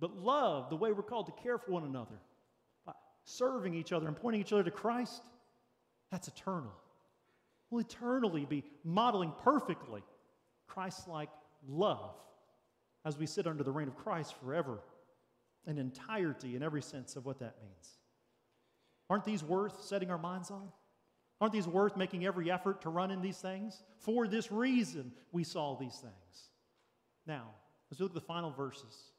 But 0.00 0.16
love, 0.16 0.70
the 0.70 0.76
way 0.76 0.90
we're 0.90 1.04
called 1.04 1.26
to 1.26 1.42
care 1.42 1.56
for 1.56 1.70
one 1.70 1.84
another, 1.84 2.16
by 2.84 2.94
serving 3.24 3.74
each 3.74 3.92
other 3.92 4.08
and 4.08 4.16
pointing 4.16 4.40
each 4.40 4.52
other 4.52 4.64
to 4.64 4.72
Christ, 4.72 5.22
that's 6.10 6.26
eternal. 6.26 6.72
We'll 7.70 7.82
eternally 7.82 8.44
be 8.44 8.64
modeling 8.82 9.32
perfectly 9.44 10.02
Christ 10.66 11.06
like 11.06 11.30
love 11.68 12.16
as 13.04 13.16
we 13.16 13.26
sit 13.26 13.46
under 13.46 13.62
the 13.62 13.70
reign 13.70 13.86
of 13.86 13.94
Christ 13.94 14.34
forever 14.42 14.80
and 15.64 15.78
entirety 15.78 16.56
in 16.56 16.62
every 16.64 16.82
sense 16.82 17.14
of 17.14 17.24
what 17.24 17.38
that 17.38 17.54
means. 17.62 17.98
Aren't 19.08 19.24
these 19.24 19.44
worth 19.44 19.80
setting 19.84 20.10
our 20.10 20.18
minds 20.18 20.50
on? 20.50 20.72
Aren't 21.40 21.52
these 21.52 21.66
worth 21.66 21.96
making 21.96 22.24
every 22.24 22.50
effort 22.50 22.82
to 22.82 22.90
run 22.90 23.10
in 23.10 23.20
these 23.20 23.38
things? 23.38 23.82
For 23.98 24.28
this 24.28 24.52
reason, 24.52 25.12
we 25.32 25.44
saw 25.44 25.76
these 25.76 25.96
things. 25.96 26.50
Now, 27.26 27.48
as 27.90 27.98
we 27.98 28.04
look 28.04 28.12
at 28.12 28.14
the 28.14 28.20
final 28.20 28.50
verses, 28.50 29.12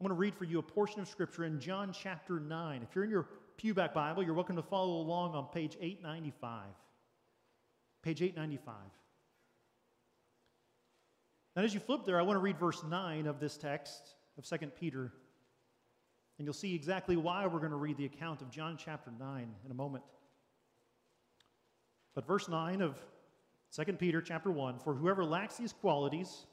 I'm 0.00 0.06
going 0.06 0.16
to 0.16 0.20
read 0.20 0.34
for 0.34 0.44
you 0.44 0.58
a 0.58 0.62
portion 0.62 1.00
of 1.00 1.08
Scripture 1.08 1.44
in 1.44 1.60
John 1.60 1.92
chapter 1.92 2.40
9. 2.40 2.82
If 2.82 2.94
you're 2.94 3.04
in 3.04 3.10
your 3.10 3.28
Pewback 3.62 3.92
Bible, 3.92 4.22
you're 4.22 4.34
welcome 4.34 4.56
to 4.56 4.62
follow 4.62 5.00
along 5.00 5.34
on 5.34 5.46
page 5.46 5.76
895. 5.80 6.64
Page 8.02 8.22
895. 8.22 8.74
Now, 11.54 11.62
as 11.62 11.74
you 11.74 11.80
flip 11.80 12.04
there, 12.04 12.18
I 12.18 12.22
want 12.22 12.36
to 12.36 12.40
read 12.40 12.58
verse 12.58 12.82
9 12.82 13.26
of 13.26 13.38
this 13.38 13.56
text 13.56 14.14
of 14.38 14.44
2 14.44 14.66
Peter. 14.68 15.12
And 16.38 16.46
you'll 16.46 16.54
see 16.54 16.74
exactly 16.74 17.16
why 17.16 17.46
we're 17.46 17.60
going 17.60 17.70
to 17.70 17.76
read 17.76 17.96
the 17.96 18.06
account 18.06 18.42
of 18.42 18.50
John 18.50 18.76
chapter 18.82 19.12
9 19.16 19.54
in 19.64 19.70
a 19.70 19.74
moment. 19.74 20.02
But 22.14 22.26
verse 22.26 22.48
9 22.48 22.82
of 22.82 22.96
2 23.74 23.92
Peter 23.94 24.20
chapter 24.20 24.50
1 24.50 24.78
For 24.80 24.94
whoever 24.94 25.24
lacks 25.24 25.56
these 25.56 25.72
qualities, 25.72 26.46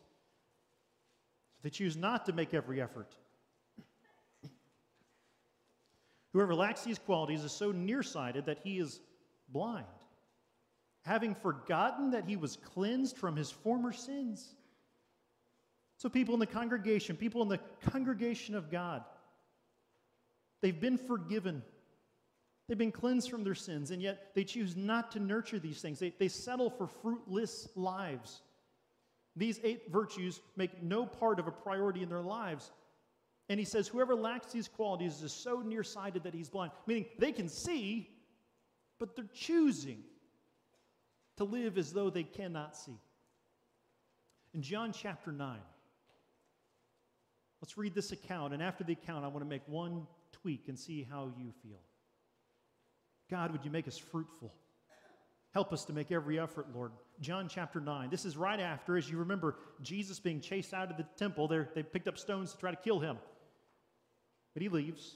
they 1.61 1.69
choose 1.69 1.97
not 1.97 2.25
to 2.25 2.33
make 2.33 2.53
every 2.53 2.81
effort. 2.81 3.15
Whoever 6.33 6.53
lacks 6.55 6.83
these 6.83 6.99
qualities 6.99 7.43
is 7.43 7.51
so 7.51 7.71
nearsighted 7.71 8.45
that 8.45 8.59
he 8.63 8.79
is 8.79 9.01
blind, 9.49 9.85
having 11.03 11.33
forgotten 11.33 12.11
that 12.11 12.25
he 12.25 12.35
was 12.35 12.57
cleansed 12.57 13.17
from 13.17 13.35
his 13.35 13.49
former 13.49 13.91
sins. 13.91 14.55
So, 15.97 16.07
people 16.07 16.33
in 16.33 16.39
the 16.39 16.45
congregation, 16.45 17.17
people 17.17 17.41
in 17.41 17.49
the 17.49 17.59
congregation 17.91 18.55
of 18.55 18.71
God, 18.71 19.03
they've 20.61 20.79
been 20.79 20.97
forgiven. 20.97 21.63
They've 22.69 22.77
been 22.77 22.91
cleansed 22.91 23.31
from 23.31 23.43
their 23.43 23.55
sins, 23.55 23.89
and 23.89 23.99
yet 23.99 24.35
they 24.35 24.43
choose 24.43 24.77
not 24.77 25.11
to 25.13 25.19
nurture 25.19 25.57
these 25.57 25.81
things. 25.81 25.97
They, 25.97 26.13
they 26.19 26.27
settle 26.27 26.69
for 26.69 26.85
fruitless 26.85 27.67
lives. 27.75 28.43
These 29.35 29.59
eight 29.63 29.91
virtues 29.91 30.39
make 30.55 30.83
no 30.83 31.03
part 31.03 31.39
of 31.39 31.47
a 31.47 31.51
priority 31.51 32.03
in 32.03 32.09
their 32.09 32.21
lives. 32.21 32.69
And 33.49 33.59
he 33.59 33.65
says, 33.65 33.87
Whoever 33.87 34.13
lacks 34.13 34.51
these 34.51 34.67
qualities 34.67 35.23
is 35.23 35.33
so 35.33 35.63
nearsighted 35.65 36.21
that 36.21 36.35
he's 36.35 36.47
blind, 36.47 36.71
meaning 36.85 37.07
they 37.17 37.31
can 37.31 37.49
see, 37.49 38.07
but 38.99 39.15
they're 39.15 39.25
choosing 39.33 40.03
to 41.37 41.45
live 41.45 41.75
as 41.75 41.91
though 41.91 42.11
they 42.11 42.21
cannot 42.21 42.77
see. 42.77 42.99
In 44.53 44.61
John 44.61 44.93
chapter 44.93 45.31
9, 45.31 45.57
Let's 47.61 47.77
read 47.77 47.93
this 47.93 48.11
account, 48.11 48.53
and 48.53 48.63
after 48.63 48.83
the 48.83 48.93
account, 48.93 49.25
I 49.25 49.27
want 49.27 49.41
to 49.41 49.49
make 49.49 49.67
one 49.67 50.07
tweak 50.31 50.69
and 50.69 50.79
see 50.79 51.03
how 51.03 51.33
you 51.37 51.51
feel. 51.61 51.81
God, 53.29 53.51
would 53.51 53.63
you 53.63 53.71
make 53.71 53.87
us 53.87 53.97
fruitful? 53.97 54.53
Help 55.51 55.73
us 55.73 55.85
to 55.85 55.93
make 55.93 56.11
every 56.11 56.39
effort, 56.39 56.67
Lord. 56.73 56.91
John 57.21 57.47
chapter 57.49 57.79
9. 57.79 58.09
This 58.09 58.25
is 58.25 58.37
right 58.37 58.59
after, 58.59 58.97
as 58.97 59.09
you 59.09 59.17
remember, 59.17 59.55
Jesus 59.81 60.19
being 60.19 60.41
chased 60.41 60.73
out 60.73 60.91
of 60.91 60.97
the 60.97 61.05
temple. 61.17 61.47
They're, 61.47 61.69
they 61.73 61.83
picked 61.83 62.07
up 62.07 62.17
stones 62.17 62.51
to 62.51 62.57
try 62.57 62.71
to 62.71 62.77
kill 62.77 62.99
him. 62.99 63.17
But 64.53 64.61
he 64.61 64.69
leaves. 64.69 65.15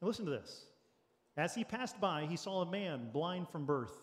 Now 0.00 0.08
listen 0.08 0.24
to 0.24 0.30
this. 0.30 0.66
As 1.36 1.54
he 1.54 1.64
passed 1.64 2.00
by, 2.00 2.26
he 2.28 2.36
saw 2.36 2.62
a 2.62 2.70
man 2.70 3.10
blind 3.12 3.48
from 3.48 3.64
birth. 3.64 3.94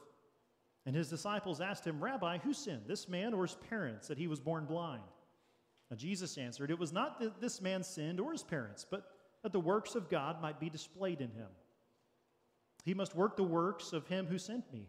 And 0.86 0.96
his 0.96 1.10
disciples 1.10 1.62
asked 1.62 1.86
him, 1.86 2.04
Rabbi, 2.04 2.40
who 2.40 2.54
sinned, 2.54 2.84
this 2.88 3.08
man 3.08 3.34
or 3.34 3.44
his 3.46 3.58
parents, 3.70 4.08
that 4.08 4.18
he 4.18 4.28
was 4.28 4.40
born 4.40 4.66
blind? 4.66 5.04
Now, 5.92 5.98
Jesus 5.98 6.38
answered, 6.38 6.72
It 6.72 6.80
was 6.80 6.94
not 6.94 7.20
that 7.20 7.42
this 7.42 7.62
man 7.62 7.84
sinned 7.84 8.20
or 8.20 8.32
his 8.32 8.44
parents, 8.44 8.86
but 8.90 9.04
that 9.44 9.52
the 9.52 9.60
works 9.60 9.96
of 9.96 10.10
God 10.10 10.42
might 10.42 10.60
be 10.60 10.70
displayed 10.70 11.22
in 11.22 11.32
him. 11.32 11.50
He 12.90 12.96
must 12.96 13.14
work 13.14 13.38
the 13.38 13.44
works 13.44 13.94
of 13.94 14.08
him 14.08 14.26
who 14.26 14.40
sent 14.40 14.74
me. 14.74 14.88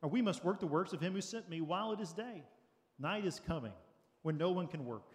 Or 0.00 0.08
we 0.08 0.22
must 0.22 0.44
work 0.44 0.60
the 0.60 0.66
works 0.68 0.92
of 0.92 1.00
him 1.00 1.12
who 1.12 1.20
sent 1.20 1.50
me 1.50 1.60
while 1.60 1.90
it 1.90 1.98
is 1.98 2.12
day. 2.12 2.44
Night 3.00 3.24
is 3.24 3.40
coming 3.44 3.72
when 4.22 4.38
no 4.38 4.52
one 4.52 4.68
can 4.68 4.84
work. 4.84 5.10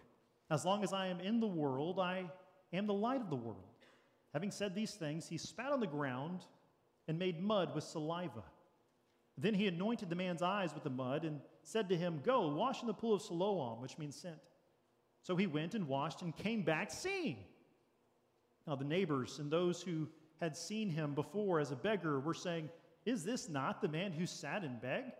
As 0.50 0.66
long 0.66 0.84
as 0.84 0.92
I 0.92 1.06
am 1.06 1.20
in 1.20 1.40
the 1.40 1.46
world, 1.46 1.98
I 1.98 2.30
am 2.74 2.86
the 2.86 2.92
light 2.92 3.22
of 3.22 3.30
the 3.30 3.36
world. 3.36 3.64
Having 4.34 4.50
said 4.50 4.74
these 4.74 4.92
things, 4.92 5.26
he 5.26 5.38
spat 5.38 5.72
on 5.72 5.80
the 5.80 5.86
ground 5.86 6.40
and 7.08 7.18
made 7.18 7.42
mud 7.42 7.74
with 7.74 7.82
saliva. 7.82 8.44
Then 9.38 9.54
he 9.54 9.66
anointed 9.66 10.10
the 10.10 10.14
man's 10.14 10.42
eyes 10.42 10.74
with 10.74 10.84
the 10.84 10.90
mud 10.90 11.24
and 11.24 11.40
said 11.62 11.88
to 11.88 11.96
him, 11.96 12.20
Go, 12.22 12.54
wash 12.54 12.82
in 12.82 12.88
the 12.88 12.92
pool 12.92 13.14
of 13.14 13.22
Siloam, 13.22 13.80
which 13.80 13.96
means 13.96 14.16
sent. 14.16 14.36
So 15.22 15.34
he 15.34 15.46
went 15.46 15.74
and 15.74 15.88
washed 15.88 16.20
and 16.20 16.36
came 16.36 16.60
back 16.60 16.90
seeing. 16.90 17.38
Now, 18.66 18.76
the 18.76 18.84
neighbors 18.84 19.38
and 19.38 19.50
those 19.50 19.80
who 19.80 20.08
had 20.42 20.56
seen 20.56 20.90
him 20.90 21.14
before 21.14 21.60
as 21.60 21.70
a 21.70 21.76
beggar 21.76 22.18
were 22.18 22.34
saying, 22.34 22.68
Is 23.06 23.22
this 23.22 23.48
not 23.48 23.80
the 23.80 23.88
man 23.88 24.10
who 24.10 24.26
sat 24.26 24.64
and 24.64 24.82
begged? 24.82 25.12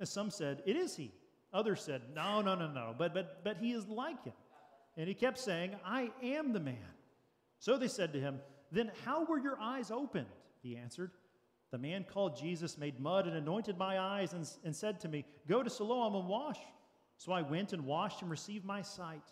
And 0.00 0.08
some 0.08 0.30
said, 0.30 0.62
It 0.64 0.74
is 0.74 0.96
he. 0.96 1.12
Others 1.52 1.82
said, 1.82 2.00
No, 2.14 2.40
no, 2.40 2.54
no, 2.54 2.66
no, 2.72 2.94
but, 2.96 3.12
but, 3.12 3.44
but 3.44 3.58
he 3.58 3.72
is 3.72 3.86
like 3.86 4.24
him. 4.24 4.32
And 4.96 5.06
he 5.06 5.12
kept 5.12 5.38
saying, 5.38 5.76
I 5.84 6.10
am 6.22 6.54
the 6.54 6.60
man. 6.60 6.78
So 7.58 7.76
they 7.76 7.88
said 7.88 8.14
to 8.14 8.20
him, 8.20 8.40
Then 8.72 8.90
how 9.04 9.26
were 9.26 9.38
your 9.38 9.58
eyes 9.60 9.90
opened? 9.90 10.26
He 10.62 10.78
answered, 10.78 11.10
The 11.70 11.78
man 11.78 12.06
called 12.10 12.38
Jesus 12.40 12.78
made 12.78 12.98
mud 12.98 13.26
and 13.26 13.36
anointed 13.36 13.76
my 13.76 14.00
eyes 14.00 14.32
and, 14.32 14.48
and 14.64 14.74
said 14.74 14.98
to 15.00 15.08
me, 15.08 15.26
Go 15.46 15.62
to 15.62 15.68
Siloam 15.68 16.14
and 16.14 16.26
wash. 16.26 16.58
So 17.18 17.32
I 17.32 17.42
went 17.42 17.74
and 17.74 17.84
washed 17.84 18.22
and 18.22 18.30
received 18.30 18.64
my 18.64 18.80
sight. 18.80 19.28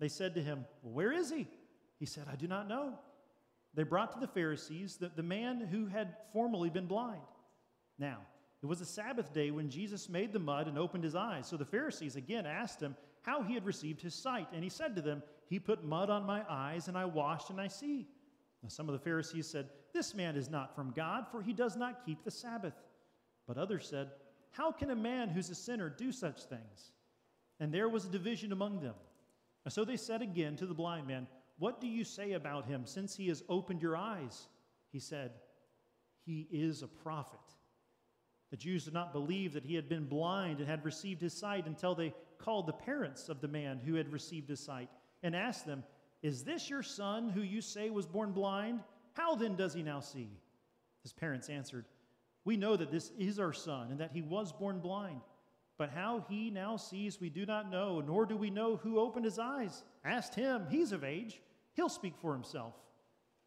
They 0.00 0.08
said 0.08 0.34
to 0.34 0.42
him, 0.42 0.64
well, 0.82 0.92
Where 0.92 1.12
is 1.12 1.30
he? 1.30 1.46
He 2.00 2.06
said, 2.06 2.24
I 2.30 2.34
do 2.34 2.48
not 2.48 2.66
know. 2.66 2.98
They 3.74 3.82
brought 3.82 4.12
to 4.12 4.20
the 4.20 4.26
Pharisees 4.26 4.96
the, 4.96 5.10
the 5.14 5.22
man 5.22 5.60
who 5.60 5.86
had 5.86 6.16
formerly 6.32 6.70
been 6.70 6.86
blind. 6.86 7.20
Now, 7.98 8.18
it 8.62 8.66
was 8.66 8.80
a 8.80 8.86
Sabbath 8.86 9.32
day 9.32 9.50
when 9.50 9.70
Jesus 9.70 10.08
made 10.08 10.32
the 10.32 10.38
mud 10.38 10.66
and 10.66 10.78
opened 10.78 11.04
his 11.04 11.14
eyes. 11.14 11.46
So 11.46 11.56
the 11.56 11.64
Pharisees 11.64 12.16
again 12.16 12.46
asked 12.46 12.80
him 12.80 12.96
how 13.22 13.42
he 13.42 13.54
had 13.54 13.64
received 13.64 14.00
his 14.00 14.14
sight. 14.14 14.48
And 14.52 14.64
he 14.64 14.70
said 14.70 14.96
to 14.96 15.02
them, 15.02 15.22
He 15.48 15.58
put 15.58 15.84
mud 15.84 16.10
on 16.10 16.24
my 16.24 16.42
eyes, 16.48 16.88
and 16.88 16.96
I 16.96 17.04
washed, 17.04 17.50
and 17.50 17.60
I 17.60 17.68
see. 17.68 18.08
Now 18.62 18.68
some 18.68 18.88
of 18.88 18.94
the 18.94 19.04
Pharisees 19.04 19.46
said, 19.46 19.68
This 19.92 20.14
man 20.14 20.34
is 20.36 20.50
not 20.50 20.74
from 20.74 20.92
God, 20.96 21.26
for 21.30 21.42
he 21.42 21.52
does 21.52 21.76
not 21.76 22.04
keep 22.04 22.24
the 22.24 22.30
Sabbath. 22.30 22.74
But 23.46 23.58
others 23.58 23.88
said, 23.88 24.10
How 24.50 24.72
can 24.72 24.90
a 24.90 24.96
man 24.96 25.28
who's 25.28 25.50
a 25.50 25.54
sinner 25.54 25.88
do 25.88 26.10
such 26.10 26.44
things? 26.44 26.92
and 27.60 27.72
there 27.72 27.88
was 27.88 28.04
a 28.04 28.10
division 28.10 28.52
among 28.52 28.80
them. 28.80 28.94
So 29.68 29.84
they 29.84 29.96
said 29.96 30.22
again 30.22 30.56
to 30.56 30.66
the 30.66 30.74
blind 30.74 31.06
man, 31.06 31.26
What 31.58 31.80
do 31.80 31.86
you 31.88 32.04
say 32.04 32.32
about 32.32 32.66
him 32.66 32.86
since 32.86 33.16
he 33.16 33.28
has 33.28 33.42
opened 33.48 33.82
your 33.82 33.96
eyes? 33.96 34.48
He 34.92 35.00
said, 35.00 35.32
He 36.24 36.48
is 36.50 36.82
a 36.82 36.88
prophet. 36.88 37.40
The 38.50 38.56
Jews 38.56 38.84
did 38.84 38.94
not 38.94 39.12
believe 39.12 39.52
that 39.52 39.64
he 39.64 39.74
had 39.74 39.88
been 39.88 40.06
blind 40.06 40.60
and 40.60 40.68
had 40.68 40.84
received 40.84 41.20
his 41.20 41.34
sight 41.34 41.66
until 41.66 41.94
they 41.94 42.14
called 42.38 42.66
the 42.66 42.72
parents 42.72 43.28
of 43.28 43.40
the 43.40 43.48
man 43.48 43.78
who 43.84 43.94
had 43.94 44.12
received 44.12 44.48
his 44.48 44.60
sight 44.60 44.88
and 45.22 45.36
asked 45.36 45.66
them, 45.66 45.84
Is 46.22 46.44
this 46.44 46.70
your 46.70 46.82
son 46.82 47.28
who 47.28 47.42
you 47.42 47.60
say 47.60 47.90
was 47.90 48.06
born 48.06 48.32
blind? 48.32 48.80
How 49.12 49.34
then 49.34 49.56
does 49.56 49.74
he 49.74 49.82
now 49.82 50.00
see? 50.00 50.30
His 51.02 51.12
parents 51.12 51.48
answered, 51.48 51.84
We 52.44 52.56
know 52.56 52.76
that 52.76 52.90
this 52.92 53.10
is 53.18 53.38
our 53.38 53.52
son 53.52 53.90
and 53.90 54.00
that 54.00 54.12
he 54.12 54.22
was 54.22 54.52
born 54.52 54.78
blind. 54.78 55.20
But 55.76 55.90
how 55.90 56.24
he 56.28 56.50
now 56.50 56.76
sees, 56.76 57.20
we 57.20 57.30
do 57.30 57.46
not 57.46 57.70
know, 57.70 58.00
nor 58.00 58.26
do 58.26 58.36
we 58.36 58.50
know 58.50 58.76
who 58.76 58.98
opened 58.98 59.24
his 59.24 59.38
eyes. 59.38 59.84
Asked 60.04 60.34
him, 60.34 60.66
he's 60.70 60.90
of 60.90 61.04
age, 61.04 61.40
he'll 61.78 61.88
speak 61.88 62.14
for 62.20 62.32
himself. 62.32 62.74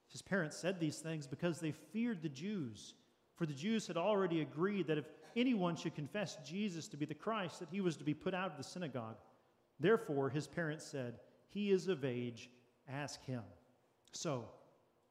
His 0.08 0.22
parents 0.22 0.56
said 0.56 0.80
these 0.80 1.00
things 1.00 1.28
because 1.28 1.60
they 1.60 1.74
feared 1.74 2.24
the 2.24 2.30
Jews. 2.30 2.94
For 3.36 3.46
the 3.46 3.54
Jews 3.54 3.88
had 3.88 3.98
already 3.98 4.39
agreed 4.39 4.88
that 4.88 4.98
if 4.98 5.04
anyone 5.36 5.76
should 5.76 5.96
confess 5.96 6.38
Jesus 6.48 6.88
to 6.88 6.98
be 6.98 7.06
the 7.06 7.13
Christ, 7.13 7.60
that 7.60 7.67
he 7.70 7.82
was 7.82 7.98
to 7.98 8.06
be 8.06 8.13
put 8.13 8.34
out 8.34 8.50
of 8.50 8.58
the 8.58 8.63
synagogue. 8.63 9.17
Therefore, 9.82 10.30
his 10.30 10.48
parents 10.48 10.86
said, 10.86 11.15
He 11.50 11.72
is 11.72 11.89
of 11.89 12.06
age, 12.06 12.50
ask 12.88 13.22
him. 13.26 13.44
So, 14.13 14.46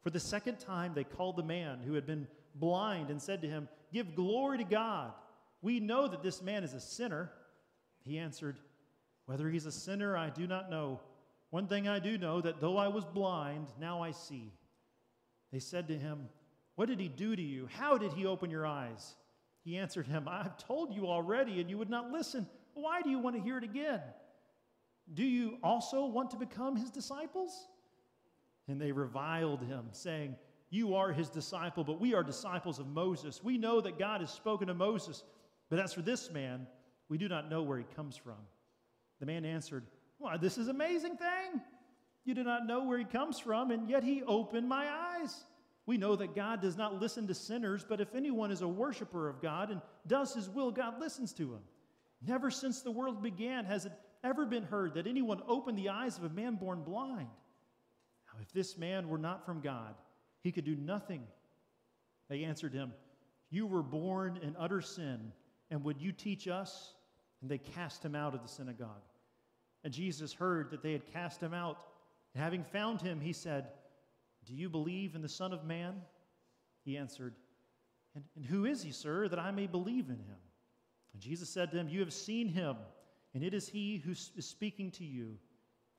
for 0.03 0.09
the 0.09 0.21
second 0.21 0.59
time, 0.59 0.93
they 0.95 1.05
called 1.05 1.37
the 1.37 1.43
man 1.43 1.81
who 1.85 1.93
had 1.93 2.07
been 2.07 2.27
blind 2.55 3.11
and 3.11 3.21
said 3.21 3.43
to 3.43 3.49
him, 3.49 3.69
Give 3.93 4.15
glory 4.15 4.57
to 4.57 4.65
God. 4.65 5.13
We 5.61 5.79
know 5.79 6.09
that 6.09 6.23
this 6.23 6.41
man 6.41 6.65
is 6.65 6.73
a 6.73 6.81
sinner. 6.81 7.31
He 8.03 8.17
answered, 8.17 8.57
Whether 9.27 9.51
he's 9.51 9.67
a 9.67 9.73
sinner, 9.73 10.17
I 10.17 10.31
do 10.31 10.47
not 10.47 10.71
know. 10.71 11.01
One 11.51 11.67
thing 11.67 11.89
I 11.89 11.99
do 11.99 12.17
know 12.17 12.41
that 12.41 12.61
though 12.61 12.77
I 12.77 12.89
was 12.89 13.05
blind, 13.05 13.69
now 13.79 14.03
I 14.03 14.13
see. 14.13 14.53
They 15.53 15.59
said 15.59 15.89
to 15.89 15.99
him, 15.99 16.29
What 16.77 16.89
did 16.89 17.01
he 17.01 17.09
do 17.09 17.35
to 17.35 17.43
you? 17.43 17.69
How 17.73 17.99
did 17.99 18.13
he 18.13 18.27
open 18.27 18.51
your 18.51 18.67
eyes? 18.67 19.17
He 19.63 19.77
answered 19.77 20.07
him, 20.07 20.27
I've 20.29 20.57
told 20.57 20.95
you 20.95 21.07
already, 21.07 21.61
and 21.61 21.69
you 21.69 21.77
would 21.79 21.91
not 21.91 22.11
listen. 22.11 22.47
Why 22.75 23.03
do 23.03 23.11
you 23.11 23.19
want 23.19 23.37
to 23.37 23.43
hear 23.43 23.59
it 23.59 23.65
again? 23.65 24.01
Do 25.13 25.25
you 25.25 25.59
also 25.63 26.07
want 26.07 26.31
to 26.31 26.37
become 26.37 26.77
his 26.77 26.91
disciples? 26.91 27.67
And 28.69 28.81
they 28.81 28.93
reviled 28.93 29.63
him, 29.63 29.89
saying, 29.91 30.37
You 30.71 30.95
are 30.95 31.13
his 31.13 31.29
disciple, 31.29 31.83
but 31.83 32.01
we 32.01 32.15
are 32.15 32.23
disciples 32.23 32.79
of 32.79 32.87
Moses. 32.87 33.43
We 33.43 33.59
know 33.59 33.81
that 33.81 33.99
God 33.99 34.21
has 34.21 34.31
spoken 34.31 34.69
to 34.69 34.75
Moses. 34.75 35.25
But 35.69 35.81
as 35.81 35.93
for 35.93 36.03
this 36.03 36.31
man, 36.31 36.67
we 37.09 37.19
do 37.19 37.29
not 37.29 37.51
know 37.51 37.63
where 37.63 37.79
he 37.79 37.85
comes 37.97 38.17
from. 38.17 38.39
The 39.19 39.27
man 39.27 39.45
answered, 39.45 39.85
Why, 40.21 40.37
this 40.37 40.59
is 40.59 40.69
amazing 40.69 41.17
thing. 41.17 41.63
You 42.25 42.35
do 42.35 42.45
not 42.45 42.67
know 42.67 42.85
where 42.85 42.99
he 42.99 43.05
comes 43.05 43.39
from, 43.39 43.71
and 43.71 43.89
yet 43.89 44.05
he 44.05 44.23
opened 44.23 44.69
my 44.69 44.87
eyes. 44.87 45.45
We 45.87 45.97
know 45.97 46.15
that 46.15 46.35
God 46.35 46.61
does 46.61 46.77
not 46.77 47.01
listen 47.01 47.27
to 47.27 47.35
sinners, 47.35 47.85
but 47.89 48.03
if 48.03 48.15
anyone 48.15 48.53
is 48.53 48.61
a 48.61 48.69
worshiper 48.69 49.29
of 49.29 49.41
God 49.41 49.71
and 49.71 49.81
does 50.07 50.35
his 50.35 50.49
will, 50.49 50.71
God 50.71 51.01
listens 51.01 51.33
to 51.35 51.55
him. 51.55 51.63
Never 52.25 52.51
since 52.51 52.83
the 52.83 52.91
world 52.91 53.23
began 53.23 53.65
has 53.65 53.87
it 53.87 53.93
ever 54.23 54.45
been 54.45 54.63
heard 54.63 54.95
that 54.95 55.07
anyone 55.07 55.41
opened 55.49 55.79
the 55.79 55.89
eyes 55.89 56.19
of 56.19 56.25
a 56.25 56.29
man 56.29 56.57
born 56.57 56.83
blind. 56.83 57.29
Now, 58.27 58.41
if 58.43 58.53
this 58.53 58.77
man 58.77 59.09
were 59.09 59.19
not 59.19 59.47
from 59.47 59.63
God, 59.63 59.95
he 60.43 60.53
could 60.53 60.67
do 60.67 60.77
nothing. 60.77 61.23
They 62.29 62.45
answered 62.45 62.75
him, 62.75 62.93
You 63.49 63.67
were 63.67 63.83
born 63.83 64.39
in 64.43 64.55
utter 64.59 64.83
sin, 64.83 65.33
and 65.71 65.83
would 65.85 66.01
you 66.01 66.13
teach 66.13 66.47
us? 66.47 66.93
And 67.41 67.51
they 67.51 67.57
cast 67.57 68.05
him 68.05 68.15
out 68.15 68.35
of 68.35 68.43
the 68.43 68.49
synagogue. 68.49 69.01
And 69.85 69.93
Jesus 69.93 70.33
heard 70.33 70.71
that 70.71 70.83
they 70.83 70.93
had 70.93 71.13
cast 71.13 71.41
him 71.41 71.55
out. 71.55 71.79
And 72.35 72.43
having 72.43 72.65
found 72.65 73.01
him, 73.01 73.21
he 73.21 73.33
said, 73.33 73.69
Do 74.45 74.55
you 74.55 74.69
believe 74.69 75.15
in 75.15 75.23
the 75.23 75.29
Son 75.29 75.53
of 75.53 75.65
Man? 75.65 75.95
He 76.85 76.97
answered, 76.97 77.35
and, 78.15 78.25
and 78.37 78.45
who 78.45 78.65
is 78.65 78.83
he, 78.83 78.93
sir, 78.93 79.29
that 79.29 79.39
I 79.39 79.51
may 79.51 79.67
believe 79.67 80.09
in 80.09 80.19
him? 80.19 80.37
And 81.13 81.23
Jesus 81.23 81.49
said 81.49 81.71
to 81.71 81.77
him, 81.77 81.89
You 81.89 82.01
have 82.01 82.13
seen 82.13 82.49
him, 82.49 82.77
and 83.35 83.45
it 83.45 83.55
is 83.55 83.69
he 83.69 83.99
who 83.99 84.13
is 84.13 84.33
speaking 84.41 84.91
to 84.93 85.05
you. 85.05 85.39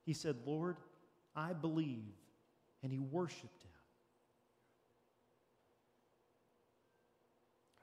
He 0.05 0.13
said, 0.13 0.35
Lord, 0.45 0.77
I 1.35 1.53
believe. 1.53 2.13
And 2.83 2.91
he 2.91 2.99
worshiped 2.99 3.63
him. 3.63 3.69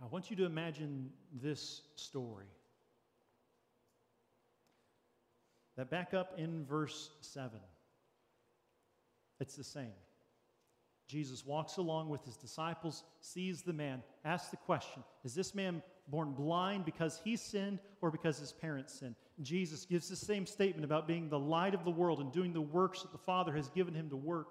I 0.03 0.07
want 0.07 0.31
you 0.31 0.37
to 0.37 0.45
imagine 0.45 1.11
this 1.33 1.83
story. 1.97 2.47
That 5.79 5.91
back 5.91 6.13
up 6.13 6.35
in 6.37 6.65
verse 6.65 7.11
7, 7.21 7.61
it's 9.39 9.55
the 9.55 9.63
same. 9.63 9.93
Jesus 11.07 11.47
walks 11.47 11.77
along 11.77 12.09
with 12.09 12.25
his 12.25 12.37
disciples, 12.37 13.05
sees 13.21 13.63
the 13.63 13.73
man, 13.73 14.03
asks 14.25 14.51
the 14.51 14.57
question 14.57 15.05
Is 15.25 15.37
this 15.37 15.55
man 15.55 15.81
born 16.09 16.33
blind 16.33 16.85
because 16.85 17.21
he 17.23 17.37
sinned 17.37 17.79
or 18.01 18.11
because 18.11 18.41
his 18.41 18.51
parents 18.51 18.93
sinned? 18.93 19.15
Jesus 19.41 19.85
gives 19.85 20.09
the 20.09 20.17
same 20.17 20.47
statement 20.47 20.85
about 20.85 21.07
being 21.07 21.29
the 21.29 21.39
light 21.39 21.75
of 21.75 21.85
the 21.85 21.93
world 21.93 22.19
and 22.19 22.33
doing 22.33 22.53
the 22.53 22.61
works 22.61 23.03
that 23.03 23.13
the 23.13 23.19
Father 23.19 23.53
has 23.53 23.69
given 23.69 23.95
him 23.95 24.11
to 24.11 24.17
work. 24.17 24.49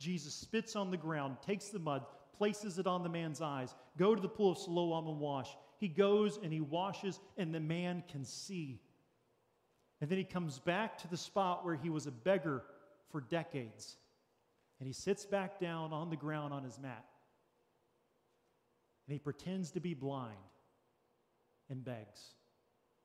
Jesus 0.00 0.34
spits 0.34 0.74
on 0.74 0.90
the 0.90 0.96
ground, 0.96 1.36
takes 1.46 1.68
the 1.68 1.78
mud, 1.78 2.04
places 2.36 2.80
it 2.80 2.88
on 2.88 3.04
the 3.04 3.08
man's 3.08 3.40
eyes. 3.40 3.76
Go 3.96 4.12
to 4.12 4.20
the 4.20 4.28
pool 4.28 4.50
of 4.50 4.58
Siloam 4.58 5.06
and 5.06 5.20
wash. 5.20 5.56
He 5.78 5.86
goes 5.86 6.40
and 6.42 6.52
he 6.52 6.60
washes, 6.60 7.20
and 7.36 7.54
the 7.54 7.60
man 7.60 8.02
can 8.10 8.24
see. 8.24 8.80
And 10.00 10.08
then 10.08 10.18
he 10.18 10.24
comes 10.24 10.58
back 10.58 10.98
to 10.98 11.08
the 11.08 11.16
spot 11.16 11.64
where 11.64 11.74
he 11.74 11.90
was 11.90 12.06
a 12.06 12.12
beggar 12.12 12.62
for 13.10 13.20
decades. 13.20 13.96
And 14.78 14.86
he 14.86 14.92
sits 14.92 15.26
back 15.26 15.58
down 15.58 15.92
on 15.92 16.10
the 16.10 16.16
ground 16.16 16.52
on 16.52 16.62
his 16.62 16.78
mat. 16.78 17.04
And 19.06 19.12
he 19.12 19.18
pretends 19.18 19.72
to 19.72 19.80
be 19.80 19.94
blind 19.94 20.36
and 21.68 21.84
begs 21.84 22.20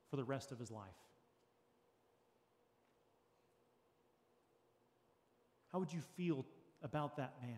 for 0.09 0.17
the 0.17 0.23
rest 0.23 0.51
of 0.51 0.59
his 0.59 0.69
life. 0.69 0.83
How 5.71 5.79
would 5.79 5.91
you 5.91 6.01
feel 6.15 6.45
about 6.83 7.17
that 7.17 7.33
man? 7.41 7.57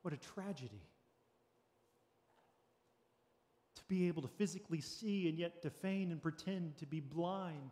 What 0.00 0.14
a 0.14 0.16
tragedy 0.16 0.82
be 3.88 4.08
able 4.08 4.22
to 4.22 4.28
physically 4.28 4.80
see 4.80 5.28
and 5.28 5.38
yet 5.38 5.62
to 5.62 5.70
feign 5.70 6.10
and 6.10 6.22
pretend 6.22 6.76
to 6.78 6.86
be 6.86 7.00
blind, 7.00 7.70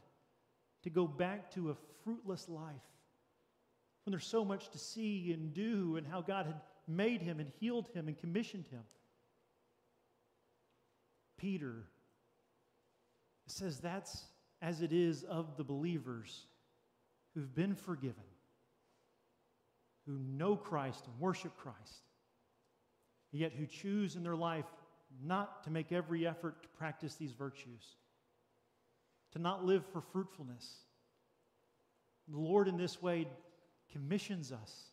to 0.82 0.90
go 0.90 1.06
back 1.06 1.50
to 1.52 1.70
a 1.70 1.76
fruitless 2.04 2.48
life 2.48 2.74
when 4.04 4.12
there's 4.12 4.26
so 4.26 4.44
much 4.44 4.68
to 4.70 4.78
see 4.78 5.32
and 5.32 5.54
do 5.54 5.96
and 5.96 6.06
how 6.06 6.20
God 6.20 6.46
had 6.46 6.60
made 6.88 7.22
him 7.22 7.40
and 7.40 7.50
healed 7.60 7.88
him 7.94 8.08
and 8.08 8.18
commissioned 8.18 8.66
him. 8.66 8.82
Peter 11.38 11.84
says 13.46 13.78
that's 13.78 14.24
as 14.60 14.82
it 14.82 14.92
is 14.92 15.24
of 15.24 15.56
the 15.56 15.64
believers 15.64 16.46
who've 17.34 17.54
been 17.54 17.74
forgiven, 17.74 18.22
who 20.06 20.18
know 20.18 20.56
Christ 20.56 21.06
and 21.06 21.18
worship 21.20 21.56
Christ, 21.56 22.06
yet 23.32 23.52
who 23.52 23.66
choose 23.66 24.16
in 24.16 24.22
their 24.22 24.36
life 24.36 24.66
not 25.24 25.64
to 25.64 25.70
make 25.70 25.92
every 25.92 26.26
effort 26.26 26.62
to 26.62 26.68
practice 26.70 27.14
these 27.14 27.32
virtues, 27.32 27.96
to 29.32 29.38
not 29.38 29.64
live 29.64 29.84
for 29.92 30.00
fruitfulness. 30.00 30.76
The 32.28 32.38
Lord, 32.38 32.68
in 32.68 32.76
this 32.76 33.02
way, 33.02 33.26
commissions 33.90 34.52
us 34.52 34.84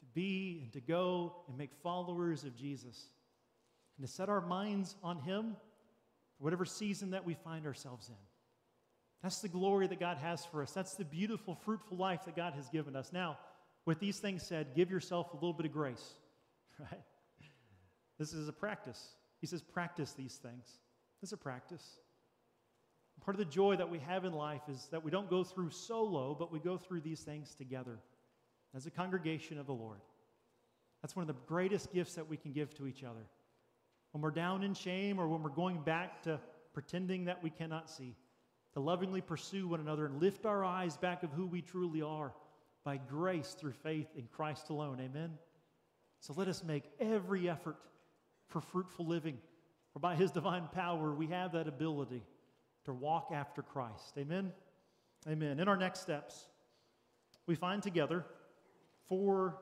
to 0.00 0.06
be 0.14 0.60
and 0.62 0.72
to 0.72 0.80
go 0.80 1.34
and 1.48 1.56
make 1.56 1.70
followers 1.82 2.44
of 2.44 2.56
Jesus 2.56 3.06
and 3.98 4.06
to 4.06 4.12
set 4.12 4.28
our 4.28 4.40
minds 4.40 4.96
on 5.02 5.18
Him 5.18 5.56
for 6.38 6.44
whatever 6.44 6.64
season 6.64 7.10
that 7.10 7.24
we 7.24 7.34
find 7.34 7.66
ourselves 7.66 8.08
in. 8.08 8.14
That's 9.22 9.40
the 9.40 9.48
glory 9.48 9.86
that 9.86 10.00
God 10.00 10.18
has 10.18 10.44
for 10.44 10.62
us. 10.62 10.72
That's 10.72 10.94
the 10.94 11.04
beautiful, 11.04 11.54
fruitful 11.54 11.96
life 11.96 12.24
that 12.24 12.34
God 12.34 12.54
has 12.54 12.68
given 12.68 12.96
us. 12.96 13.12
Now, 13.12 13.38
with 13.84 14.00
these 14.00 14.18
things 14.18 14.42
said, 14.42 14.74
give 14.74 14.90
yourself 14.90 15.32
a 15.32 15.36
little 15.36 15.52
bit 15.52 15.66
of 15.66 15.72
grace, 15.72 16.14
right? 16.78 17.02
This 18.18 18.32
is 18.32 18.48
a 18.48 18.52
practice. 18.52 19.14
He 19.42 19.46
says, 19.48 19.60
practice 19.60 20.12
these 20.12 20.36
things. 20.36 20.78
It's 21.20 21.32
a 21.32 21.36
practice. 21.36 21.98
Part 23.24 23.34
of 23.34 23.38
the 23.38 23.52
joy 23.52 23.76
that 23.76 23.90
we 23.90 23.98
have 23.98 24.24
in 24.24 24.32
life 24.32 24.62
is 24.68 24.88
that 24.90 25.04
we 25.04 25.10
don't 25.10 25.28
go 25.28 25.44
through 25.44 25.70
solo, 25.70 26.34
but 26.36 26.52
we 26.52 26.60
go 26.60 26.76
through 26.76 27.00
these 27.00 27.20
things 27.20 27.54
together 27.54 27.98
as 28.74 28.86
a 28.86 28.90
congregation 28.90 29.58
of 29.58 29.66
the 29.66 29.72
Lord. 29.72 30.00
That's 31.02 31.16
one 31.16 31.22
of 31.22 31.26
the 31.26 31.40
greatest 31.46 31.92
gifts 31.92 32.14
that 32.14 32.28
we 32.28 32.36
can 32.36 32.52
give 32.52 32.72
to 32.74 32.86
each 32.86 33.02
other. 33.02 33.26
When 34.12 34.22
we're 34.22 34.30
down 34.30 34.62
in 34.62 34.74
shame 34.74 35.20
or 35.20 35.28
when 35.28 35.42
we're 35.42 35.50
going 35.50 35.80
back 35.82 36.22
to 36.22 36.38
pretending 36.72 37.24
that 37.24 37.42
we 37.42 37.50
cannot 37.50 37.90
see, 37.90 38.14
to 38.74 38.80
lovingly 38.80 39.20
pursue 39.20 39.68
one 39.68 39.80
another 39.80 40.06
and 40.06 40.20
lift 40.20 40.46
our 40.46 40.64
eyes 40.64 40.96
back 40.96 41.24
of 41.24 41.32
who 41.32 41.46
we 41.46 41.62
truly 41.62 42.02
are 42.02 42.32
by 42.84 42.96
grace 42.96 43.56
through 43.58 43.72
faith 43.72 44.08
in 44.16 44.28
Christ 44.32 44.70
alone. 44.70 44.98
Amen? 45.00 45.30
So 46.20 46.32
let 46.36 46.48
us 46.48 46.64
make 46.64 46.84
every 47.00 47.50
effort 47.50 47.76
for 48.52 48.60
fruitful 48.60 49.06
living. 49.06 49.38
For 49.92 49.98
by 49.98 50.14
his 50.14 50.30
divine 50.30 50.68
power, 50.72 51.12
we 51.12 51.26
have 51.28 51.52
that 51.52 51.66
ability 51.66 52.22
to 52.84 52.92
walk 52.92 53.30
after 53.32 53.62
Christ. 53.62 54.14
Amen? 54.18 54.52
Amen. 55.28 55.58
In 55.58 55.68
our 55.68 55.76
next 55.76 56.00
steps, 56.00 56.46
we 57.46 57.54
find 57.54 57.82
together 57.82 58.24
four 59.08 59.58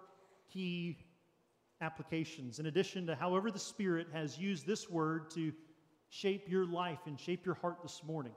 key 0.52 0.98
applications, 1.80 2.58
in 2.58 2.66
addition 2.66 3.06
to 3.06 3.14
however 3.14 3.50
the 3.50 3.58
Spirit 3.58 4.08
has 4.12 4.38
used 4.38 4.66
this 4.66 4.90
word 4.90 5.30
to 5.30 5.52
shape 6.10 6.48
your 6.48 6.66
life 6.66 6.98
and 7.06 7.18
shape 7.18 7.46
your 7.46 7.54
heart 7.54 7.78
this 7.82 8.02
morning. 8.04 8.34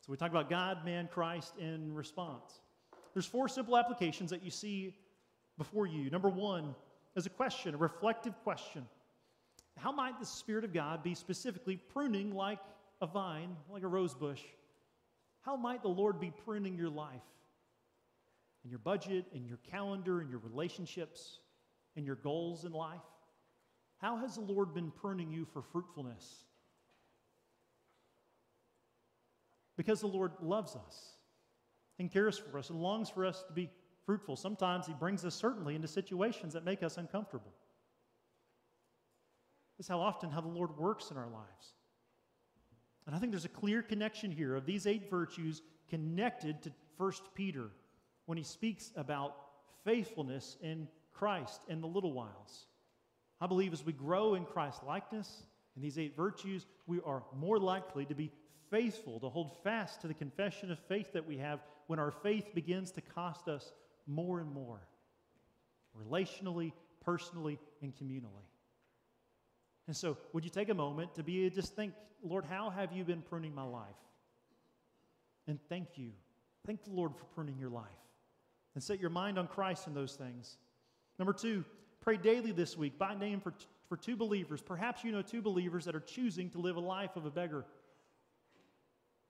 So 0.00 0.12
we 0.12 0.16
talk 0.16 0.30
about 0.30 0.50
God, 0.50 0.84
man, 0.84 1.08
Christ 1.10 1.54
in 1.58 1.94
response. 1.94 2.60
There's 3.14 3.26
four 3.26 3.48
simple 3.48 3.76
applications 3.76 4.30
that 4.30 4.44
you 4.44 4.50
see 4.50 4.94
before 5.56 5.86
you. 5.86 6.10
Number 6.10 6.28
one 6.28 6.74
is 7.16 7.26
a 7.26 7.30
question, 7.30 7.74
a 7.74 7.78
reflective 7.78 8.34
question. 8.42 8.86
How 9.76 9.92
might 9.92 10.18
the 10.18 10.26
Spirit 10.26 10.64
of 10.64 10.72
God 10.72 11.02
be 11.02 11.14
specifically 11.14 11.76
pruning 11.76 12.34
like 12.34 12.60
a 13.00 13.06
vine, 13.06 13.56
like 13.70 13.82
a 13.82 13.88
rose 13.88 14.14
bush? 14.14 14.40
How 15.42 15.56
might 15.56 15.82
the 15.82 15.88
Lord 15.88 16.20
be 16.20 16.32
pruning 16.44 16.76
your 16.76 16.88
life, 16.88 17.20
and 18.62 18.70
your 18.70 18.78
budget, 18.78 19.26
and 19.34 19.46
your 19.46 19.58
calendar, 19.70 20.20
and 20.20 20.30
your 20.30 20.38
relationships, 20.38 21.40
and 21.96 22.06
your 22.06 22.16
goals 22.16 22.64
in 22.64 22.72
life? 22.72 23.02
How 23.98 24.16
has 24.16 24.36
the 24.36 24.40
Lord 24.40 24.74
been 24.74 24.90
pruning 24.90 25.30
you 25.30 25.44
for 25.52 25.62
fruitfulness? 25.62 26.44
Because 29.76 30.00
the 30.00 30.06
Lord 30.06 30.32
loves 30.40 30.76
us 30.76 31.10
and 31.98 32.10
cares 32.10 32.38
for 32.38 32.58
us 32.58 32.70
and 32.70 32.80
longs 32.80 33.10
for 33.10 33.26
us 33.26 33.42
to 33.48 33.52
be 33.52 33.70
fruitful. 34.06 34.36
Sometimes 34.36 34.86
He 34.86 34.94
brings 34.94 35.24
us 35.24 35.34
certainly 35.34 35.74
into 35.74 35.88
situations 35.88 36.52
that 36.52 36.64
make 36.64 36.82
us 36.82 36.96
uncomfortable. 36.96 37.52
Is 39.78 39.88
how 39.88 40.00
often 40.00 40.30
how 40.30 40.40
the 40.40 40.48
Lord 40.48 40.76
works 40.78 41.10
in 41.10 41.16
our 41.16 41.28
lives. 41.28 41.74
And 43.06 43.14
I 43.14 43.18
think 43.18 43.32
there's 43.32 43.44
a 43.44 43.48
clear 43.48 43.82
connection 43.82 44.30
here 44.30 44.54
of 44.54 44.66
these 44.66 44.86
eight 44.86 45.10
virtues 45.10 45.62
connected 45.90 46.62
to 46.62 46.72
1 46.96 47.12
Peter 47.34 47.70
when 48.26 48.38
he 48.38 48.44
speaks 48.44 48.92
about 48.96 49.36
faithfulness 49.84 50.56
in 50.62 50.88
Christ 51.12 51.62
in 51.68 51.80
the 51.80 51.86
little 51.86 52.12
whiles. 52.12 52.66
I 53.40 53.46
believe 53.46 53.72
as 53.72 53.84
we 53.84 53.92
grow 53.92 54.34
in 54.34 54.44
Christ 54.44 54.82
likeness 54.84 55.42
in 55.76 55.82
these 55.82 55.98
eight 55.98 56.16
virtues, 56.16 56.66
we 56.86 57.00
are 57.04 57.22
more 57.36 57.58
likely 57.58 58.06
to 58.06 58.14
be 58.14 58.30
faithful, 58.70 59.20
to 59.20 59.28
hold 59.28 59.62
fast 59.62 60.00
to 60.00 60.08
the 60.08 60.14
confession 60.14 60.70
of 60.70 60.78
faith 60.78 61.12
that 61.12 61.26
we 61.26 61.36
have 61.38 61.60
when 61.86 61.98
our 61.98 62.10
faith 62.10 62.54
begins 62.54 62.90
to 62.92 63.00
cost 63.00 63.48
us 63.48 63.72
more 64.06 64.40
and 64.40 64.52
more, 64.52 64.80
relationally, 65.96 66.72
personally, 67.04 67.58
and 67.82 67.94
communally. 67.94 68.46
And 69.86 69.96
so, 69.96 70.16
would 70.32 70.44
you 70.44 70.50
take 70.50 70.70
a 70.70 70.74
moment 70.74 71.14
to 71.16 71.22
be 71.22 71.48
just 71.50 71.76
think, 71.76 71.92
Lord, 72.22 72.44
how 72.44 72.70
have 72.70 72.92
you 72.92 73.04
been 73.04 73.22
pruning 73.22 73.54
my 73.54 73.64
life? 73.64 73.84
And 75.46 75.58
thank 75.68 75.98
you 75.98 76.12
Thank 76.66 76.84
the 76.84 76.92
Lord 76.92 77.14
for 77.16 77.24
pruning 77.26 77.58
your 77.58 77.68
life 77.68 77.84
and 78.74 78.82
set 78.82 78.98
your 78.98 79.10
mind 79.10 79.38
on 79.38 79.46
Christ 79.46 79.86
in 79.86 79.94
those 79.94 80.14
things. 80.14 80.56
Number 81.18 81.32
two, 81.32 81.64
pray 82.00 82.16
daily 82.16 82.52
this 82.52 82.76
week 82.76 82.98
by 82.98 83.14
name 83.14 83.40
for, 83.40 83.52
for 83.88 83.96
two 83.96 84.16
believers. 84.16 84.62
Perhaps 84.62 85.04
you 85.04 85.12
know 85.12 85.22
two 85.22 85.42
believers 85.42 85.84
that 85.84 85.94
are 85.94 86.00
choosing 86.00 86.48
to 86.50 86.58
live 86.58 86.76
a 86.76 86.80
life 86.80 87.16
of 87.16 87.26
a 87.26 87.30
beggar. 87.30 87.64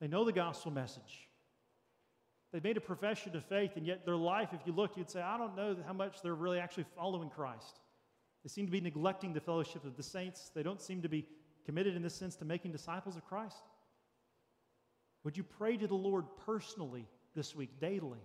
They 0.01 0.07
know 0.07 0.25
the 0.25 0.33
gospel 0.33 0.71
message. 0.71 1.29
They've 2.53 2.63
made 2.63 2.77
a 2.77 2.81
profession 2.81 3.35
of 3.37 3.45
faith, 3.47 3.73
and 3.75 3.85
yet 3.85 4.07
their 4.07 4.17
life, 4.17 4.51
if 4.53 4.61
you 4.65 4.73
look, 4.73 4.97
you'd 4.97 5.11
say, 5.11 5.21
I 5.21 5.37
don't 5.37 5.57
know 5.57 5.77
how 5.85 5.93
much 5.93 6.23
they're 6.23 6.35
really 6.35 6.61
actually 6.61 6.87
following 6.97 7.31
Christ. 7.31 7.81
They 8.45 8.49
seem 8.49 8.67
to 8.67 8.73
be 8.73 8.81
neglecting 8.81 9.33
the 9.33 9.41
fellowship 9.41 9.85
of 9.85 9.97
the 9.97 10.03
saints. 10.03 10.51
They 10.55 10.63
don't 10.63 10.81
seem 10.81 11.03
to 11.03 11.09
be 11.09 11.27
committed 11.65 11.97
in 11.97 12.03
this 12.03 12.15
sense 12.15 12.37
to 12.37 12.45
making 12.45 12.73
disciples 12.73 13.17
of 13.17 13.25
Christ. 13.25 13.63
Would 15.25 15.37
you 15.37 15.43
pray 15.43 15.79
to 15.79 15.87
the 15.87 15.95
Lord 15.95 16.27
personally 16.45 17.07
this 17.35 17.57
week, 17.57 17.81
daily? 17.81 18.21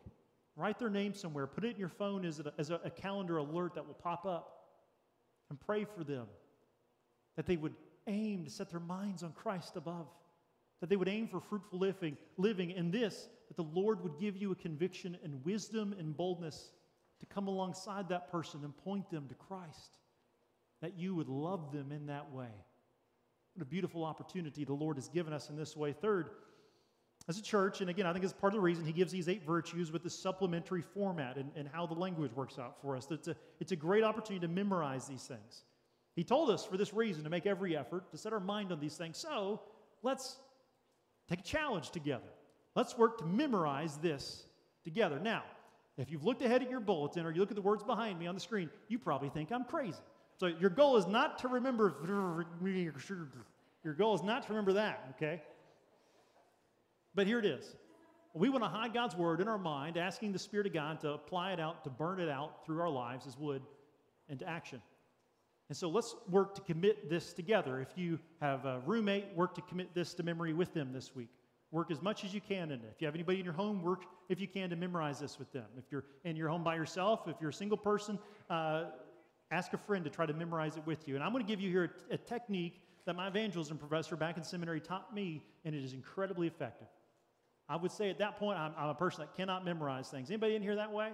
Write 0.57 0.77
their 0.77 0.89
name 0.89 1.13
somewhere. 1.13 1.47
Put 1.47 1.63
it 1.63 1.75
in 1.75 1.79
your 1.79 1.87
phone 1.87 2.25
as 2.25 2.41
a, 2.41 2.53
as 2.57 2.69
a, 2.69 2.89
calendar 2.89 3.37
alert 3.37 3.75
that 3.75 3.87
will 3.87 3.93
pop 3.93 4.25
up. 4.25 4.57
And 5.49 5.59
pray 5.59 5.85
for 5.85 6.03
them 6.03 6.27
that 7.37 7.47
they 7.47 7.57
would 7.57 7.73
aim 8.05 8.43
to 8.43 8.51
set 8.51 8.69
their 8.69 8.79
minds 8.79 9.23
on 9.23 9.31
Christ 9.31 9.77
above, 9.77 10.07
that 10.81 10.89
they 10.89 10.95
would 10.95 11.07
aim 11.07 11.27
for 11.27 11.39
fruitful 11.39 11.79
living, 11.79 12.17
living 12.37 12.71
in 12.71 12.91
this, 12.91 13.29
that 13.47 13.55
the 13.55 13.63
Lord 13.63 14.03
would 14.03 14.19
give 14.19 14.37
you 14.37 14.51
a 14.51 14.55
conviction 14.55 15.17
and 15.23 15.43
wisdom 15.45 15.95
and 15.97 16.15
boldness 16.15 16.71
to 17.19 17.25
come 17.25 17.47
alongside 17.47 18.09
that 18.09 18.31
person 18.31 18.61
and 18.63 18.75
point 18.77 19.09
them 19.09 19.27
to 19.27 19.35
Christ, 19.35 19.91
that 20.81 20.97
you 20.97 21.15
would 21.15 21.29
love 21.29 21.71
them 21.71 21.91
in 21.91 22.07
that 22.07 22.31
way. 22.31 22.49
What 23.53 23.63
a 23.63 23.65
beautiful 23.65 24.05
opportunity 24.05 24.63
the 24.63 24.73
Lord 24.73 24.97
has 24.97 25.09
given 25.09 25.33
us 25.33 25.49
in 25.49 25.55
this 25.55 25.75
way. 25.75 25.93
Third, 25.93 26.29
as 27.27 27.37
a 27.37 27.41
church, 27.41 27.81
and 27.81 27.89
again, 27.89 28.05
I 28.05 28.13
think 28.13 28.23
it's 28.23 28.33
part 28.33 28.53
of 28.53 28.57
the 28.57 28.61
reason 28.61 28.85
he 28.85 28.93
gives 28.93 29.11
these 29.11 29.27
eight 29.27 29.45
virtues 29.45 29.91
with 29.91 30.03
this 30.03 30.17
supplementary 30.17 30.81
format 30.81 31.37
and, 31.37 31.51
and 31.55 31.67
how 31.67 31.85
the 31.85 31.93
language 31.93 32.31
works 32.33 32.57
out 32.57 32.81
for 32.81 32.95
us. 32.95 33.07
It's 33.11 33.27
a, 33.27 33.35
it's 33.59 33.71
a 33.71 33.75
great 33.75 34.03
opportunity 34.03 34.45
to 34.47 34.51
memorize 34.51 35.07
these 35.07 35.23
things. 35.23 35.63
He 36.15 36.23
told 36.23 36.49
us 36.49 36.65
for 36.65 36.77
this 36.77 36.93
reason 36.93 37.23
to 37.23 37.29
make 37.29 37.45
every 37.45 37.77
effort 37.77 38.09
to 38.11 38.17
set 38.17 38.33
our 38.33 38.39
mind 38.39 38.71
on 38.71 38.79
these 38.79 38.95
things. 38.95 39.17
So 39.17 39.61
let's 40.01 40.37
take 41.29 41.39
a 41.39 41.43
challenge 41.43 41.91
together. 41.91 42.29
Let's 42.75 42.97
work 42.97 43.19
to 43.19 43.25
memorize 43.25 43.97
this 43.97 44.45
together. 44.83 45.19
Now, 45.19 45.43
if 45.97 46.09
you've 46.11 46.23
looked 46.23 46.41
ahead 46.41 46.63
at 46.63 46.69
your 46.69 46.79
bulletin 46.79 47.25
or 47.25 47.31
you 47.31 47.41
look 47.41 47.51
at 47.51 47.55
the 47.55 47.61
words 47.61 47.83
behind 47.83 48.17
me 48.17 48.25
on 48.25 48.35
the 48.35 48.41
screen, 48.41 48.69
you 48.87 48.97
probably 48.97 49.29
think 49.29 49.51
I'm 49.51 49.65
crazy. 49.65 49.99
So 50.39 50.47
your 50.47 50.69
goal 50.69 50.95
is 50.95 51.05
not 51.05 51.39
to 51.39 51.49
remember, 51.49 51.95
your 53.83 53.93
goal 53.93 54.15
is 54.15 54.23
not 54.23 54.43
to 54.43 54.49
remember 54.49 54.73
that, 54.73 55.13
okay? 55.15 55.41
But 57.13 57.27
here 57.27 57.39
it 57.39 57.45
is. 57.45 57.75
We 58.33 58.47
want 58.47 58.63
to 58.63 58.69
hide 58.69 58.93
God's 58.93 59.17
word 59.17 59.41
in 59.41 59.49
our 59.49 59.57
mind, 59.57 59.97
asking 59.97 60.31
the 60.31 60.39
Spirit 60.39 60.67
of 60.67 60.73
God 60.73 61.01
to 61.01 61.11
apply 61.11 61.51
it 61.51 61.59
out, 61.59 61.83
to 61.83 61.89
burn 61.89 62.21
it 62.21 62.29
out 62.29 62.65
through 62.65 62.79
our 62.79 62.89
lives 62.89 63.27
as 63.27 63.37
wood 63.37 63.61
into 64.29 64.47
action. 64.47 64.81
And 65.67 65.77
so 65.77 65.89
let's 65.89 66.15
work 66.29 66.55
to 66.55 66.61
commit 66.61 67.09
this 67.09 67.33
together. 67.33 67.81
If 67.81 67.97
you 67.97 68.17
have 68.39 68.65
a 68.65 68.81
roommate, 68.85 69.35
work 69.35 69.55
to 69.55 69.61
commit 69.61 69.93
this 69.93 70.13
to 70.15 70.23
memory 70.23 70.53
with 70.53 70.73
them 70.73 70.93
this 70.93 71.13
week. 71.13 71.29
Work 71.71 71.91
as 71.91 72.01
much 72.01 72.23
as 72.23 72.33
you 72.33 72.39
can 72.39 72.71
in 72.71 72.79
it. 72.79 72.91
If 72.95 73.01
you 73.01 73.07
have 73.07 73.13
anybody 73.13 73.39
in 73.39 73.45
your 73.45 73.53
home, 73.53 73.83
work 73.83 74.05
if 74.29 74.39
you 74.39 74.47
can 74.47 74.69
to 74.69 74.75
memorize 74.75 75.19
this 75.19 75.37
with 75.37 75.51
them. 75.51 75.65
If 75.77 75.83
you're 75.91 76.05
in 76.23 76.35
your 76.35 76.47
home 76.47 76.63
by 76.63 76.75
yourself, 76.75 77.27
if 77.27 77.35
you're 77.41 77.51
a 77.51 77.53
single 77.53 77.77
person, 77.77 78.17
uh, 78.49 78.85
ask 79.51 79.73
a 79.73 79.77
friend 79.77 80.03
to 80.05 80.09
try 80.09 80.25
to 80.25 80.33
memorize 80.33 80.77
it 80.77 80.85
with 80.85 81.07
you. 81.07 81.15
And 81.15 81.23
I'm 81.23 81.31
going 81.31 81.43
to 81.43 81.47
give 81.47 81.59
you 81.59 81.69
here 81.69 81.91
a, 82.09 82.15
a 82.15 82.17
technique 82.17 82.81
that 83.05 83.15
my 83.15 83.27
evangelism 83.27 83.77
professor 83.77 84.15
back 84.15 84.37
in 84.37 84.43
seminary 84.43 84.79
taught 84.79 85.13
me, 85.13 85.43
and 85.65 85.73
it 85.73 85.83
is 85.83 85.93
incredibly 85.93 86.47
effective. 86.47 86.87
I 87.67 87.75
would 87.75 87.91
say 87.91 88.09
at 88.09 88.19
that 88.19 88.37
point, 88.37 88.59
I'm, 88.59 88.73
I'm, 88.77 88.89
a 88.89 88.95
person 88.95 89.21
that 89.21 89.35
cannot 89.35 89.63
memorize 89.63 90.09
things. 90.09 90.29
Anybody 90.29 90.55
in 90.55 90.61
here 90.61 90.75
that 90.75 90.91
way? 90.91 91.11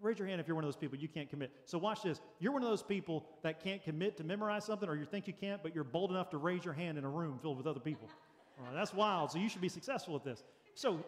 Raise 0.00 0.18
your 0.18 0.28
hand 0.28 0.40
if 0.40 0.46
you're 0.46 0.54
one 0.54 0.64
of 0.64 0.68
those 0.68 0.76
people 0.76 0.98
you 0.98 1.08
can't 1.08 1.30
commit. 1.30 1.52
So 1.64 1.78
watch 1.78 2.02
this. 2.02 2.20
You're 2.38 2.52
one 2.52 2.62
of 2.62 2.68
those 2.68 2.82
people 2.82 3.26
that 3.42 3.62
can't 3.62 3.82
commit 3.82 4.16
to 4.18 4.24
memorize 4.24 4.64
something, 4.64 4.88
or 4.88 4.96
you 4.96 5.06
think 5.06 5.26
you 5.26 5.32
can't, 5.32 5.62
but 5.62 5.74
you're 5.74 5.84
bold 5.84 6.10
enough 6.10 6.30
to 6.30 6.36
raise 6.36 6.64
your 6.64 6.74
hand 6.74 6.98
in 6.98 7.04
a 7.04 7.08
room 7.08 7.38
filled 7.40 7.56
with 7.56 7.66
other 7.66 7.80
people. 7.80 8.08
that's 8.74 8.92
wild. 8.92 9.30
So 9.30 9.38
you 9.38 9.48
should 9.48 9.62
be 9.62 9.68
successful 9.68 10.16
at 10.16 10.24
this. 10.24 10.42
So 10.74 11.04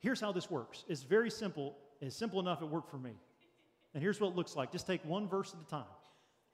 here's 0.00 0.20
how 0.20 0.32
this 0.32 0.50
works. 0.50 0.84
It's 0.88 1.02
very 1.02 1.30
simple. 1.30 1.76
It's 2.00 2.16
simple 2.16 2.38
enough 2.38 2.62
it 2.62 2.68
worked 2.68 2.90
for 2.90 2.98
me. 2.98 3.12
And 3.96 4.02
here's 4.02 4.20
what 4.20 4.32
it 4.32 4.36
looks 4.36 4.54
like. 4.54 4.72
Just 4.72 4.86
take 4.86 5.02
one 5.06 5.26
verse 5.26 5.54
at 5.54 5.66
a 5.66 5.70
time. 5.70 5.86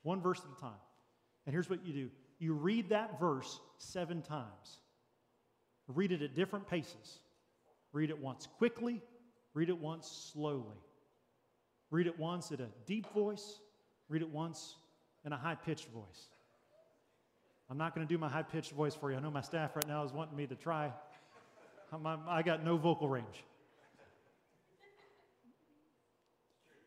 One 0.05 0.21
verse 0.21 0.39
at 0.39 0.57
a 0.57 0.61
time. 0.61 0.79
And 1.45 1.53
here's 1.53 1.69
what 1.69 1.85
you 1.85 1.93
do. 1.93 2.09
You 2.39 2.53
read 2.53 2.91
that 2.91 3.19
verse 3.19 3.59
seven 3.79 4.23
times. 4.23 4.79
Read 5.89 6.13
it 6.13 6.23
at 6.23 6.37
different 6.37 6.69
paces. 6.69 7.19
Read 7.93 8.11
it 8.11 8.19
once 8.21 8.47
quickly, 8.59 9.03
read 9.55 9.71
it 9.71 9.77
once 9.77 10.31
slowly. 10.33 10.79
Read 11.91 12.07
it 12.07 12.17
once 12.17 12.53
at 12.53 12.61
a 12.61 12.69
deep 12.87 13.13
voice, 13.13 13.59
read 14.09 14.23
it 14.23 14.31
once 14.31 14.77
in 15.25 15.33
a 15.33 15.37
high 15.37 15.57
pitched 15.57 15.89
voice. 15.89 16.29
I'm 17.69 17.77
not 17.77 17.93
going 17.93 18.07
to 18.07 18.15
do 18.15 18.19
my 18.19 18.29
high 18.29 18.45
pitched 18.45 18.71
voice 18.71 18.95
for 18.95 19.11
you. 19.11 19.17
I 19.17 19.21
know 19.21 19.33
my 19.33 19.41
staff 19.41 19.75
right 19.75 19.89
now 19.89 20.05
is 20.05 20.13
wanting 20.13 20.37
me 20.37 20.47
to 20.47 20.55
try. 20.55 20.93
I'm, 21.93 22.07
i 22.29 22.41
got 22.43 22.65
no 22.65 22.77
vocal 22.77 23.09
range. 23.09 23.45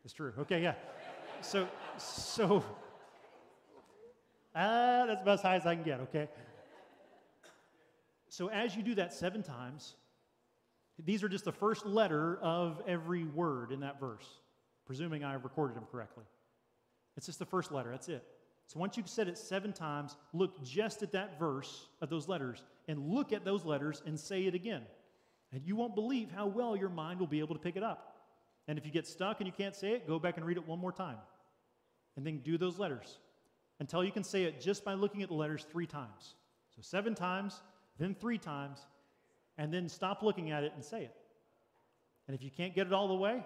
It's 0.06 0.12
true. 0.12 0.32
Okay, 0.38 0.62
yeah. 0.62 0.74
So, 1.40 1.68
so, 1.98 2.64
ah, 4.54 5.04
that's 5.08 5.20
about 5.20 5.34
as 5.34 5.42
high 5.42 5.56
as 5.56 5.66
I 5.66 5.74
can 5.74 5.82
get, 5.82 5.98
okay? 6.02 6.28
So, 8.28 8.46
as 8.46 8.76
you 8.76 8.84
do 8.84 8.94
that 8.94 9.12
seven 9.12 9.42
times, 9.42 9.96
these 11.04 11.24
are 11.24 11.28
just 11.28 11.44
the 11.44 11.50
first 11.50 11.84
letter 11.84 12.38
of 12.40 12.80
every 12.86 13.24
word 13.24 13.72
in 13.72 13.80
that 13.80 13.98
verse, 13.98 14.24
presuming 14.86 15.24
I 15.24 15.34
recorded 15.34 15.76
them 15.76 15.88
correctly. 15.90 16.24
It's 17.16 17.26
just 17.26 17.40
the 17.40 17.44
first 17.44 17.72
letter, 17.72 17.90
that's 17.90 18.08
it. 18.08 18.24
So 18.68 18.78
once 18.78 18.96
you've 18.96 19.08
said 19.08 19.26
it 19.26 19.36
seven 19.36 19.72
times, 19.72 20.16
look 20.32 20.62
just 20.62 21.02
at 21.02 21.10
that 21.12 21.36
verse 21.36 21.88
of 22.00 22.10
those 22.10 22.28
letters 22.28 22.62
and 22.86 23.08
look 23.08 23.32
at 23.32 23.44
those 23.44 23.64
letters 23.64 24.04
and 24.06 24.18
say 24.18 24.44
it 24.44 24.54
again. 24.54 24.82
And 25.52 25.62
you 25.64 25.74
won't 25.74 25.96
believe 25.96 26.30
how 26.30 26.46
well 26.46 26.76
your 26.76 26.90
mind 26.90 27.18
will 27.18 27.26
be 27.26 27.40
able 27.40 27.56
to 27.56 27.60
pick 27.60 27.74
it 27.74 27.82
up. 27.82 28.15
And 28.68 28.78
if 28.78 28.84
you 28.84 28.90
get 28.90 29.06
stuck 29.06 29.40
and 29.40 29.46
you 29.46 29.52
can't 29.52 29.74
say 29.74 29.92
it, 29.92 30.06
go 30.06 30.18
back 30.18 30.36
and 30.36 30.46
read 30.46 30.56
it 30.56 30.66
one 30.66 30.78
more 30.78 30.92
time. 30.92 31.18
And 32.16 32.26
then 32.26 32.38
do 32.38 32.58
those 32.58 32.78
letters 32.78 33.18
until 33.78 34.02
you 34.02 34.10
can 34.10 34.24
say 34.24 34.44
it 34.44 34.60
just 34.60 34.84
by 34.84 34.94
looking 34.94 35.22
at 35.22 35.28
the 35.28 35.34
letters 35.34 35.66
three 35.70 35.86
times. 35.86 36.34
So 36.74 36.82
seven 36.82 37.14
times, 37.14 37.60
then 37.98 38.14
three 38.14 38.38
times, 38.38 38.78
and 39.58 39.72
then 39.72 39.88
stop 39.88 40.22
looking 40.22 40.50
at 40.50 40.64
it 40.64 40.72
and 40.74 40.84
say 40.84 41.02
it. 41.02 41.14
And 42.26 42.34
if 42.34 42.42
you 42.42 42.50
can't 42.50 42.74
get 42.74 42.86
it 42.86 42.92
all 42.92 43.08
the 43.08 43.14
way, 43.14 43.44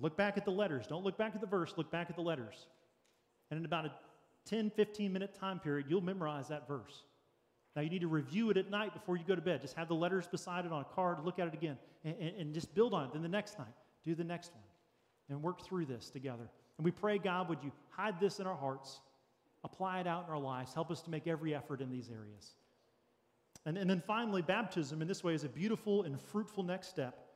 look 0.00 0.16
back 0.16 0.36
at 0.36 0.44
the 0.44 0.50
letters. 0.50 0.86
Don't 0.86 1.04
look 1.04 1.16
back 1.16 1.34
at 1.34 1.40
the 1.40 1.46
verse, 1.46 1.74
look 1.76 1.90
back 1.90 2.10
at 2.10 2.16
the 2.16 2.22
letters. 2.22 2.66
And 3.50 3.58
in 3.58 3.64
about 3.64 3.86
a 3.86 3.92
10, 4.46 4.70
15 4.70 5.12
minute 5.12 5.34
time 5.38 5.58
period, 5.58 5.86
you'll 5.88 6.00
memorize 6.00 6.48
that 6.48 6.68
verse. 6.68 7.04
Now, 7.76 7.82
you 7.82 7.90
need 7.90 8.00
to 8.00 8.08
review 8.08 8.50
it 8.50 8.56
at 8.56 8.68
night 8.68 8.92
before 8.92 9.16
you 9.16 9.24
go 9.24 9.36
to 9.36 9.40
bed. 9.40 9.60
Just 9.60 9.76
have 9.76 9.88
the 9.88 9.94
letters 9.94 10.26
beside 10.26 10.66
it 10.66 10.72
on 10.72 10.80
a 10.80 10.94
card, 10.94 11.24
look 11.24 11.38
at 11.38 11.46
it 11.46 11.54
again, 11.54 11.78
and, 12.04 12.16
and, 12.20 12.36
and 12.36 12.54
just 12.54 12.74
build 12.74 12.92
on 12.92 13.04
it. 13.04 13.12
Then 13.12 13.22
the 13.22 13.28
next 13.28 13.58
night, 13.58 13.68
do 14.04 14.14
the 14.14 14.24
next 14.24 14.52
one, 14.52 14.64
and 15.28 15.42
work 15.42 15.62
through 15.62 15.86
this 15.86 16.10
together. 16.10 16.48
And 16.78 16.84
we 16.84 16.90
pray, 16.90 17.18
God, 17.18 17.48
would 17.48 17.62
you 17.62 17.72
hide 17.90 18.18
this 18.20 18.40
in 18.40 18.46
our 18.46 18.56
hearts, 18.56 19.00
apply 19.64 20.00
it 20.00 20.06
out 20.06 20.24
in 20.26 20.32
our 20.32 20.38
lives, 20.38 20.72
help 20.72 20.90
us 20.90 21.02
to 21.02 21.10
make 21.10 21.26
every 21.26 21.54
effort 21.54 21.80
in 21.80 21.90
these 21.90 22.08
areas. 22.08 22.54
And, 23.66 23.76
and 23.76 23.88
then 23.88 24.02
finally, 24.06 24.42
baptism 24.42 25.02
in 25.02 25.08
this 25.08 25.22
way 25.22 25.34
is 25.34 25.44
a 25.44 25.48
beautiful 25.48 26.04
and 26.04 26.20
fruitful 26.20 26.62
next 26.62 26.88
step 26.88 27.26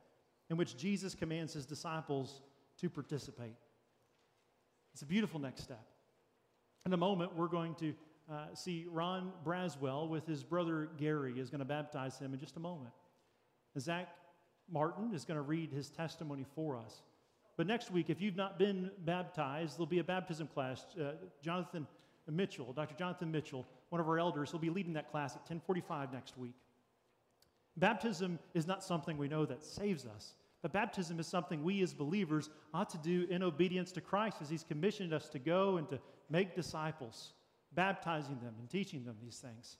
in 0.50 0.56
which 0.56 0.76
Jesus 0.76 1.14
commands 1.14 1.52
his 1.52 1.66
disciples 1.66 2.40
to 2.80 2.88
participate. 2.88 3.54
It's 4.92 5.02
a 5.02 5.06
beautiful 5.06 5.40
next 5.40 5.62
step. 5.62 5.84
In 6.86 6.92
a 6.92 6.96
moment, 6.96 7.36
we're 7.36 7.48
going 7.48 7.74
to 7.76 7.94
uh, 8.30 8.54
see 8.54 8.86
Ron 8.90 9.32
Braswell 9.44 10.08
with 10.08 10.26
his 10.26 10.42
brother 10.42 10.88
Gary 10.96 11.38
is 11.38 11.50
going 11.50 11.58
to 11.58 11.64
baptize 11.64 12.18
him 12.18 12.32
in 12.32 12.40
just 12.40 12.56
a 12.56 12.60
moment. 12.60 12.94
Zach 13.78 14.08
Martin 14.70 15.12
is 15.14 15.24
going 15.24 15.36
to 15.36 15.42
read 15.42 15.72
his 15.72 15.90
testimony 15.90 16.44
for 16.54 16.76
us. 16.76 17.02
But 17.56 17.66
next 17.66 17.90
week, 17.90 18.10
if 18.10 18.20
you've 18.20 18.36
not 18.36 18.58
been 18.58 18.90
baptized, 19.04 19.76
there'll 19.76 19.86
be 19.86 20.00
a 20.00 20.04
baptism 20.04 20.48
class. 20.48 20.84
Uh, 21.00 21.12
Jonathan 21.42 21.86
Mitchell, 22.28 22.72
Dr. 22.72 22.94
Jonathan 22.94 23.30
Mitchell, 23.30 23.66
one 23.90 24.00
of 24.00 24.08
our 24.08 24.18
elders, 24.18 24.52
will 24.52 24.60
be 24.60 24.70
leading 24.70 24.94
that 24.94 25.10
class 25.10 25.32
at 25.32 25.42
1045 25.42 26.12
next 26.12 26.36
week. 26.36 26.54
Baptism 27.76 28.38
is 28.54 28.66
not 28.66 28.82
something 28.82 29.18
we 29.18 29.28
know 29.28 29.44
that 29.44 29.62
saves 29.62 30.06
us, 30.06 30.34
but 30.62 30.72
baptism 30.72 31.20
is 31.20 31.26
something 31.26 31.62
we 31.62 31.82
as 31.82 31.92
believers 31.92 32.50
ought 32.72 32.90
to 32.90 32.98
do 32.98 33.26
in 33.30 33.42
obedience 33.42 33.92
to 33.92 34.00
Christ 34.00 34.38
as 34.40 34.48
He's 34.48 34.64
commissioned 34.64 35.12
us 35.12 35.28
to 35.30 35.38
go 35.38 35.76
and 35.76 35.88
to 35.90 36.00
make 36.30 36.56
disciples, 36.56 37.34
baptizing 37.72 38.38
them 38.40 38.54
and 38.58 38.70
teaching 38.70 39.04
them 39.04 39.16
these 39.22 39.38
things. 39.38 39.76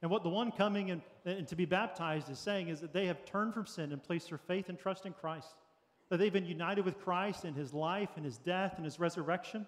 And 0.00 0.10
what 0.10 0.22
the 0.22 0.28
one 0.28 0.52
coming 0.52 0.90
and, 0.90 1.02
and 1.24 1.48
to 1.48 1.56
be 1.56 1.64
baptized 1.64 2.30
is 2.30 2.38
saying 2.38 2.68
is 2.68 2.80
that 2.80 2.92
they 2.92 3.06
have 3.06 3.24
turned 3.24 3.54
from 3.54 3.66
sin 3.66 3.92
and 3.92 4.02
placed 4.02 4.28
their 4.28 4.38
faith 4.38 4.68
and 4.68 4.78
trust 4.78 5.06
in 5.06 5.12
Christ, 5.12 5.54
that 6.08 6.18
they've 6.18 6.32
been 6.32 6.46
united 6.46 6.84
with 6.84 6.98
Christ 7.00 7.44
in 7.44 7.54
His 7.54 7.74
life 7.74 8.10
and 8.16 8.24
His 8.24 8.38
death 8.38 8.74
and 8.76 8.84
His 8.84 9.00
resurrection. 9.00 9.66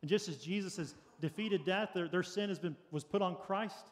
And 0.00 0.08
just 0.08 0.28
as 0.28 0.38
Jesus 0.38 0.76
has 0.76 0.94
defeated 1.20 1.64
death, 1.64 1.90
their, 1.94 2.08
their 2.08 2.22
sin 2.22 2.48
has 2.48 2.58
been, 2.58 2.76
was 2.90 3.04
put 3.04 3.20
on 3.20 3.36
Christ. 3.36 3.90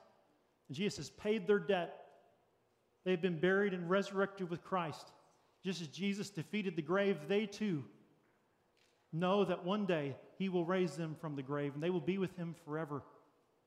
And 0.68 0.76
Jesus 0.76 0.96
has 0.96 1.10
paid 1.10 1.46
their 1.46 1.58
debt. 1.58 2.04
They've 3.04 3.20
been 3.20 3.38
buried 3.38 3.74
and 3.74 3.88
resurrected 3.90 4.48
with 4.48 4.64
Christ. 4.64 5.12
Just 5.64 5.80
as 5.80 5.88
Jesus 5.88 6.30
defeated 6.30 6.76
the 6.76 6.82
grave, 6.82 7.18
they 7.28 7.46
too 7.46 7.84
know 9.12 9.44
that 9.44 9.64
one 9.64 9.86
day 9.86 10.16
he 10.38 10.48
will 10.48 10.64
raise 10.64 10.96
them 10.96 11.16
from 11.20 11.36
the 11.36 11.42
grave 11.42 11.74
and 11.74 11.82
they 11.82 11.90
will 11.90 12.00
be 12.00 12.18
with 12.18 12.34
him 12.36 12.54
forever. 12.64 13.02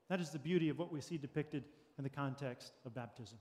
That 0.10 0.20
is 0.20 0.30
the 0.30 0.40
beauty 0.40 0.70
of 0.70 0.78
what 0.78 0.92
we 0.92 1.02
see 1.02 1.18
depicted 1.18 1.64
in 2.00 2.04
the 2.04 2.10
context 2.10 2.72
of 2.86 2.96
baptism. 2.96 3.38